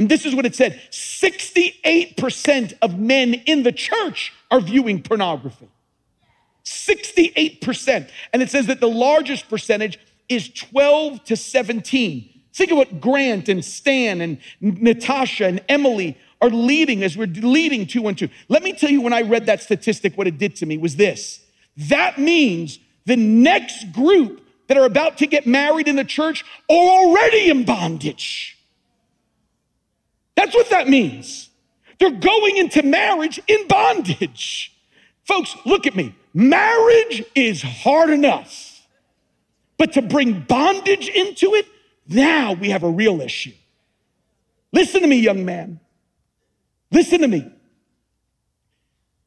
And 0.00 0.08
this 0.08 0.24
is 0.24 0.34
what 0.34 0.46
it 0.46 0.54
said 0.54 0.80
68% 0.90 2.72
of 2.80 2.98
men 2.98 3.34
in 3.34 3.64
the 3.64 3.72
church 3.72 4.32
are 4.50 4.58
viewing 4.58 5.02
pornography. 5.02 5.68
68%. 6.64 8.08
And 8.32 8.40
it 8.40 8.48
says 8.48 8.66
that 8.68 8.80
the 8.80 8.88
largest 8.88 9.50
percentage 9.50 9.98
is 10.26 10.48
12 10.48 11.22
to 11.24 11.36
17. 11.36 12.30
Think 12.54 12.70
of 12.70 12.78
what 12.78 13.02
Grant 13.02 13.50
and 13.50 13.62
Stan 13.62 14.22
and 14.22 14.38
Natasha 14.62 15.44
and 15.44 15.62
Emily 15.68 16.16
are 16.40 16.48
leading 16.48 17.02
as 17.02 17.14
we're 17.18 17.26
leading 17.26 17.86
two 17.86 18.08
and 18.08 18.16
two. 18.16 18.30
Let 18.48 18.62
me 18.62 18.72
tell 18.72 18.88
you 18.88 19.02
when 19.02 19.12
I 19.12 19.20
read 19.20 19.44
that 19.46 19.62
statistic, 19.62 20.16
what 20.16 20.26
it 20.26 20.38
did 20.38 20.56
to 20.56 20.64
me 20.64 20.78
was 20.78 20.96
this. 20.96 21.44
That 21.76 22.18
means 22.18 22.78
the 23.04 23.16
next 23.16 23.92
group 23.92 24.40
that 24.68 24.78
are 24.78 24.86
about 24.86 25.18
to 25.18 25.26
get 25.26 25.46
married 25.46 25.88
in 25.88 25.96
the 25.96 26.04
church 26.04 26.42
are 26.70 26.74
already 26.74 27.50
in 27.50 27.66
bondage. 27.66 28.56
That's 30.40 30.54
what 30.54 30.70
that 30.70 30.88
means. 30.88 31.50
They're 31.98 32.10
going 32.10 32.56
into 32.56 32.82
marriage 32.82 33.38
in 33.46 33.68
bondage. 33.68 34.74
Folks, 35.24 35.54
look 35.66 35.86
at 35.86 35.94
me. 35.94 36.14
Marriage 36.32 37.22
is 37.34 37.60
hard 37.60 38.08
enough, 38.08 38.80
but 39.76 39.92
to 39.92 40.00
bring 40.00 40.40
bondage 40.40 41.10
into 41.10 41.52
it, 41.54 41.66
now 42.08 42.54
we 42.54 42.70
have 42.70 42.84
a 42.84 42.88
real 42.88 43.20
issue. 43.20 43.52
Listen 44.72 45.02
to 45.02 45.06
me, 45.06 45.16
young 45.16 45.44
man. 45.44 45.78
Listen 46.90 47.20
to 47.20 47.28
me. 47.28 47.46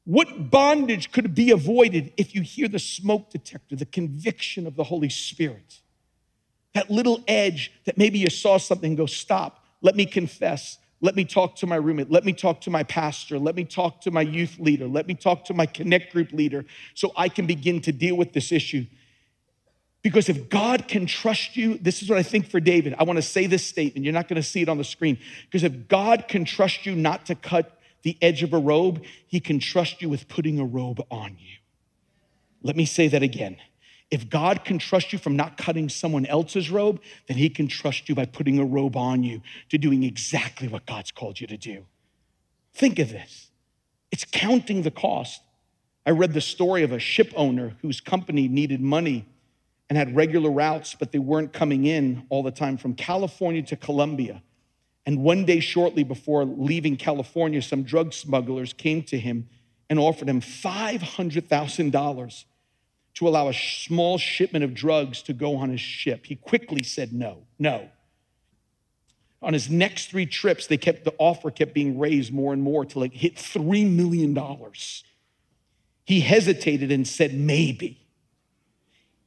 What 0.05 0.49
bondage 0.49 1.11
could 1.11 1.35
be 1.35 1.51
avoided 1.51 2.11
if 2.17 2.33
you 2.33 2.41
hear 2.41 2.67
the 2.67 2.79
smoke 2.79 3.29
detector, 3.29 3.75
the 3.75 3.85
conviction 3.85 4.65
of 4.65 4.75
the 4.75 4.83
Holy 4.83 5.09
Spirit? 5.09 5.79
That 6.73 6.89
little 6.89 7.23
edge 7.27 7.71
that 7.85 7.99
maybe 7.99 8.17
you 8.17 8.31
saw 8.31 8.57
something 8.57 8.95
go, 8.95 9.05
stop, 9.05 9.63
let 9.79 9.95
me 9.95 10.07
confess. 10.07 10.79
Let 11.03 11.17
me 11.17 11.25
talk 11.25 11.57
to 11.57 11.67
my 11.67 11.75
roommate. 11.75 12.09
Let 12.09 12.23
me 12.23 12.31
talk 12.31 12.61
to 12.61 12.69
my 12.69 12.83
pastor. 12.83 13.37
Let 13.37 13.55
me 13.55 13.65
talk 13.65 13.99
to 14.01 14.11
my 14.11 14.21
youth 14.21 14.57
leader. 14.57 14.87
Let 14.87 15.05
me 15.05 15.15
talk 15.15 15.43
to 15.45 15.53
my 15.53 15.65
connect 15.65 16.13
group 16.13 16.31
leader 16.31 16.63
so 16.93 17.11
I 17.17 17.27
can 17.27 17.45
begin 17.45 17.81
to 17.81 17.91
deal 17.91 18.15
with 18.15 18.31
this 18.31 18.53
issue. 18.53 18.85
Because 20.01 20.29
if 20.29 20.47
God 20.47 20.87
can 20.87 21.05
trust 21.05 21.57
you, 21.57 21.77
this 21.77 22.01
is 22.01 22.09
what 22.09 22.17
I 22.17 22.23
think 22.23 22.49
for 22.49 22.61
David. 22.61 22.95
I 22.97 23.03
want 23.03 23.17
to 23.17 23.21
say 23.21 23.47
this 23.47 23.65
statement. 23.65 24.05
You're 24.05 24.13
not 24.13 24.29
going 24.29 24.41
to 24.41 24.47
see 24.47 24.61
it 24.61 24.69
on 24.69 24.77
the 24.77 24.85
screen. 24.85 25.17
Because 25.43 25.63
if 25.63 25.89
God 25.89 26.29
can 26.29 26.45
trust 26.45 26.85
you 26.85 26.95
not 26.95 27.25
to 27.25 27.35
cut 27.35 27.77
the 28.03 28.17
edge 28.21 28.41
of 28.41 28.53
a 28.53 28.57
robe, 28.57 29.03
he 29.27 29.41
can 29.41 29.59
trust 29.59 30.01
you 30.01 30.07
with 30.07 30.29
putting 30.29 30.57
a 30.57 30.65
robe 30.65 31.01
on 31.11 31.35
you. 31.37 31.57
Let 32.61 32.77
me 32.77 32.85
say 32.85 33.09
that 33.09 33.23
again. 33.23 33.57
If 34.13 34.29
God 34.29 34.63
can 34.63 34.77
trust 34.77 35.11
you 35.11 35.17
from 35.17 35.35
not 35.35 35.57
cutting 35.57 35.89
someone 35.89 36.27
else's 36.27 36.69
robe, 36.69 37.01
then 37.27 37.35
He 37.35 37.49
can 37.49 37.67
trust 37.67 38.07
you 38.07 38.13
by 38.13 38.25
putting 38.25 38.59
a 38.59 38.63
robe 38.63 38.95
on 38.95 39.23
you 39.23 39.41
to 39.69 39.79
doing 39.79 40.03
exactly 40.03 40.67
what 40.67 40.85
God's 40.85 41.09
called 41.09 41.41
you 41.41 41.47
to 41.47 41.57
do. 41.57 41.87
Think 42.75 42.99
of 42.99 43.09
this 43.09 43.49
it's 44.11 44.23
counting 44.23 44.83
the 44.83 44.91
cost. 44.91 45.41
I 46.05 46.11
read 46.11 46.33
the 46.33 46.41
story 46.41 46.83
of 46.83 46.91
a 46.91 46.99
ship 46.99 47.33
owner 47.35 47.75
whose 47.81 48.01
company 48.01 48.47
needed 48.47 48.81
money 48.81 49.25
and 49.89 49.97
had 49.97 50.15
regular 50.15 50.51
routes, 50.51 50.93
but 50.93 51.11
they 51.11 51.17
weren't 51.17 51.51
coming 51.51 51.85
in 51.85 52.27
all 52.29 52.43
the 52.43 52.51
time 52.51 52.77
from 52.77 52.93
California 52.93 53.63
to 53.63 53.75
Colombia. 53.75 54.43
And 55.07 55.23
one 55.23 55.43
day, 55.43 55.59
shortly 55.59 56.03
before 56.03 56.45
leaving 56.45 56.97
California, 56.97 57.63
some 57.63 57.81
drug 57.81 58.13
smugglers 58.13 58.73
came 58.73 59.01
to 59.05 59.17
him 59.17 59.49
and 59.89 59.97
offered 59.97 60.29
him 60.29 60.39
$500,000 60.39 62.45
to 63.15 63.27
allow 63.27 63.47
a 63.47 63.53
small 63.53 64.17
shipment 64.17 64.63
of 64.63 64.73
drugs 64.73 65.21
to 65.23 65.33
go 65.33 65.55
on 65.55 65.69
his 65.69 65.81
ship. 65.81 66.25
He 66.25 66.35
quickly 66.35 66.83
said 66.83 67.13
no, 67.13 67.43
no. 67.59 67.89
On 69.41 69.53
his 69.53 69.69
next 69.69 70.09
three 70.09 70.25
trips, 70.25 70.67
they 70.67 70.77
kept 70.77 71.03
the 71.03 71.13
offer 71.17 71.51
kept 71.51 71.73
being 71.73 71.99
raised 71.99 72.33
more 72.33 72.53
and 72.53 72.63
more 72.63 72.85
till 72.85 73.03
it 73.03 73.13
hit 73.13 73.35
$3 73.35 73.89
million. 73.91 74.37
He 76.05 76.21
hesitated 76.21 76.91
and 76.91 77.07
said, 77.07 77.33
maybe. 77.33 77.99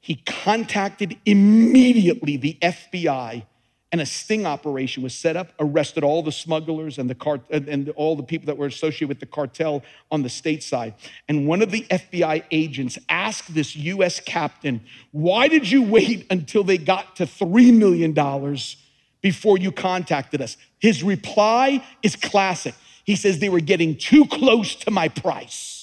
He 0.00 0.16
contacted 0.24 1.16
immediately 1.26 2.36
the 2.36 2.56
FBI 2.62 3.44
and 3.92 4.00
a 4.00 4.06
sting 4.06 4.46
operation 4.46 5.02
was 5.02 5.14
set 5.14 5.36
up, 5.36 5.52
arrested 5.60 6.02
all 6.02 6.22
the 6.22 6.32
smugglers 6.32 6.98
and 6.98 7.08
the 7.08 7.14
cart 7.14 7.40
and 7.50 7.88
all 7.90 8.16
the 8.16 8.22
people 8.22 8.46
that 8.46 8.56
were 8.56 8.66
associated 8.66 9.08
with 9.08 9.20
the 9.20 9.26
cartel 9.26 9.82
on 10.10 10.22
the 10.22 10.28
state 10.28 10.62
side. 10.62 10.94
And 11.28 11.46
one 11.46 11.62
of 11.62 11.70
the 11.70 11.86
FBI 11.88 12.42
agents 12.50 12.98
asked 13.08 13.54
this 13.54 13.76
US 13.76 14.18
captain, 14.18 14.80
"Why 15.12 15.46
did 15.48 15.70
you 15.70 15.82
wait 15.82 16.26
until 16.30 16.64
they 16.64 16.78
got 16.78 17.16
to 17.16 17.26
3 17.26 17.70
million 17.70 18.12
dollars 18.12 18.76
before 19.22 19.56
you 19.56 19.70
contacted 19.70 20.42
us?" 20.42 20.56
His 20.80 21.02
reply 21.02 21.82
is 22.02 22.16
classic. 22.16 22.74
He 23.04 23.14
says 23.14 23.38
they 23.38 23.48
were 23.48 23.60
getting 23.60 23.96
too 23.96 24.26
close 24.26 24.74
to 24.74 24.90
my 24.90 25.08
price. 25.08 25.75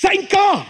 Thank 0.00 0.30
God. 0.30 0.66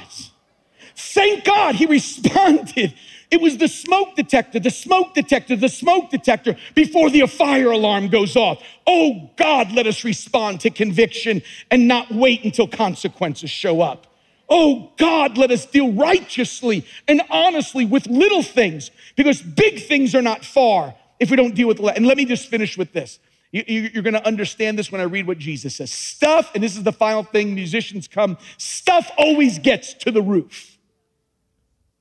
Thank 0.96 1.44
God 1.44 1.76
he 1.76 1.86
responded 1.98 2.94
It 3.30 3.40
was 3.40 3.58
the 3.58 3.68
smoke 3.68 4.16
detector, 4.16 4.58
the 4.58 4.70
smoke 4.70 5.14
detector, 5.14 5.54
the 5.54 5.68
smoke 5.68 6.10
detector 6.10 6.56
before 6.74 7.10
the 7.10 7.26
fire 7.26 7.70
alarm 7.70 8.08
goes 8.08 8.34
off. 8.34 8.60
Oh 8.86 9.30
God, 9.36 9.70
let 9.70 9.86
us 9.86 10.02
respond 10.02 10.60
to 10.62 10.70
conviction 10.70 11.42
and 11.70 11.86
not 11.86 12.10
wait 12.10 12.44
until 12.44 12.66
consequences 12.66 13.50
show 13.50 13.82
up. 13.82 14.08
Oh 14.48 14.90
God, 14.96 15.38
let 15.38 15.52
us 15.52 15.64
deal 15.64 15.92
righteously 15.92 16.84
and 17.06 17.22
honestly 17.30 17.86
with 17.86 18.08
little 18.08 18.42
things 18.42 18.90
because 19.14 19.40
big 19.40 19.86
things 19.86 20.16
are 20.16 20.22
not 20.22 20.44
far 20.44 20.96
if 21.20 21.30
we 21.30 21.36
don't 21.36 21.54
deal 21.54 21.68
with. 21.68 21.78
And 21.78 22.06
let 22.06 22.16
me 22.16 22.24
just 22.24 22.48
finish 22.48 22.76
with 22.76 22.92
this. 22.92 23.20
You, 23.52 23.90
are 23.96 24.02
going 24.02 24.14
to 24.14 24.24
understand 24.24 24.78
this 24.78 24.92
when 24.92 25.00
I 25.00 25.04
read 25.04 25.26
what 25.26 25.38
Jesus 25.38 25.76
says. 25.76 25.92
Stuff, 25.92 26.52
and 26.54 26.62
this 26.62 26.76
is 26.76 26.84
the 26.84 26.92
final 26.92 27.24
thing, 27.24 27.54
musicians 27.54 28.06
come, 28.06 28.38
stuff 28.58 29.10
always 29.18 29.58
gets 29.58 29.92
to 29.94 30.12
the 30.12 30.22
roof. 30.22 30.78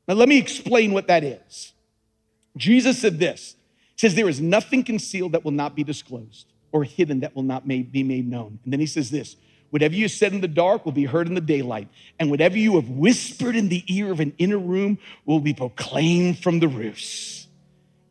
Now, 0.07 0.13
let 0.13 0.29
me 0.29 0.37
explain 0.37 0.93
what 0.93 1.07
that 1.07 1.23
is. 1.23 1.73
Jesus 2.55 2.99
said 2.99 3.19
this 3.19 3.55
He 3.95 3.99
says, 3.99 4.15
There 4.15 4.29
is 4.29 4.39
nothing 4.39 4.83
concealed 4.83 5.31
that 5.31 5.43
will 5.43 5.51
not 5.51 5.75
be 5.75 5.83
disclosed 5.83 6.45
or 6.71 6.83
hidden 6.83 7.21
that 7.21 7.35
will 7.35 7.43
not 7.43 7.67
be 7.67 8.03
made 8.03 8.29
known. 8.29 8.59
And 8.63 8.73
then 8.73 8.79
he 8.79 8.85
says 8.85 9.09
this 9.09 9.35
Whatever 9.71 9.95
you 9.95 10.07
said 10.07 10.33
in 10.33 10.41
the 10.41 10.47
dark 10.47 10.85
will 10.85 10.91
be 10.91 11.05
heard 11.05 11.27
in 11.27 11.35
the 11.35 11.41
daylight, 11.41 11.87
and 12.19 12.29
whatever 12.29 12.57
you 12.57 12.75
have 12.75 12.89
whispered 12.89 13.55
in 13.55 13.69
the 13.69 13.83
ear 13.87 14.11
of 14.11 14.19
an 14.19 14.33
inner 14.37 14.57
room 14.57 14.97
will 15.25 15.39
be 15.39 15.53
proclaimed 15.53 16.39
from 16.39 16.59
the 16.59 16.67
roofs. 16.67 17.47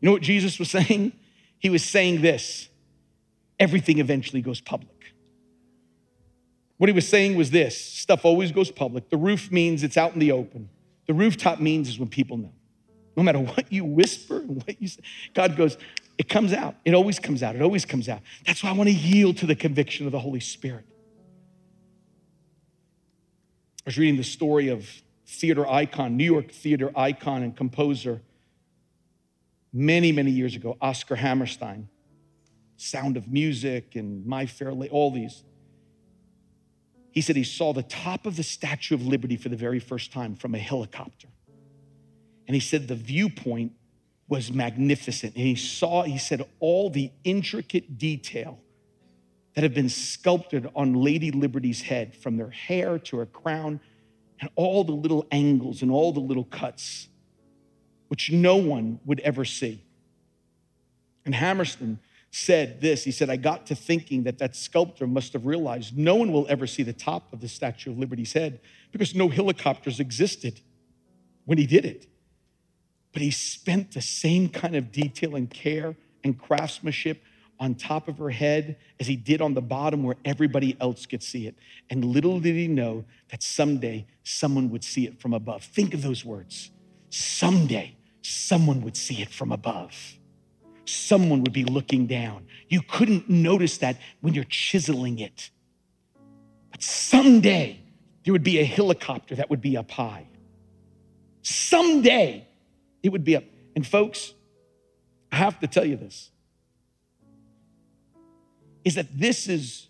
You 0.00 0.06
know 0.06 0.12
what 0.12 0.22
Jesus 0.22 0.58
was 0.58 0.70
saying? 0.70 1.12
He 1.58 1.70
was 1.70 1.84
saying 1.84 2.22
this 2.22 2.67
everything 3.58 3.98
eventually 3.98 4.42
goes 4.42 4.60
public. 4.60 5.14
What 6.78 6.88
he 6.88 6.94
was 6.94 7.08
saying 7.08 7.36
was 7.36 7.50
this 7.50 7.76
stuff 7.76 8.24
always 8.24 8.52
goes 8.52 8.70
public. 8.70 9.10
The 9.10 9.16
roof 9.16 9.50
means 9.50 9.82
it's 9.82 9.96
out 9.96 10.14
in 10.14 10.20
the 10.20 10.32
open. 10.32 10.68
The 11.06 11.14
rooftop 11.14 11.60
means 11.60 11.88
is 11.88 11.98
when 11.98 12.08
people 12.08 12.36
know. 12.36 12.52
No 13.16 13.22
matter 13.24 13.40
what 13.40 13.72
you 13.72 13.84
whisper 13.84 14.36
and 14.38 14.56
what 14.64 14.80
you 14.80 14.86
say, 14.86 15.00
God 15.34 15.56
goes, 15.56 15.76
it 16.18 16.28
comes 16.28 16.52
out. 16.52 16.76
It 16.84 16.94
always 16.94 17.18
comes 17.18 17.42
out. 17.42 17.56
It 17.56 17.62
always 17.62 17.84
comes 17.84 18.08
out. 18.08 18.20
That's 18.46 18.62
why 18.62 18.70
I 18.70 18.72
want 18.72 18.88
to 18.88 18.94
yield 18.94 19.38
to 19.38 19.46
the 19.46 19.56
conviction 19.56 20.06
of 20.06 20.12
the 20.12 20.20
Holy 20.20 20.40
Spirit. 20.40 20.84
I 23.80 23.86
was 23.86 23.98
reading 23.98 24.16
the 24.16 24.24
story 24.24 24.68
of 24.68 24.88
theater 25.26 25.66
icon, 25.66 26.16
New 26.16 26.24
York 26.24 26.52
theater 26.52 26.92
icon 26.94 27.42
and 27.42 27.56
composer, 27.56 28.22
many, 29.72 30.12
many 30.12 30.30
years 30.30 30.54
ago, 30.54 30.76
Oscar 30.80 31.16
Hammerstein. 31.16 31.88
Sound 32.78 33.16
of 33.16 33.28
Music 33.28 33.96
and 33.96 34.24
My 34.24 34.46
Fair 34.46 34.72
Lady, 34.72 34.90
all 34.90 35.10
these. 35.10 35.44
He 37.10 37.20
said 37.20 37.36
he 37.36 37.44
saw 37.44 37.72
the 37.72 37.82
top 37.82 38.24
of 38.24 38.36
the 38.36 38.42
Statue 38.42 38.94
of 38.94 39.04
Liberty 39.04 39.36
for 39.36 39.48
the 39.48 39.56
very 39.56 39.80
first 39.80 40.12
time 40.12 40.36
from 40.36 40.54
a 40.54 40.58
helicopter. 40.58 41.28
And 42.46 42.54
he 42.54 42.60
said 42.60 42.86
the 42.86 42.94
viewpoint 42.94 43.72
was 44.28 44.52
magnificent. 44.52 45.34
And 45.34 45.44
he 45.44 45.56
saw, 45.56 46.04
he 46.04 46.18
said, 46.18 46.46
all 46.60 46.88
the 46.88 47.10
intricate 47.24 47.98
detail 47.98 48.60
that 49.54 49.64
have 49.64 49.74
been 49.74 49.88
sculpted 49.88 50.70
on 50.76 50.94
Lady 50.94 51.32
Liberty's 51.32 51.82
head, 51.82 52.14
from 52.14 52.36
their 52.36 52.50
hair 52.50 52.98
to 53.00 53.16
her 53.16 53.26
crown, 53.26 53.80
and 54.40 54.48
all 54.54 54.84
the 54.84 54.92
little 54.92 55.26
angles 55.32 55.82
and 55.82 55.90
all 55.90 56.12
the 56.12 56.20
little 56.20 56.44
cuts, 56.44 57.08
which 58.06 58.30
no 58.30 58.56
one 58.56 59.00
would 59.04 59.18
ever 59.20 59.44
see. 59.44 59.82
And 61.24 61.34
Hammerstein 61.34 61.98
said 62.30 62.80
this. 62.80 63.04
He 63.04 63.10
said, 63.10 63.30
I 63.30 63.36
got 63.36 63.66
to 63.66 63.74
thinking 63.74 64.24
that 64.24 64.38
that 64.38 64.54
sculptor 64.54 65.06
must 65.06 65.32
have 65.32 65.46
realized 65.46 65.96
no 65.96 66.14
one 66.14 66.32
will 66.32 66.46
ever 66.48 66.66
see 66.66 66.82
the 66.82 66.92
top 66.92 67.32
of 67.32 67.40
the 67.40 67.48
Statue 67.48 67.90
of 67.90 67.98
Liberty's 67.98 68.32
head 68.32 68.60
because 68.92 69.14
no 69.14 69.28
helicopters 69.28 70.00
existed 70.00 70.60
when 71.46 71.58
he 71.58 71.66
did 71.66 71.84
it. 71.84 72.06
But 73.12 73.22
he 73.22 73.30
spent 73.30 73.92
the 73.92 74.02
same 74.02 74.48
kind 74.48 74.76
of 74.76 74.92
detail 74.92 75.34
and 75.36 75.48
care 75.48 75.96
and 76.22 76.38
craftsmanship 76.38 77.22
on 77.60 77.74
top 77.74 78.06
of 78.06 78.18
her 78.18 78.30
head 78.30 78.76
as 79.00 79.06
he 79.06 79.16
did 79.16 79.40
on 79.40 79.54
the 79.54 79.62
bottom 79.62 80.04
where 80.04 80.16
everybody 80.24 80.76
else 80.80 81.06
could 81.06 81.22
see 81.22 81.46
it. 81.46 81.56
And 81.90 82.04
little 82.04 82.38
did 82.38 82.54
he 82.54 82.68
know 82.68 83.04
that 83.30 83.42
someday 83.42 84.06
someone 84.22 84.70
would 84.70 84.84
see 84.84 85.06
it 85.06 85.20
from 85.20 85.34
above. 85.34 85.64
Think 85.64 85.94
of 85.94 86.02
those 86.02 86.24
words. 86.24 86.70
Someday 87.10 87.96
someone 88.22 88.82
would 88.82 88.96
see 88.96 89.22
it 89.22 89.30
from 89.30 89.50
above 89.50 90.17
someone 90.88 91.42
would 91.42 91.52
be 91.52 91.64
looking 91.64 92.06
down. 92.06 92.46
You 92.68 92.82
couldn't 92.82 93.28
notice 93.28 93.78
that 93.78 93.98
when 94.20 94.34
you're 94.34 94.44
chiseling 94.44 95.18
it. 95.18 95.50
But 96.70 96.82
someday 96.82 97.80
there 98.24 98.32
would 98.32 98.44
be 98.44 98.58
a 98.58 98.64
helicopter 98.64 99.34
that 99.36 99.50
would 99.50 99.60
be 99.60 99.76
up 99.76 99.90
high. 99.90 100.26
Someday 101.42 102.46
it 103.02 103.10
would 103.10 103.24
be 103.24 103.36
up. 103.36 103.44
And 103.74 103.86
folks, 103.86 104.34
I 105.30 105.36
have 105.36 105.60
to 105.60 105.66
tell 105.66 105.84
you 105.84 105.96
this 105.96 106.30
is 108.84 108.94
that 108.94 109.06
this 109.18 109.48
is 109.48 109.86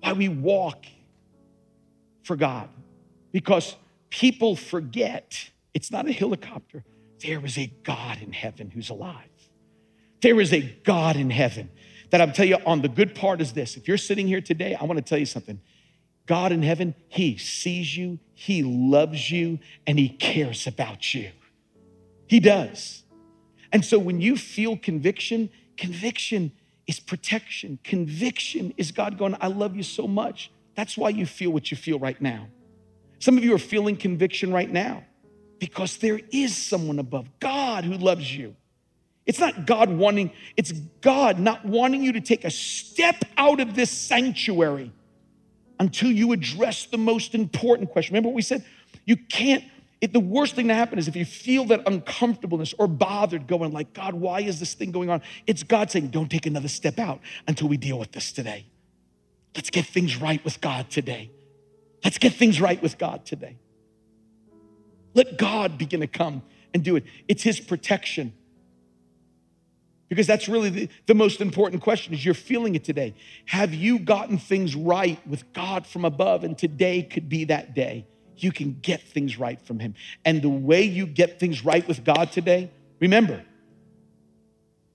why 0.00 0.12
we 0.12 0.28
walk 0.28 0.86
for 2.22 2.36
God. 2.36 2.68
Because 3.32 3.76
people 4.08 4.56
forget 4.56 5.50
it's 5.74 5.90
not 5.90 6.08
a 6.08 6.12
helicopter. 6.12 6.84
There 7.20 7.44
is 7.44 7.58
a 7.58 7.66
God 7.82 8.22
in 8.22 8.32
heaven 8.32 8.70
who's 8.70 8.90
alive. 8.90 9.28
There 10.20 10.40
is 10.40 10.52
a 10.52 10.60
God 10.84 11.16
in 11.16 11.30
heaven 11.30 11.70
that 12.10 12.20
I'm 12.20 12.32
telling 12.32 12.50
you 12.50 12.58
on 12.66 12.82
the 12.82 12.88
good 12.88 13.14
part 13.14 13.40
is 13.40 13.52
this. 13.52 13.76
If 13.76 13.88
you're 13.88 13.98
sitting 13.98 14.26
here 14.26 14.40
today, 14.40 14.74
I 14.74 14.84
want 14.84 14.98
to 14.98 15.04
tell 15.04 15.18
you 15.18 15.26
something. 15.26 15.60
God 16.26 16.52
in 16.52 16.62
heaven, 16.62 16.94
He 17.08 17.36
sees 17.36 17.96
you, 17.96 18.18
He 18.34 18.62
loves 18.62 19.30
you, 19.30 19.58
and 19.86 19.98
He 19.98 20.08
cares 20.08 20.66
about 20.66 21.14
you. 21.14 21.30
He 22.26 22.40
does. 22.40 23.04
And 23.72 23.84
so 23.84 23.98
when 23.98 24.20
you 24.20 24.36
feel 24.36 24.76
conviction, 24.76 25.50
conviction 25.76 26.52
is 26.86 27.00
protection. 27.00 27.78
Conviction 27.84 28.74
is 28.76 28.92
God 28.92 29.18
going, 29.18 29.36
I 29.40 29.48
love 29.48 29.76
you 29.76 29.82
so 29.82 30.06
much. 30.06 30.50
That's 30.74 30.96
why 30.96 31.10
you 31.10 31.26
feel 31.26 31.50
what 31.50 31.70
you 31.70 31.76
feel 31.76 31.98
right 31.98 32.20
now. 32.20 32.48
Some 33.18 33.38
of 33.38 33.44
you 33.44 33.54
are 33.54 33.58
feeling 33.58 33.96
conviction 33.96 34.52
right 34.52 34.70
now 34.70 35.04
because 35.58 35.96
there 35.98 36.20
is 36.32 36.56
someone 36.56 36.98
above, 36.98 37.28
God 37.40 37.84
who 37.84 37.94
loves 37.94 38.34
you. 38.34 38.54
It's 39.26 39.40
not 39.40 39.66
God 39.66 39.90
wanting, 39.90 40.30
it's 40.56 40.72
God 40.72 41.38
not 41.38 41.64
wanting 41.64 42.02
you 42.02 42.12
to 42.12 42.20
take 42.20 42.44
a 42.44 42.50
step 42.50 43.24
out 43.36 43.58
of 43.60 43.74
this 43.74 43.90
sanctuary 43.90 44.92
until 45.80 46.10
you 46.10 46.32
address 46.32 46.86
the 46.86 46.98
most 46.98 47.34
important 47.34 47.90
question. 47.90 48.14
Remember 48.14 48.28
what 48.28 48.36
we 48.36 48.42
said? 48.42 48.64
You 49.04 49.16
can't, 49.16 49.64
it, 50.00 50.12
the 50.12 50.20
worst 50.20 50.54
thing 50.54 50.68
to 50.68 50.74
happen 50.74 50.98
is 50.98 51.08
if 51.08 51.16
you 51.16 51.24
feel 51.24 51.64
that 51.66 51.82
uncomfortableness 51.86 52.74
or 52.78 52.86
bothered 52.86 53.46
going 53.46 53.72
like, 53.72 53.92
God, 53.92 54.14
why 54.14 54.40
is 54.40 54.60
this 54.60 54.74
thing 54.74 54.92
going 54.92 55.10
on? 55.10 55.22
It's 55.46 55.62
God 55.62 55.90
saying, 55.90 56.08
don't 56.08 56.30
take 56.30 56.46
another 56.46 56.68
step 56.68 56.98
out 56.98 57.20
until 57.48 57.68
we 57.68 57.76
deal 57.76 57.98
with 57.98 58.12
this 58.12 58.30
today. 58.30 58.66
Let's 59.54 59.70
get 59.70 59.86
things 59.86 60.16
right 60.18 60.42
with 60.44 60.60
God 60.60 60.90
today. 60.90 61.30
Let's 62.04 62.18
get 62.18 62.34
things 62.34 62.60
right 62.60 62.80
with 62.80 62.98
God 62.98 63.24
today. 63.24 63.56
Let 65.16 65.38
God 65.38 65.78
begin 65.78 66.00
to 66.00 66.06
come 66.06 66.42
and 66.74 66.84
do 66.84 66.94
it. 66.94 67.04
It's 67.26 67.42
His 67.42 67.58
protection. 67.58 68.34
Because 70.08 70.26
that's 70.26 70.46
really 70.46 70.70
the, 70.70 70.88
the, 71.06 71.14
most 71.14 71.40
important 71.40 71.82
question 71.82 72.14
is 72.14 72.24
you're 72.24 72.34
feeling 72.34 72.76
it 72.76 72.84
today. 72.84 73.14
Have 73.46 73.74
you 73.74 73.98
gotten 73.98 74.38
things 74.38 74.76
right 74.76 75.18
with 75.26 75.52
God 75.52 75.84
from 75.86 76.04
above? 76.04 76.44
And 76.44 76.56
today 76.56 77.02
could 77.02 77.28
be 77.28 77.44
that 77.46 77.74
day. 77.74 78.06
You 78.36 78.52
can 78.52 78.78
get 78.82 79.02
things 79.02 79.38
right 79.38 79.60
from 79.60 79.80
Him. 79.80 79.94
And 80.24 80.42
the 80.42 80.50
way 80.50 80.82
you 80.82 81.06
get 81.06 81.40
things 81.40 81.64
right 81.64 81.86
with 81.88 82.04
God 82.04 82.30
today, 82.30 82.70
remember, 83.00 83.42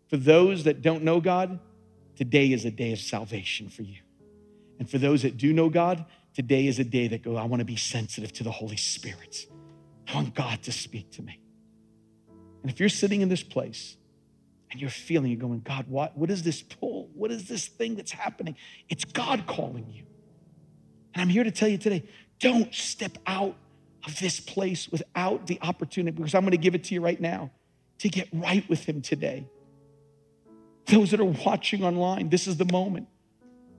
for 0.07 0.17
those 0.17 0.65
that 0.65 0.83
don't 0.83 1.03
know 1.03 1.19
God, 1.19 1.59
today 2.15 2.51
is 2.51 2.63
a 2.63 2.71
day 2.71 2.93
of 2.93 2.99
salvation 2.99 3.69
for 3.69 3.81
you. 3.81 3.97
And 4.79 4.89
for 4.89 4.99
those 4.99 5.23
that 5.23 5.37
do 5.37 5.51
know 5.51 5.69
God, 5.69 6.05
today 6.35 6.67
is 6.67 6.77
a 6.77 6.83
day 6.83 7.07
that 7.07 7.23
go, 7.23 7.37
I 7.37 7.45
want 7.45 7.59
to 7.61 7.65
be 7.65 7.75
sensitive 7.75 8.31
to 8.33 8.43
the 8.43 8.51
Holy 8.51 8.77
Spirit. 8.77 9.47
I 10.11 10.15
want 10.15 10.35
God 10.35 10.61
to 10.63 10.71
speak 10.71 11.11
to 11.11 11.21
me. 11.21 11.39
And 12.61 12.71
if 12.71 12.79
you're 12.79 12.89
sitting 12.89 13.21
in 13.21 13.29
this 13.29 13.43
place 13.43 13.95
and 14.69 14.79
you're 14.79 14.89
feeling, 14.89 15.31
you're 15.31 15.39
going, 15.39 15.61
God, 15.61 15.85
what, 15.87 16.17
what 16.17 16.29
is 16.29 16.43
this 16.43 16.61
pull? 16.61 17.09
What 17.13 17.31
is 17.31 17.47
this 17.47 17.67
thing 17.67 17.95
that's 17.95 18.11
happening? 18.11 18.55
It's 18.89 19.05
God 19.05 19.47
calling 19.47 19.89
you. 19.89 20.03
And 21.13 21.21
I'm 21.21 21.29
here 21.29 21.43
to 21.43 21.51
tell 21.51 21.69
you 21.69 21.77
today 21.77 22.03
don't 22.39 22.73
step 22.73 23.17
out 23.27 23.55
of 24.05 24.19
this 24.19 24.39
place 24.39 24.89
without 24.89 25.45
the 25.45 25.59
opportunity, 25.61 26.17
because 26.17 26.33
I'm 26.33 26.41
going 26.41 26.51
to 26.51 26.57
give 26.57 26.73
it 26.73 26.85
to 26.85 26.95
you 26.95 27.01
right 27.01 27.21
now, 27.21 27.51
to 27.99 28.09
get 28.09 28.27
right 28.33 28.67
with 28.67 28.83
Him 28.83 29.01
today. 29.01 29.47
Those 30.87 31.11
that 31.11 31.19
are 31.19 31.25
watching 31.25 31.83
online, 31.83 32.29
this 32.29 32.47
is 32.47 32.57
the 32.57 32.65
moment. 32.65 33.07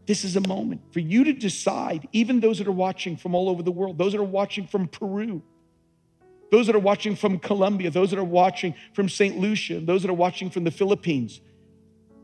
This 0.07 0.25
is 0.25 0.37
a 0.37 0.41
moment 0.41 0.81
for 0.93 1.01
you 1.01 1.25
to 1.25 1.33
decide, 1.33 2.09
even 2.13 2.39
those 2.39 2.59
that 2.59 2.69
are 2.69 2.73
watching 2.73 3.17
from 3.17 3.35
all 3.35 3.49
over 3.49 3.63
the 3.63 3.73
world, 3.73 3.99
those 3.99 4.13
that 4.13 4.21
are 4.21 4.25
watching 4.25 4.69
from 4.69 4.87
Peru, 4.87 5.43
those 6.53 6.67
that 6.67 6.77
are 6.77 6.81
watching 6.81 7.17
from 7.17 7.39
Colombia, 7.39 7.91
those 7.91 8.11
that 8.11 8.19
are 8.19 8.25
watching 8.25 8.75
from 8.93 9.09
St. 9.09 9.39
Lucia, 9.39 9.81
those 9.81 10.03
that 10.03 10.11
are 10.11 10.15
watching 10.15 10.51
from 10.51 10.65
the 10.65 10.71
Philippines. 10.71 11.41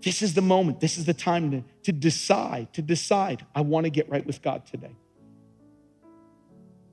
This 0.02 0.20
is 0.20 0.34
the 0.34 0.42
moment, 0.42 0.80
this 0.80 0.98
is 0.98 1.06
the 1.06 1.14
time 1.14 1.50
to, 1.50 1.64
to 1.84 1.92
decide, 1.92 2.70
to 2.74 2.82
decide, 2.82 3.46
I 3.54 3.62
want 3.62 3.84
to 3.84 3.90
get 3.90 4.06
right 4.10 4.24
with 4.26 4.42
God 4.42 4.66
today. 4.66 4.94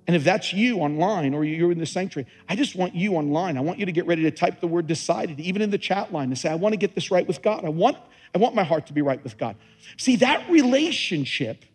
And 0.07 0.15
if 0.15 0.23
that's 0.23 0.53
you 0.53 0.77
online 0.77 1.33
or 1.33 1.43
you're 1.43 1.73
in 1.73 1.77
the 1.77 1.86
sanctuary, 1.86 2.25
I 2.47 2.55
just 2.55 2.73
want 2.73 2.95
you 2.95 3.15
online. 3.15 3.57
I 3.57 3.61
want 3.61 3.79
you 3.79 3.86
to 3.86 3.91
get 3.91 4.07
ready 4.07 4.23
to 4.23 4.31
type 4.31 4.61
the 4.61 4.67
word 4.67 4.88
decided, 4.88 5.38
even 5.41 5.61
in 5.61 5.71
the 5.71 5.77
chat 5.77 6.13
line, 6.13 6.29
and 6.29 6.38
say, 6.38 6.49
I 6.49 6.55
want 6.55 6.71
to 6.71 6.77
get 6.77 6.95
this 6.95 7.11
right 7.11 7.27
with 7.27 7.41
God. 7.41 7.65
I 7.65 7.69
want, 7.69 7.97
I 8.33 8.38
want 8.38 8.55
my 8.55 8.63
heart 8.63 8.88
to 8.88 8.93
be 8.93 9.01
right 9.01 9.21
with 9.21 9.38
God. 9.38 9.57
See, 9.97 10.15
that 10.17 10.49
relationship 10.49 11.65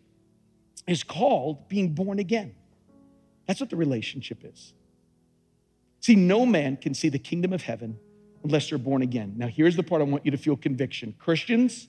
is 0.87 1.03
called 1.03 1.69
being 1.69 1.89
born 1.89 2.17
again. 2.17 2.55
That's 3.45 3.59
what 3.59 3.69
the 3.69 3.75
relationship 3.75 4.43
is. 4.43 4.73
See, 6.01 6.15
no 6.15 6.45
man 6.45 6.77
can 6.77 6.93
see 6.93 7.09
the 7.09 7.19
kingdom 7.19 7.53
of 7.53 7.61
heaven 7.61 7.97
unless 8.43 8.69
they're 8.69 8.77
born 8.77 9.03
again. 9.03 9.35
Now, 9.37 9.47
here's 9.47 9.75
the 9.75 9.83
part 9.83 10.01
I 10.01 10.05
want 10.05 10.25
you 10.25 10.31
to 10.31 10.37
feel 10.37 10.57
conviction. 10.57 11.15
Christians, 11.19 11.87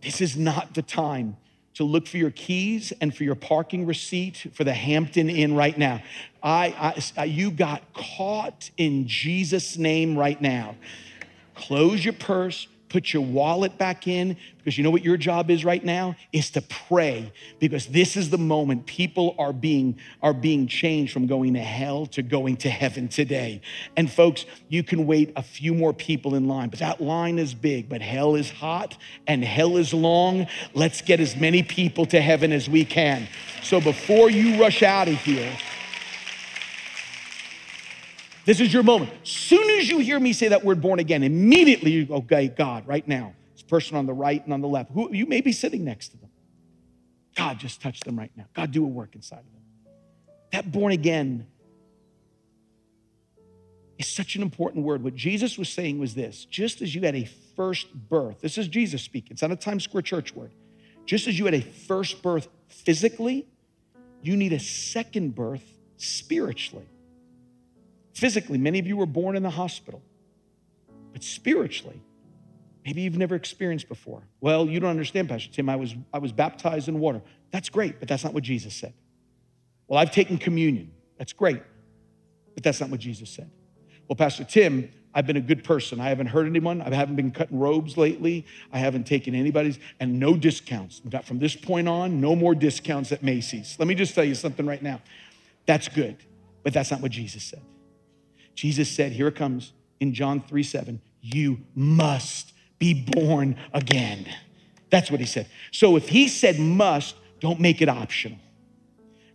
this 0.00 0.20
is 0.20 0.36
not 0.36 0.74
the 0.74 0.82
time 0.82 1.36
to 1.74 1.84
look 1.84 2.06
for 2.06 2.16
your 2.16 2.30
keys 2.30 2.92
and 3.00 3.14
for 3.14 3.24
your 3.24 3.34
parking 3.34 3.86
receipt 3.86 4.48
for 4.52 4.64
the 4.64 4.74
Hampton 4.74 5.28
Inn 5.28 5.54
right 5.54 5.76
now. 5.76 6.02
I, 6.42 7.02
I, 7.16 7.24
you 7.24 7.50
got 7.50 7.92
caught 7.92 8.70
in 8.76 9.06
Jesus' 9.06 9.76
name 9.76 10.18
right 10.18 10.40
now. 10.40 10.74
Close 11.54 12.04
your 12.04 12.14
purse, 12.14 12.66
put 12.88 13.12
your 13.12 13.22
wallet 13.22 13.78
back 13.78 14.06
in 14.06 14.36
because 14.58 14.76
you 14.76 14.84
know 14.84 14.90
what 14.90 15.04
your 15.04 15.16
job 15.16 15.50
is 15.50 15.64
right 15.64 15.84
now? 15.84 16.16
Is 16.32 16.50
to 16.50 16.62
pray 16.62 17.32
because 17.58 17.86
this 17.86 18.16
is 18.16 18.30
the 18.30 18.38
moment 18.38 18.86
people 18.86 19.34
are 19.38 19.52
being 19.52 19.98
are 20.22 20.34
being 20.34 20.66
changed 20.66 21.12
from 21.12 21.26
going 21.26 21.54
to 21.54 21.60
hell 21.60 22.06
to 22.06 22.22
going 22.22 22.56
to 22.58 22.70
heaven 22.70 23.08
today. 23.08 23.60
And 23.96 24.10
folks 24.10 24.44
you 24.68 24.82
can 24.82 25.06
wait 25.06 25.32
a 25.36 25.42
few 25.42 25.74
more 25.74 25.92
people 25.92 26.34
in 26.34 26.48
line 26.48 26.68
but 26.68 26.78
that 26.80 27.00
line 27.00 27.38
is 27.38 27.54
big 27.54 27.88
but 27.88 28.02
hell 28.02 28.34
is 28.34 28.50
hot 28.50 28.96
and 29.26 29.44
hell 29.44 29.76
is 29.76 29.94
long. 29.94 30.46
Let's 30.74 31.00
get 31.00 31.20
as 31.20 31.36
many 31.36 31.62
people 31.62 32.06
to 32.06 32.20
heaven 32.20 32.52
as 32.52 32.68
we 32.68 32.84
can. 32.84 33.28
So 33.62 33.80
before 33.80 34.30
you 34.30 34.60
rush 34.60 34.82
out 34.82 35.08
of 35.08 35.14
here 35.22 35.56
this 38.48 38.60
is 38.60 38.72
your 38.72 38.82
moment. 38.82 39.10
Soon 39.24 39.68
as 39.78 39.90
you 39.90 39.98
hear 39.98 40.18
me 40.18 40.32
say 40.32 40.48
that 40.48 40.64
word 40.64 40.80
born 40.80 41.00
again, 41.00 41.22
immediately 41.22 41.90
you 41.90 42.06
go, 42.06 42.14
okay, 42.14 42.48
God, 42.48 42.88
right 42.88 43.06
now, 43.06 43.34
this 43.52 43.62
person 43.62 43.94
on 43.94 44.06
the 44.06 44.14
right 44.14 44.42
and 44.42 44.54
on 44.54 44.62
the 44.62 44.68
left, 44.68 44.90
who 44.90 45.12
you 45.12 45.26
may 45.26 45.42
be 45.42 45.52
sitting 45.52 45.84
next 45.84 46.08
to 46.08 46.16
them. 46.16 46.30
God, 47.36 47.58
just 47.58 47.82
touch 47.82 48.00
them 48.00 48.18
right 48.18 48.30
now. 48.38 48.46
God, 48.54 48.72
do 48.72 48.82
a 48.84 48.88
work 48.88 49.14
inside 49.14 49.40
of 49.40 49.52
them. 49.52 49.92
That 50.52 50.72
born 50.72 50.94
again 50.94 51.46
is 53.98 54.08
such 54.08 54.34
an 54.34 54.40
important 54.40 54.82
word. 54.82 55.04
What 55.04 55.14
Jesus 55.14 55.58
was 55.58 55.68
saying 55.68 55.98
was 55.98 56.14
this 56.14 56.46
just 56.46 56.80
as 56.80 56.94
you 56.94 57.02
had 57.02 57.16
a 57.16 57.28
first 57.54 57.92
birth, 57.92 58.40
this 58.40 58.56
is 58.56 58.66
Jesus 58.66 59.02
speaking, 59.02 59.32
it's 59.32 59.42
not 59.42 59.52
a 59.52 59.56
Times 59.56 59.84
Square 59.84 60.04
church 60.04 60.34
word. 60.34 60.54
Just 61.04 61.28
as 61.28 61.38
you 61.38 61.44
had 61.44 61.54
a 61.54 61.60
first 61.60 62.22
birth 62.22 62.48
physically, 62.68 63.46
you 64.22 64.38
need 64.38 64.54
a 64.54 64.58
second 64.58 65.34
birth 65.34 65.70
spiritually. 65.98 66.88
Physically, 68.18 68.58
many 68.58 68.80
of 68.80 68.86
you 68.88 68.96
were 68.96 69.06
born 69.06 69.36
in 69.36 69.44
the 69.44 69.50
hospital, 69.50 70.02
but 71.12 71.22
spiritually, 71.22 72.02
maybe 72.84 73.02
you've 73.02 73.16
never 73.16 73.36
experienced 73.36 73.88
before. 73.88 74.24
Well, 74.40 74.66
you 74.66 74.80
don't 74.80 74.90
understand, 74.90 75.28
Pastor 75.28 75.52
Tim. 75.52 75.68
I 75.68 75.76
was, 75.76 75.94
I 76.12 76.18
was 76.18 76.32
baptized 76.32 76.88
in 76.88 76.98
water. 76.98 77.22
That's 77.52 77.68
great, 77.68 78.00
but 78.00 78.08
that's 78.08 78.24
not 78.24 78.34
what 78.34 78.42
Jesus 78.42 78.74
said. 78.74 78.92
Well, 79.86 80.00
I've 80.00 80.10
taken 80.10 80.36
communion. 80.36 80.90
That's 81.16 81.32
great, 81.32 81.62
but 82.54 82.64
that's 82.64 82.80
not 82.80 82.90
what 82.90 82.98
Jesus 82.98 83.30
said. 83.30 83.48
Well, 84.08 84.16
Pastor 84.16 84.42
Tim, 84.42 84.90
I've 85.14 85.28
been 85.28 85.36
a 85.36 85.40
good 85.40 85.62
person. 85.62 86.00
I 86.00 86.08
haven't 86.08 86.26
hurt 86.26 86.48
anyone. 86.48 86.82
I 86.82 86.92
haven't 86.92 87.14
been 87.14 87.30
cutting 87.30 87.60
robes 87.60 87.96
lately. 87.96 88.46
I 88.72 88.78
haven't 88.78 89.06
taken 89.06 89.36
anybody's, 89.36 89.78
and 90.00 90.18
no 90.18 90.34
discounts. 90.34 91.02
From 91.22 91.38
this 91.38 91.54
point 91.54 91.86
on, 91.86 92.20
no 92.20 92.34
more 92.34 92.56
discounts 92.56 93.12
at 93.12 93.22
Macy's. 93.22 93.76
Let 93.78 93.86
me 93.86 93.94
just 93.94 94.16
tell 94.16 94.24
you 94.24 94.34
something 94.34 94.66
right 94.66 94.82
now. 94.82 95.02
That's 95.66 95.86
good, 95.86 96.16
but 96.64 96.72
that's 96.72 96.90
not 96.90 97.00
what 97.00 97.12
Jesus 97.12 97.44
said. 97.44 97.62
Jesus 98.58 98.90
said, 98.90 99.12
Here 99.12 99.28
it 99.28 99.36
comes 99.36 99.72
in 100.00 100.12
John 100.12 100.42
3 100.42 100.64
7, 100.64 101.00
you 101.20 101.60
must 101.76 102.52
be 102.80 102.92
born 102.92 103.54
again. 103.72 104.26
That's 104.90 105.12
what 105.12 105.20
he 105.20 105.26
said. 105.26 105.48
So 105.70 105.94
if 105.94 106.08
he 106.08 106.26
said 106.26 106.58
must, 106.58 107.14
don't 107.38 107.60
make 107.60 107.80
it 107.80 107.88
optional. 107.88 108.40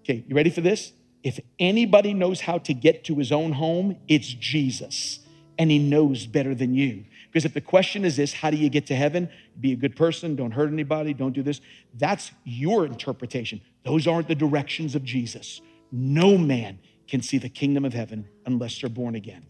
Okay, 0.01 0.26
you 0.28 0.36
ready 0.36 0.49
for 0.49 0.59
this? 0.59 0.91
If 1.24 1.39
anybody 1.57 2.13
knows 2.13 2.41
how 2.41 2.57
to 2.57 2.74
get 2.74 3.05
to 3.05 3.15
his 3.15 3.32
own 3.32 3.53
home, 3.53 3.95
it's 4.09 4.28
Jesus. 4.28 5.19
And 5.57 5.71
he 5.71 5.80
knows 5.80 6.26
better 6.26 6.53
than 6.53 6.74
you. 6.74 7.05
Because 7.28 7.45
if 7.45 7.53
the 7.53 7.61
question 7.61 8.03
is 8.03 8.17
this, 8.17 8.34
how 8.34 8.51
do 8.51 8.57
you 8.57 8.69
get 8.69 8.88
to 8.88 8.95
heaven? 8.95 9.30
Be 9.57 9.71
a 9.71 9.78
good 9.78 9.95
person, 9.95 10.36
don't 10.36 10.51
hurt 10.51 10.69
anybody, 10.69 11.13
don't 11.13 11.32
do 11.32 11.43
this. 11.43 11.61
That's 11.93 12.32
your 12.43 12.86
interpretation. 12.86 13.61
Those 13.86 14.05
aren't 14.05 14.28
the 14.28 14.36
directions 14.36 14.95
of 14.95 15.05
Jesus. 15.05 15.61
No 15.93 16.38
man 16.38 16.80
can 17.14 17.22
see 17.22 17.38
the 17.38 17.47
kingdom 17.47 17.86
of 17.86 17.93
heaven 17.93 18.28
unless 18.47 18.82
they're 18.82 18.89
born 18.89 19.14
again. 19.14 19.45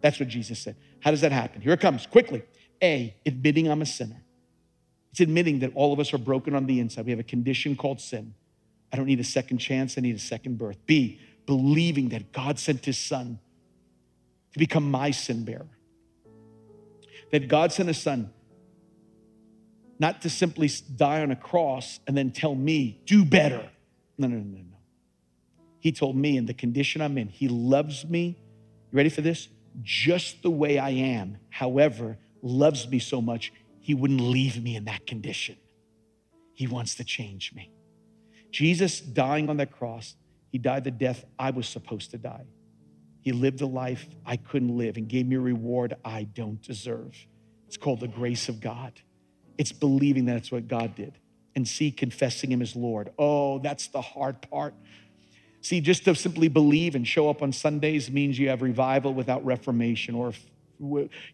That's 0.00 0.20
what 0.20 0.28
Jesus 0.28 0.60
said. 0.60 0.76
How 1.00 1.10
does 1.10 1.22
that 1.22 1.32
happen? 1.32 1.60
Here 1.60 1.72
it 1.72 1.80
comes 1.80 2.06
quickly. 2.06 2.44
A, 2.80 3.12
admitting 3.26 3.68
I'm 3.68 3.82
a 3.82 3.86
sinner. 3.86 4.22
It's 5.10 5.18
admitting 5.18 5.58
that 5.58 5.72
all 5.74 5.92
of 5.92 5.98
us 5.98 6.14
are 6.14 6.18
broken 6.18 6.54
on 6.54 6.66
the 6.66 6.78
inside. 6.78 7.06
We 7.06 7.10
have 7.10 7.18
a 7.18 7.24
condition 7.24 7.74
called 7.74 8.00
sin. 8.00 8.34
I 8.92 8.96
don't 8.96 9.06
need 9.06 9.18
a 9.18 9.24
second 9.24 9.58
chance, 9.58 9.98
I 9.98 10.00
need 10.00 10.14
a 10.14 10.20
second 10.20 10.58
birth. 10.58 10.78
B, 10.86 11.18
believing 11.44 12.10
that 12.10 12.30
God 12.30 12.60
sent 12.60 12.84
his 12.84 12.98
son 12.98 13.40
to 14.52 14.58
become 14.60 14.88
my 14.88 15.10
sin 15.10 15.44
bearer. 15.44 15.66
That 17.32 17.48
God 17.48 17.72
sent 17.72 17.88
his 17.88 17.98
son 17.98 18.30
not 19.98 20.22
to 20.22 20.30
simply 20.30 20.70
die 20.94 21.22
on 21.22 21.32
a 21.32 21.36
cross 21.36 21.98
and 22.06 22.16
then 22.16 22.30
tell 22.30 22.54
me, 22.54 23.02
do 23.06 23.24
better. 23.24 23.68
No, 24.18 24.28
no, 24.28 24.36
no, 24.36 24.58
no. 24.58 24.77
He 25.80 25.92
told 25.92 26.16
me 26.16 26.36
in 26.36 26.46
the 26.46 26.54
condition 26.54 27.00
I'm 27.00 27.18
in, 27.18 27.28
He 27.28 27.48
loves 27.48 28.04
me. 28.04 28.38
You 28.90 28.96
ready 28.96 29.10
for 29.10 29.20
this? 29.20 29.48
Just 29.82 30.42
the 30.42 30.50
way 30.50 30.78
I 30.78 30.90
am. 30.90 31.38
However, 31.50 32.18
loves 32.42 32.88
me 32.88 32.98
so 32.98 33.20
much, 33.20 33.52
He 33.80 33.94
wouldn't 33.94 34.20
leave 34.20 34.62
me 34.62 34.76
in 34.76 34.84
that 34.86 35.06
condition. 35.06 35.56
He 36.54 36.66
wants 36.66 36.96
to 36.96 37.04
change 37.04 37.52
me. 37.54 37.70
Jesus 38.50 39.00
dying 39.00 39.48
on 39.48 39.58
that 39.58 39.70
cross, 39.70 40.16
He 40.50 40.58
died 40.58 40.84
the 40.84 40.90
death 40.90 41.24
I 41.38 41.50
was 41.50 41.68
supposed 41.68 42.10
to 42.12 42.18
die. 42.18 42.46
He 43.20 43.32
lived 43.32 43.60
a 43.60 43.66
life 43.66 44.06
I 44.24 44.36
couldn't 44.36 44.76
live 44.76 44.96
and 44.96 45.08
gave 45.08 45.26
me 45.26 45.36
a 45.36 45.40
reward 45.40 45.94
I 46.04 46.24
don't 46.24 46.62
deserve. 46.62 47.14
It's 47.66 47.76
called 47.76 48.00
the 48.00 48.08
grace 48.08 48.48
of 48.48 48.60
God. 48.60 48.92
It's 49.58 49.72
believing 49.72 50.26
that 50.26 50.36
it's 50.36 50.50
what 50.50 50.68
God 50.68 50.94
did. 50.94 51.18
And 51.54 51.66
see, 51.66 51.90
confessing 51.90 52.50
Him 52.50 52.62
as 52.62 52.74
Lord. 52.74 53.10
Oh, 53.18 53.58
that's 53.58 53.88
the 53.88 54.00
hard 54.00 54.40
part. 54.40 54.74
See, 55.68 55.82
just 55.82 56.06
to 56.06 56.14
simply 56.14 56.48
believe 56.48 56.94
and 56.94 57.06
show 57.06 57.28
up 57.28 57.42
on 57.42 57.52
Sundays 57.52 58.10
means 58.10 58.38
you 58.38 58.48
have 58.48 58.62
revival 58.62 59.12
without 59.12 59.44
reformation, 59.44 60.14
or 60.14 60.32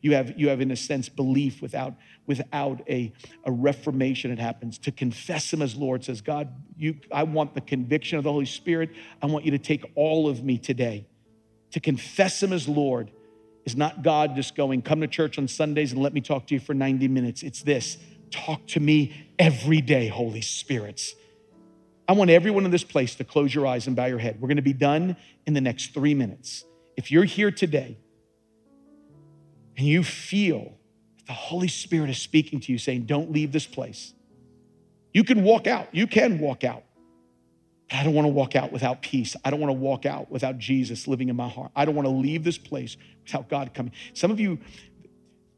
you 0.01 0.15
have, 0.15 0.37
you 0.37 0.49
have 0.49 0.61
in 0.61 0.73
a 0.73 0.77
sense, 0.77 1.09
belief 1.09 1.63
without, 1.63 1.95
without 2.27 2.83
a, 2.89 3.13
a 3.45 3.53
reformation 3.53 4.33
It 4.33 4.41
happens. 4.41 4.77
To 4.79 4.91
confess 4.91 5.53
Him 5.53 5.63
as 5.63 5.77
Lord 5.77 6.03
says, 6.03 6.21
God, 6.21 6.49
you, 6.77 6.97
I 7.13 7.23
want 7.23 7.55
the 7.55 7.61
conviction 7.61 8.19
of 8.19 8.25
the 8.25 8.33
Holy 8.33 8.45
Spirit. 8.45 8.91
I 9.23 9.27
want 9.27 9.45
you 9.45 9.53
to 9.53 9.59
take 9.59 9.89
all 9.95 10.29
of 10.29 10.43
me 10.43 10.59
today. 10.59 11.07
To 11.71 11.79
confess 11.79 12.43
Him 12.43 12.53
as 12.53 12.67
Lord 12.67 13.13
is 13.65 13.77
not 13.77 14.03
God 14.03 14.35
just 14.35 14.57
going, 14.57 14.83
come 14.83 15.01
to 15.01 15.07
church 15.07 15.39
on 15.39 15.47
Sundays 15.47 15.93
and 15.93 16.03
let 16.03 16.13
me 16.13 16.21
talk 16.21 16.49
to 16.49 16.55
you 16.55 16.61
for 16.61 16.75
90 16.75 17.07
minutes. 17.07 17.45
It's 17.45 17.63
this 17.63 17.99
talk 18.33 18.67
to 18.67 18.81
me 18.81 19.29
every 19.39 19.81
day, 19.81 20.09
Holy 20.09 20.41
Spirits. 20.41 21.15
I 22.07 22.13
want 22.13 22.31
everyone 22.31 22.65
in 22.65 22.71
this 22.71 22.85
place 22.85 23.15
to 23.17 23.25
close 23.25 23.55
your 23.55 23.67
eyes 23.67 23.87
and 23.87 23.97
bow 23.97 24.07
your 24.07 24.19
head. 24.19 24.41
We're 24.41 24.49
going 24.49 24.57
to 24.57 24.63
be 24.63 24.75
done 24.75 25.17
in 25.47 25.55
the 25.55 25.61
next 25.61 25.95
three 25.95 26.15
minutes. 26.15 26.65
If 26.97 27.11
you're 27.11 27.25
here 27.25 27.51
today 27.51 27.97
and 29.77 29.87
you 29.87 30.05
feel 30.05 30.75
the 31.27 31.33
Holy 31.33 31.69
Spirit 31.69 32.11
is 32.11 32.19
speaking 32.19 32.61
to 32.61 32.73
you, 32.73 32.79
saying, 32.79 33.07
Don't 33.07 33.33
leave 33.33 33.53
this 33.53 33.67
place, 33.67 34.13
you 35.13 35.25
can 35.25 35.43
walk 35.43 35.67
out. 35.67 35.89
You 35.93 36.07
can 36.07 36.39
walk 36.39 36.65
out. 36.65 36.85
But 37.89 37.97
I 37.97 38.05
don't 38.05 38.15
want 38.15 38.27
to 38.27 38.33
walk 38.33 38.57
out 38.57 38.73
without 38.73 39.01
peace. 39.01 39.37
I 39.45 39.51
don't 39.51 39.61
want 39.61 39.71
to 39.71 39.79
walk 39.79 40.05
out 40.05 40.31
without 40.31 40.59
Jesus 40.59 41.09
living 41.09 41.29
in 41.29 41.37
my 41.37 41.49
heart. 41.49 41.71
I 41.75 41.85
don't 41.85 41.95
want 41.95 42.07
to 42.07 42.15
leave 42.15 42.45
this 42.45 42.59
place 42.59 42.97
without 43.25 43.49
God 43.49 43.73
coming. 43.73 43.93
Some 44.13 44.31
of 44.31 44.41
you, 44.41 44.59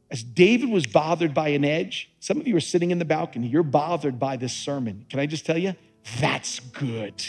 as 0.09 0.23
David 0.23 0.69
was 0.69 0.85
bothered 0.85 1.33
by 1.33 1.49
an 1.49 1.65
edge, 1.65 2.09
some 2.19 2.39
of 2.39 2.47
you 2.47 2.55
are 2.55 2.61
sitting 2.61 2.91
in 2.91 2.99
the 2.99 3.05
balcony, 3.05 3.47
you're 3.47 3.63
bothered 3.63 4.19
by 4.19 4.37
this 4.37 4.53
sermon. 4.53 5.05
Can 5.09 5.19
I 5.19 5.25
just 5.25 5.45
tell 5.45 5.57
you? 5.57 5.75
That's 6.19 6.59
good. 6.59 7.23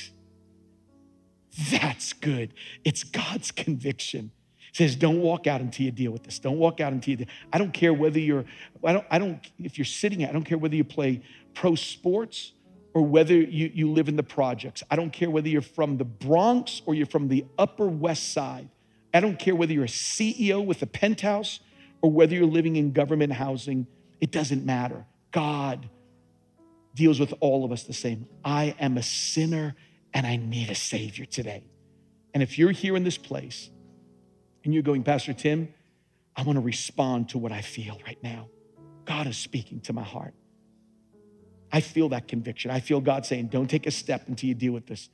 That's 1.70 2.12
good. 2.12 2.54
It's 2.84 3.04
God's 3.04 3.50
conviction. 3.50 4.30
Says, 4.72 4.94
don't 4.94 5.20
walk 5.20 5.46
out 5.46 5.60
until 5.60 5.86
you 5.86 5.90
deal 5.90 6.12
with 6.12 6.22
this. 6.22 6.38
Don't 6.38 6.58
walk 6.58 6.80
out 6.80 6.92
until 6.92 7.12
you. 7.12 7.16
Deal. 7.18 7.26
I 7.52 7.58
don't 7.58 7.72
care 7.72 7.92
whether 7.92 8.18
you're. 8.18 8.44
I 8.84 8.92
don't. 8.92 9.06
I 9.10 9.18
don't. 9.18 9.40
If 9.58 9.78
you're 9.78 9.84
sitting, 9.84 10.24
I 10.24 10.30
don't 10.30 10.44
care 10.44 10.58
whether 10.58 10.76
you 10.76 10.84
play 10.84 11.22
pro 11.54 11.74
sports 11.74 12.52
or 12.94 13.02
whether 13.02 13.34
you, 13.34 13.70
you 13.74 13.90
live 13.90 14.08
in 14.08 14.16
the 14.16 14.22
projects. 14.22 14.82
I 14.90 14.96
don't 14.96 15.12
care 15.12 15.30
whether 15.30 15.48
you're 15.48 15.62
from 15.62 15.96
the 15.96 16.04
Bronx 16.04 16.82
or 16.86 16.94
you're 16.94 17.06
from 17.06 17.28
the 17.28 17.44
Upper 17.58 17.88
West 17.88 18.32
Side. 18.32 18.68
I 19.12 19.20
don't 19.20 19.38
care 19.38 19.56
whether 19.56 19.72
you're 19.72 19.84
a 19.84 19.88
CEO 19.88 20.64
with 20.64 20.82
a 20.82 20.86
penthouse 20.86 21.60
or 22.02 22.10
whether 22.10 22.34
you're 22.34 22.46
living 22.46 22.76
in 22.76 22.92
government 22.92 23.32
housing. 23.32 23.86
It 24.20 24.30
doesn't 24.30 24.64
matter. 24.64 25.04
God 25.32 25.88
deals 26.98 27.20
with 27.20 27.32
all 27.40 27.64
of 27.64 27.72
us 27.72 27.84
the 27.84 27.94
same. 27.94 28.26
I 28.44 28.74
am 28.80 28.98
a 28.98 29.02
sinner 29.02 29.76
and 30.12 30.26
I 30.26 30.36
need 30.36 30.68
a 30.68 30.74
Savior 30.74 31.24
today. 31.24 31.62
And 32.34 32.42
if 32.42 32.58
you're 32.58 32.72
here 32.72 32.96
in 32.96 33.04
this 33.04 33.16
place 33.16 33.70
and 34.64 34.74
you're 34.74 34.82
going, 34.82 35.04
Pastor 35.04 35.32
Tim, 35.32 35.72
I 36.36 36.42
want 36.42 36.56
to 36.56 36.60
respond 36.60 37.30
to 37.30 37.38
what 37.38 37.52
I 37.52 37.62
feel 37.62 37.98
right 38.04 38.18
now. 38.22 38.48
God 39.04 39.26
is 39.28 39.36
speaking 39.36 39.80
to 39.82 39.92
my 39.92 40.02
heart. 40.02 40.34
I 41.70 41.80
feel 41.80 42.08
that 42.10 42.26
conviction. 42.26 42.70
I 42.70 42.80
feel 42.80 43.00
God 43.00 43.24
saying, 43.24 43.46
don't 43.48 43.68
take 43.68 43.86
a 43.86 43.90
step 43.90 44.26
until 44.26 44.48
you 44.48 44.54
deal 44.54 44.72
with 44.72 44.86
this. 44.86 45.08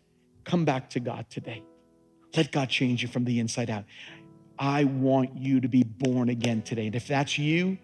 Come 0.45 0.65
back 0.65 0.91
to 0.91 1.01
God 1.01 1.29
today. 1.29 1.63
Let 2.35 2.51
God 2.51 2.69
change 2.69 3.03
you 3.03 3.09
from 3.09 3.25
the 3.25 3.39
inside 3.41 3.71
out. 3.71 3.85
I 4.59 4.85
want 4.85 5.37
you 5.37 5.61
to 5.61 5.69
be 5.69 5.83
born 5.83 6.29
again 6.29 6.63
today. 6.63 6.87
And 6.87 6.95
if 6.95 7.09
that's 7.09 7.39
you, 7.39 7.79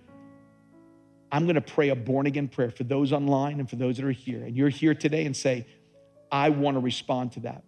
I'm 1.32 1.44
going 1.44 1.54
to 1.54 1.60
pray 1.60 1.90
a 1.90 1.94
born 1.94 2.26
again 2.26 2.48
prayer 2.48 2.70
for 2.70 2.84
those 2.84 3.12
online 3.12 3.60
and 3.60 3.68
for 3.70 3.76
those 3.76 3.96
that 3.96 4.04
are 4.04 4.10
here. 4.10 4.44
And 4.44 4.56
you're 4.56 4.68
here 4.68 4.94
today 4.94 5.26
and 5.26 5.36
say, 5.36 5.66
I 6.30 6.50
want 6.50 6.76
to 6.76 6.80
respond 6.80 7.32
to 7.32 7.40
that. 7.40 7.62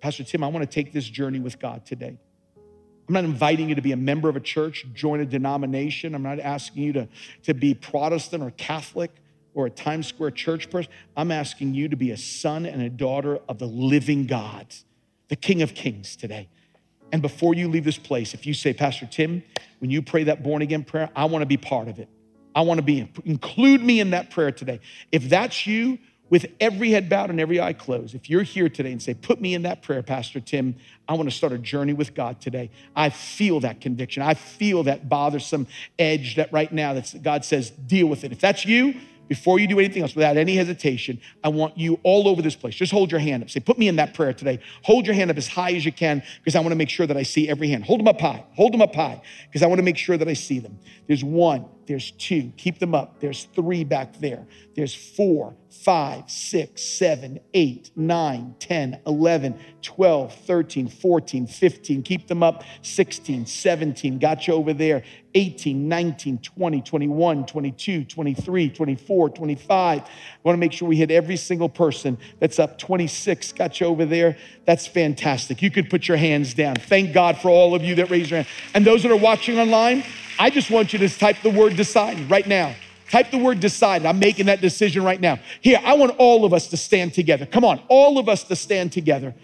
Pastor 0.00 0.24
Tim, 0.24 0.44
I 0.44 0.48
want 0.48 0.68
to 0.68 0.72
take 0.72 0.92
this 0.92 1.06
journey 1.06 1.40
with 1.40 1.58
God 1.58 1.86
today. 1.86 2.18
I'm 3.08 3.12
not 3.12 3.24
inviting 3.24 3.68
you 3.68 3.74
to 3.74 3.82
be 3.82 3.92
a 3.92 3.96
member 3.96 4.28
of 4.28 4.36
a 4.36 4.40
church, 4.40 4.86
join 4.94 5.20
a 5.20 5.26
denomination. 5.26 6.14
I'm 6.14 6.22
not 6.22 6.40
asking 6.40 6.82
you 6.82 6.92
to, 6.94 7.08
to 7.44 7.54
be 7.54 7.74
Protestant 7.74 8.42
or 8.42 8.50
Catholic 8.52 9.10
or 9.52 9.66
a 9.66 9.70
Times 9.70 10.06
Square 10.06 10.32
church 10.32 10.70
person. 10.70 10.90
I'm 11.16 11.30
asking 11.30 11.74
you 11.74 11.88
to 11.88 11.96
be 11.96 12.10
a 12.10 12.16
son 12.16 12.66
and 12.66 12.82
a 12.82 12.90
daughter 12.90 13.38
of 13.48 13.58
the 13.58 13.66
living 13.66 14.26
God, 14.26 14.66
the 15.28 15.36
King 15.36 15.62
of 15.62 15.74
Kings 15.74 16.16
today. 16.16 16.48
And 17.12 17.22
before 17.22 17.54
you 17.54 17.68
leave 17.68 17.84
this 17.84 17.98
place, 17.98 18.34
if 18.34 18.46
you 18.46 18.54
say, 18.54 18.72
Pastor 18.72 19.06
Tim, 19.06 19.42
when 19.78 19.90
you 19.90 20.02
pray 20.02 20.24
that 20.24 20.42
born 20.42 20.62
again 20.62 20.82
prayer, 20.82 21.10
I 21.14 21.26
want 21.26 21.42
to 21.42 21.46
be 21.46 21.56
part 21.56 21.88
of 21.88 21.98
it. 21.98 22.08
I 22.54 22.62
want 22.62 22.78
to 22.78 22.82
be, 22.82 23.10
include 23.24 23.82
me 23.82 24.00
in 24.00 24.10
that 24.10 24.30
prayer 24.30 24.52
today. 24.52 24.80
If 25.10 25.28
that's 25.28 25.66
you, 25.66 25.98
with 26.30 26.46
every 26.58 26.90
head 26.90 27.08
bowed 27.08 27.30
and 27.30 27.38
every 27.38 27.60
eye 27.60 27.74
closed, 27.74 28.14
if 28.14 28.30
you're 28.30 28.42
here 28.42 28.68
today 28.68 28.92
and 28.92 29.02
say, 29.02 29.14
Put 29.14 29.40
me 29.40 29.54
in 29.54 29.62
that 29.62 29.82
prayer, 29.82 30.02
Pastor 30.02 30.40
Tim, 30.40 30.74
I 31.06 31.14
want 31.14 31.28
to 31.30 31.36
start 31.36 31.52
a 31.52 31.58
journey 31.58 31.92
with 31.92 32.14
God 32.14 32.40
today. 32.40 32.70
I 32.96 33.10
feel 33.10 33.60
that 33.60 33.80
conviction. 33.80 34.22
I 34.22 34.34
feel 34.34 34.84
that 34.84 35.08
bothersome 35.08 35.66
edge 35.98 36.36
that 36.36 36.52
right 36.52 36.72
now 36.72 36.94
that 36.94 37.22
God 37.22 37.44
says, 37.44 37.70
Deal 37.70 38.06
with 38.06 38.24
it. 38.24 38.32
If 38.32 38.40
that's 38.40 38.64
you, 38.64 38.94
before 39.28 39.58
you 39.58 39.66
do 39.66 39.78
anything 39.78 40.02
else, 40.02 40.14
without 40.14 40.36
any 40.36 40.56
hesitation, 40.56 41.20
I 41.42 41.48
want 41.48 41.78
you 41.78 41.98
all 42.02 42.28
over 42.28 42.42
this 42.42 42.56
place. 42.56 42.74
Just 42.74 42.92
hold 42.92 43.10
your 43.10 43.20
hand 43.20 43.42
up. 43.42 43.50
Say, 43.50 43.60
put 43.60 43.78
me 43.78 43.88
in 43.88 43.96
that 43.96 44.12
prayer 44.12 44.34
today. 44.34 44.60
Hold 44.82 45.06
your 45.06 45.14
hand 45.14 45.30
up 45.30 45.36
as 45.38 45.48
high 45.48 45.72
as 45.72 45.84
you 45.84 45.92
can 45.92 46.22
because 46.40 46.54
I 46.54 46.60
want 46.60 46.72
to 46.72 46.76
make 46.76 46.90
sure 46.90 47.06
that 47.06 47.16
I 47.16 47.22
see 47.22 47.48
every 47.48 47.68
hand. 47.68 47.84
Hold 47.84 48.00
them 48.00 48.08
up 48.08 48.20
high. 48.20 48.44
Hold 48.54 48.74
them 48.74 48.82
up 48.82 48.94
high 48.94 49.22
because 49.46 49.62
I 49.62 49.66
want 49.66 49.78
to 49.78 49.82
make 49.82 49.96
sure 49.96 50.16
that 50.18 50.28
I 50.28 50.34
see 50.34 50.58
them. 50.58 50.78
There's 51.06 51.24
one, 51.24 51.64
there's 51.86 52.12
two. 52.12 52.52
Keep 52.56 52.78
them 52.78 52.94
up. 52.94 53.20
There's 53.20 53.44
three 53.54 53.84
back 53.84 54.18
there. 54.18 54.46
There's 54.74 54.94
four, 54.94 55.54
five, 55.70 56.30
six, 56.30 56.82
seven, 56.82 57.40
eight, 57.52 57.90
nine, 57.94 58.54
10, 58.58 59.00
11, 59.06 59.58
12, 59.82 60.34
13, 60.34 60.88
14, 60.88 61.46
15. 61.46 62.02
Keep 62.02 62.28
them 62.28 62.42
up. 62.42 62.64
16, 62.82 63.46
17. 63.46 64.18
Got 64.18 64.46
you 64.46 64.54
over 64.54 64.72
there. 64.72 65.02
18, 65.34 65.88
19, 65.88 66.38
20, 66.38 66.80
21, 66.82 67.46
22, 67.46 68.04
23, 68.04 68.68
24, 68.70 69.30
25. 69.30 70.00
I 70.00 70.04
want 70.42 70.54
to 70.54 70.60
make 70.60 70.72
sure 70.72 70.88
we 70.88 70.96
hit 70.96 71.10
every 71.10 71.36
single 71.36 71.68
person 71.68 72.18
that's 72.38 72.58
up. 72.58 72.78
26, 72.78 73.52
got 73.52 73.80
you 73.80 73.86
over 73.86 74.04
there. 74.04 74.36
That's 74.64 74.86
fantastic. 74.86 75.60
You 75.60 75.70
could 75.70 75.90
put 75.90 76.06
your 76.06 76.16
hands 76.16 76.54
down. 76.54 76.76
Thank 76.76 77.12
God 77.12 77.38
for 77.38 77.48
all 77.48 77.74
of 77.74 77.82
you 77.82 77.96
that 77.96 78.10
raised 78.10 78.30
your 78.30 78.42
hand. 78.42 78.48
And 78.74 78.86
those 78.86 79.02
that 79.02 79.10
are 79.10 79.16
watching 79.16 79.58
online, 79.58 80.04
I 80.38 80.50
just 80.50 80.70
want 80.70 80.92
you 80.92 80.98
to 81.00 81.08
type 81.08 81.42
the 81.42 81.50
word 81.50 81.76
decide 81.76 82.30
right 82.30 82.46
now. 82.46 82.74
Type 83.10 83.30
the 83.30 83.38
word 83.38 83.60
decided. 83.60 84.06
I'm 84.06 84.18
making 84.18 84.46
that 84.46 84.60
decision 84.60 85.04
right 85.04 85.20
now. 85.20 85.38
Here, 85.60 85.80
I 85.84 85.94
want 85.94 86.16
all 86.18 86.44
of 86.44 86.52
us 86.52 86.68
to 86.68 86.76
stand 86.76 87.14
together. 87.14 87.46
Come 87.46 87.64
on, 87.64 87.80
all 87.88 88.18
of 88.18 88.28
us 88.28 88.42
to 88.44 88.56
stand 88.56 88.92
together. 88.92 89.34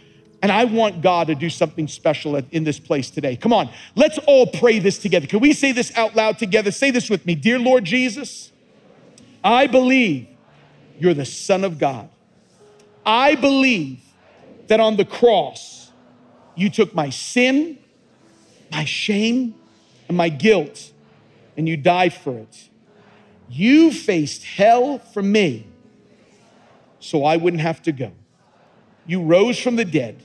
And 0.42 0.50
I 0.50 0.64
want 0.64 1.02
God 1.02 1.26
to 1.26 1.34
do 1.34 1.50
something 1.50 1.86
special 1.86 2.36
in 2.36 2.64
this 2.64 2.80
place 2.80 3.10
today. 3.10 3.36
Come 3.36 3.52
on, 3.52 3.68
let's 3.94 4.18
all 4.26 4.46
pray 4.46 4.78
this 4.78 4.98
together. 4.98 5.26
Can 5.26 5.40
we 5.40 5.52
say 5.52 5.72
this 5.72 5.96
out 5.96 6.16
loud 6.16 6.38
together? 6.38 6.70
Say 6.70 6.90
this 6.90 7.10
with 7.10 7.26
me 7.26 7.34
Dear 7.34 7.58
Lord 7.58 7.84
Jesus, 7.84 8.50
I 9.44 9.66
believe 9.66 10.26
you're 10.98 11.14
the 11.14 11.26
Son 11.26 11.62
of 11.62 11.78
God. 11.78 12.08
I 13.04 13.34
believe 13.34 14.00
that 14.68 14.80
on 14.80 14.96
the 14.96 15.04
cross, 15.04 15.90
you 16.54 16.70
took 16.70 16.94
my 16.94 17.10
sin, 17.10 17.78
my 18.70 18.84
shame, 18.84 19.54
and 20.10 20.16
my 20.16 20.28
guilt, 20.28 20.90
and 21.56 21.68
you 21.68 21.76
died 21.76 22.12
for 22.12 22.36
it. 22.36 22.68
You 23.48 23.92
faced 23.92 24.42
hell 24.42 24.98
for 24.98 25.22
me 25.22 25.68
so 26.98 27.22
I 27.22 27.36
wouldn't 27.36 27.62
have 27.62 27.80
to 27.82 27.92
go. 27.92 28.10
You 29.06 29.22
rose 29.22 29.56
from 29.56 29.76
the 29.76 29.84
dead 29.84 30.20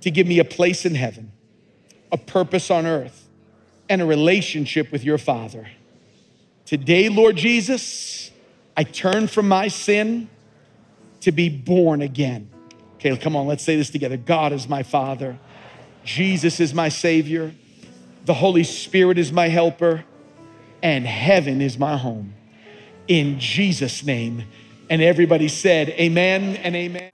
to 0.00 0.10
give 0.10 0.26
me 0.26 0.40
a 0.40 0.44
place 0.44 0.84
in 0.84 0.96
heaven, 0.96 1.30
a 2.10 2.18
purpose 2.18 2.72
on 2.72 2.86
earth, 2.86 3.28
and 3.88 4.02
a 4.02 4.04
relationship 4.04 4.90
with 4.90 5.04
your 5.04 5.16
Father. 5.16 5.68
Today, 6.66 7.08
Lord 7.08 7.36
Jesus, 7.36 8.32
I 8.76 8.82
turn 8.82 9.28
from 9.28 9.46
my 9.46 9.68
sin 9.68 10.28
to 11.20 11.30
be 11.30 11.48
born 11.48 12.02
again. 12.02 12.50
Okay, 12.96 13.16
come 13.16 13.36
on, 13.36 13.46
let's 13.46 13.62
say 13.62 13.76
this 13.76 13.90
together. 13.90 14.16
God 14.16 14.52
is 14.52 14.68
my 14.68 14.82
Father, 14.82 15.38
Jesus 16.02 16.58
is 16.58 16.74
my 16.74 16.88
Savior, 16.88 17.54
the 18.24 18.34
Holy 18.34 18.64
Spirit 18.64 19.18
is 19.18 19.32
my 19.32 19.48
helper, 19.48 20.04
and 20.82 21.06
heaven 21.06 21.60
is 21.60 21.78
my 21.78 21.96
home. 21.96 22.34
In 23.06 23.40
Jesus' 23.40 24.04
name. 24.04 24.44
And 24.90 25.02
everybody 25.02 25.48
said, 25.48 25.90
Amen 25.90 26.56
and 26.56 26.74
Amen. 26.74 27.10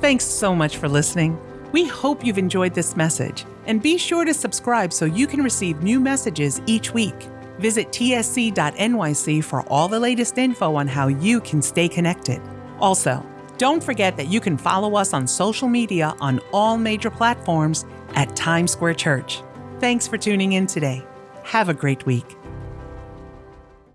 Thanks 0.00 0.24
so 0.24 0.54
much 0.54 0.76
for 0.76 0.88
listening. 0.88 1.38
We 1.72 1.86
hope 1.86 2.24
you've 2.24 2.38
enjoyed 2.38 2.74
this 2.74 2.96
message 2.96 3.46
and 3.66 3.80
be 3.80 3.96
sure 3.96 4.24
to 4.24 4.34
subscribe 4.34 4.92
so 4.92 5.04
you 5.04 5.26
can 5.26 5.42
receive 5.42 5.82
new 5.82 6.00
messages 6.00 6.60
each 6.66 6.92
week. 6.92 7.14
Visit 7.58 7.88
tsc.nyc 7.88 9.44
for 9.44 9.62
all 9.68 9.88
the 9.88 10.00
latest 10.00 10.36
info 10.36 10.74
on 10.74 10.88
how 10.88 11.08
you 11.08 11.40
can 11.40 11.62
stay 11.62 11.88
connected. 11.88 12.42
Also, 12.80 13.24
don't 13.56 13.82
forget 13.82 14.16
that 14.16 14.26
you 14.26 14.40
can 14.40 14.58
follow 14.58 14.96
us 14.96 15.14
on 15.14 15.26
social 15.26 15.68
media 15.68 16.14
on 16.20 16.40
all 16.52 16.76
major 16.76 17.10
platforms 17.10 17.84
at 18.14 18.34
Times 18.34 18.72
Square 18.72 18.94
Church. 18.94 19.42
Thanks 19.82 20.06
for 20.06 20.16
tuning 20.16 20.52
in 20.52 20.68
today. 20.68 21.04
Have 21.42 21.68
a 21.68 21.74
great 21.74 22.06
week. 22.06 22.36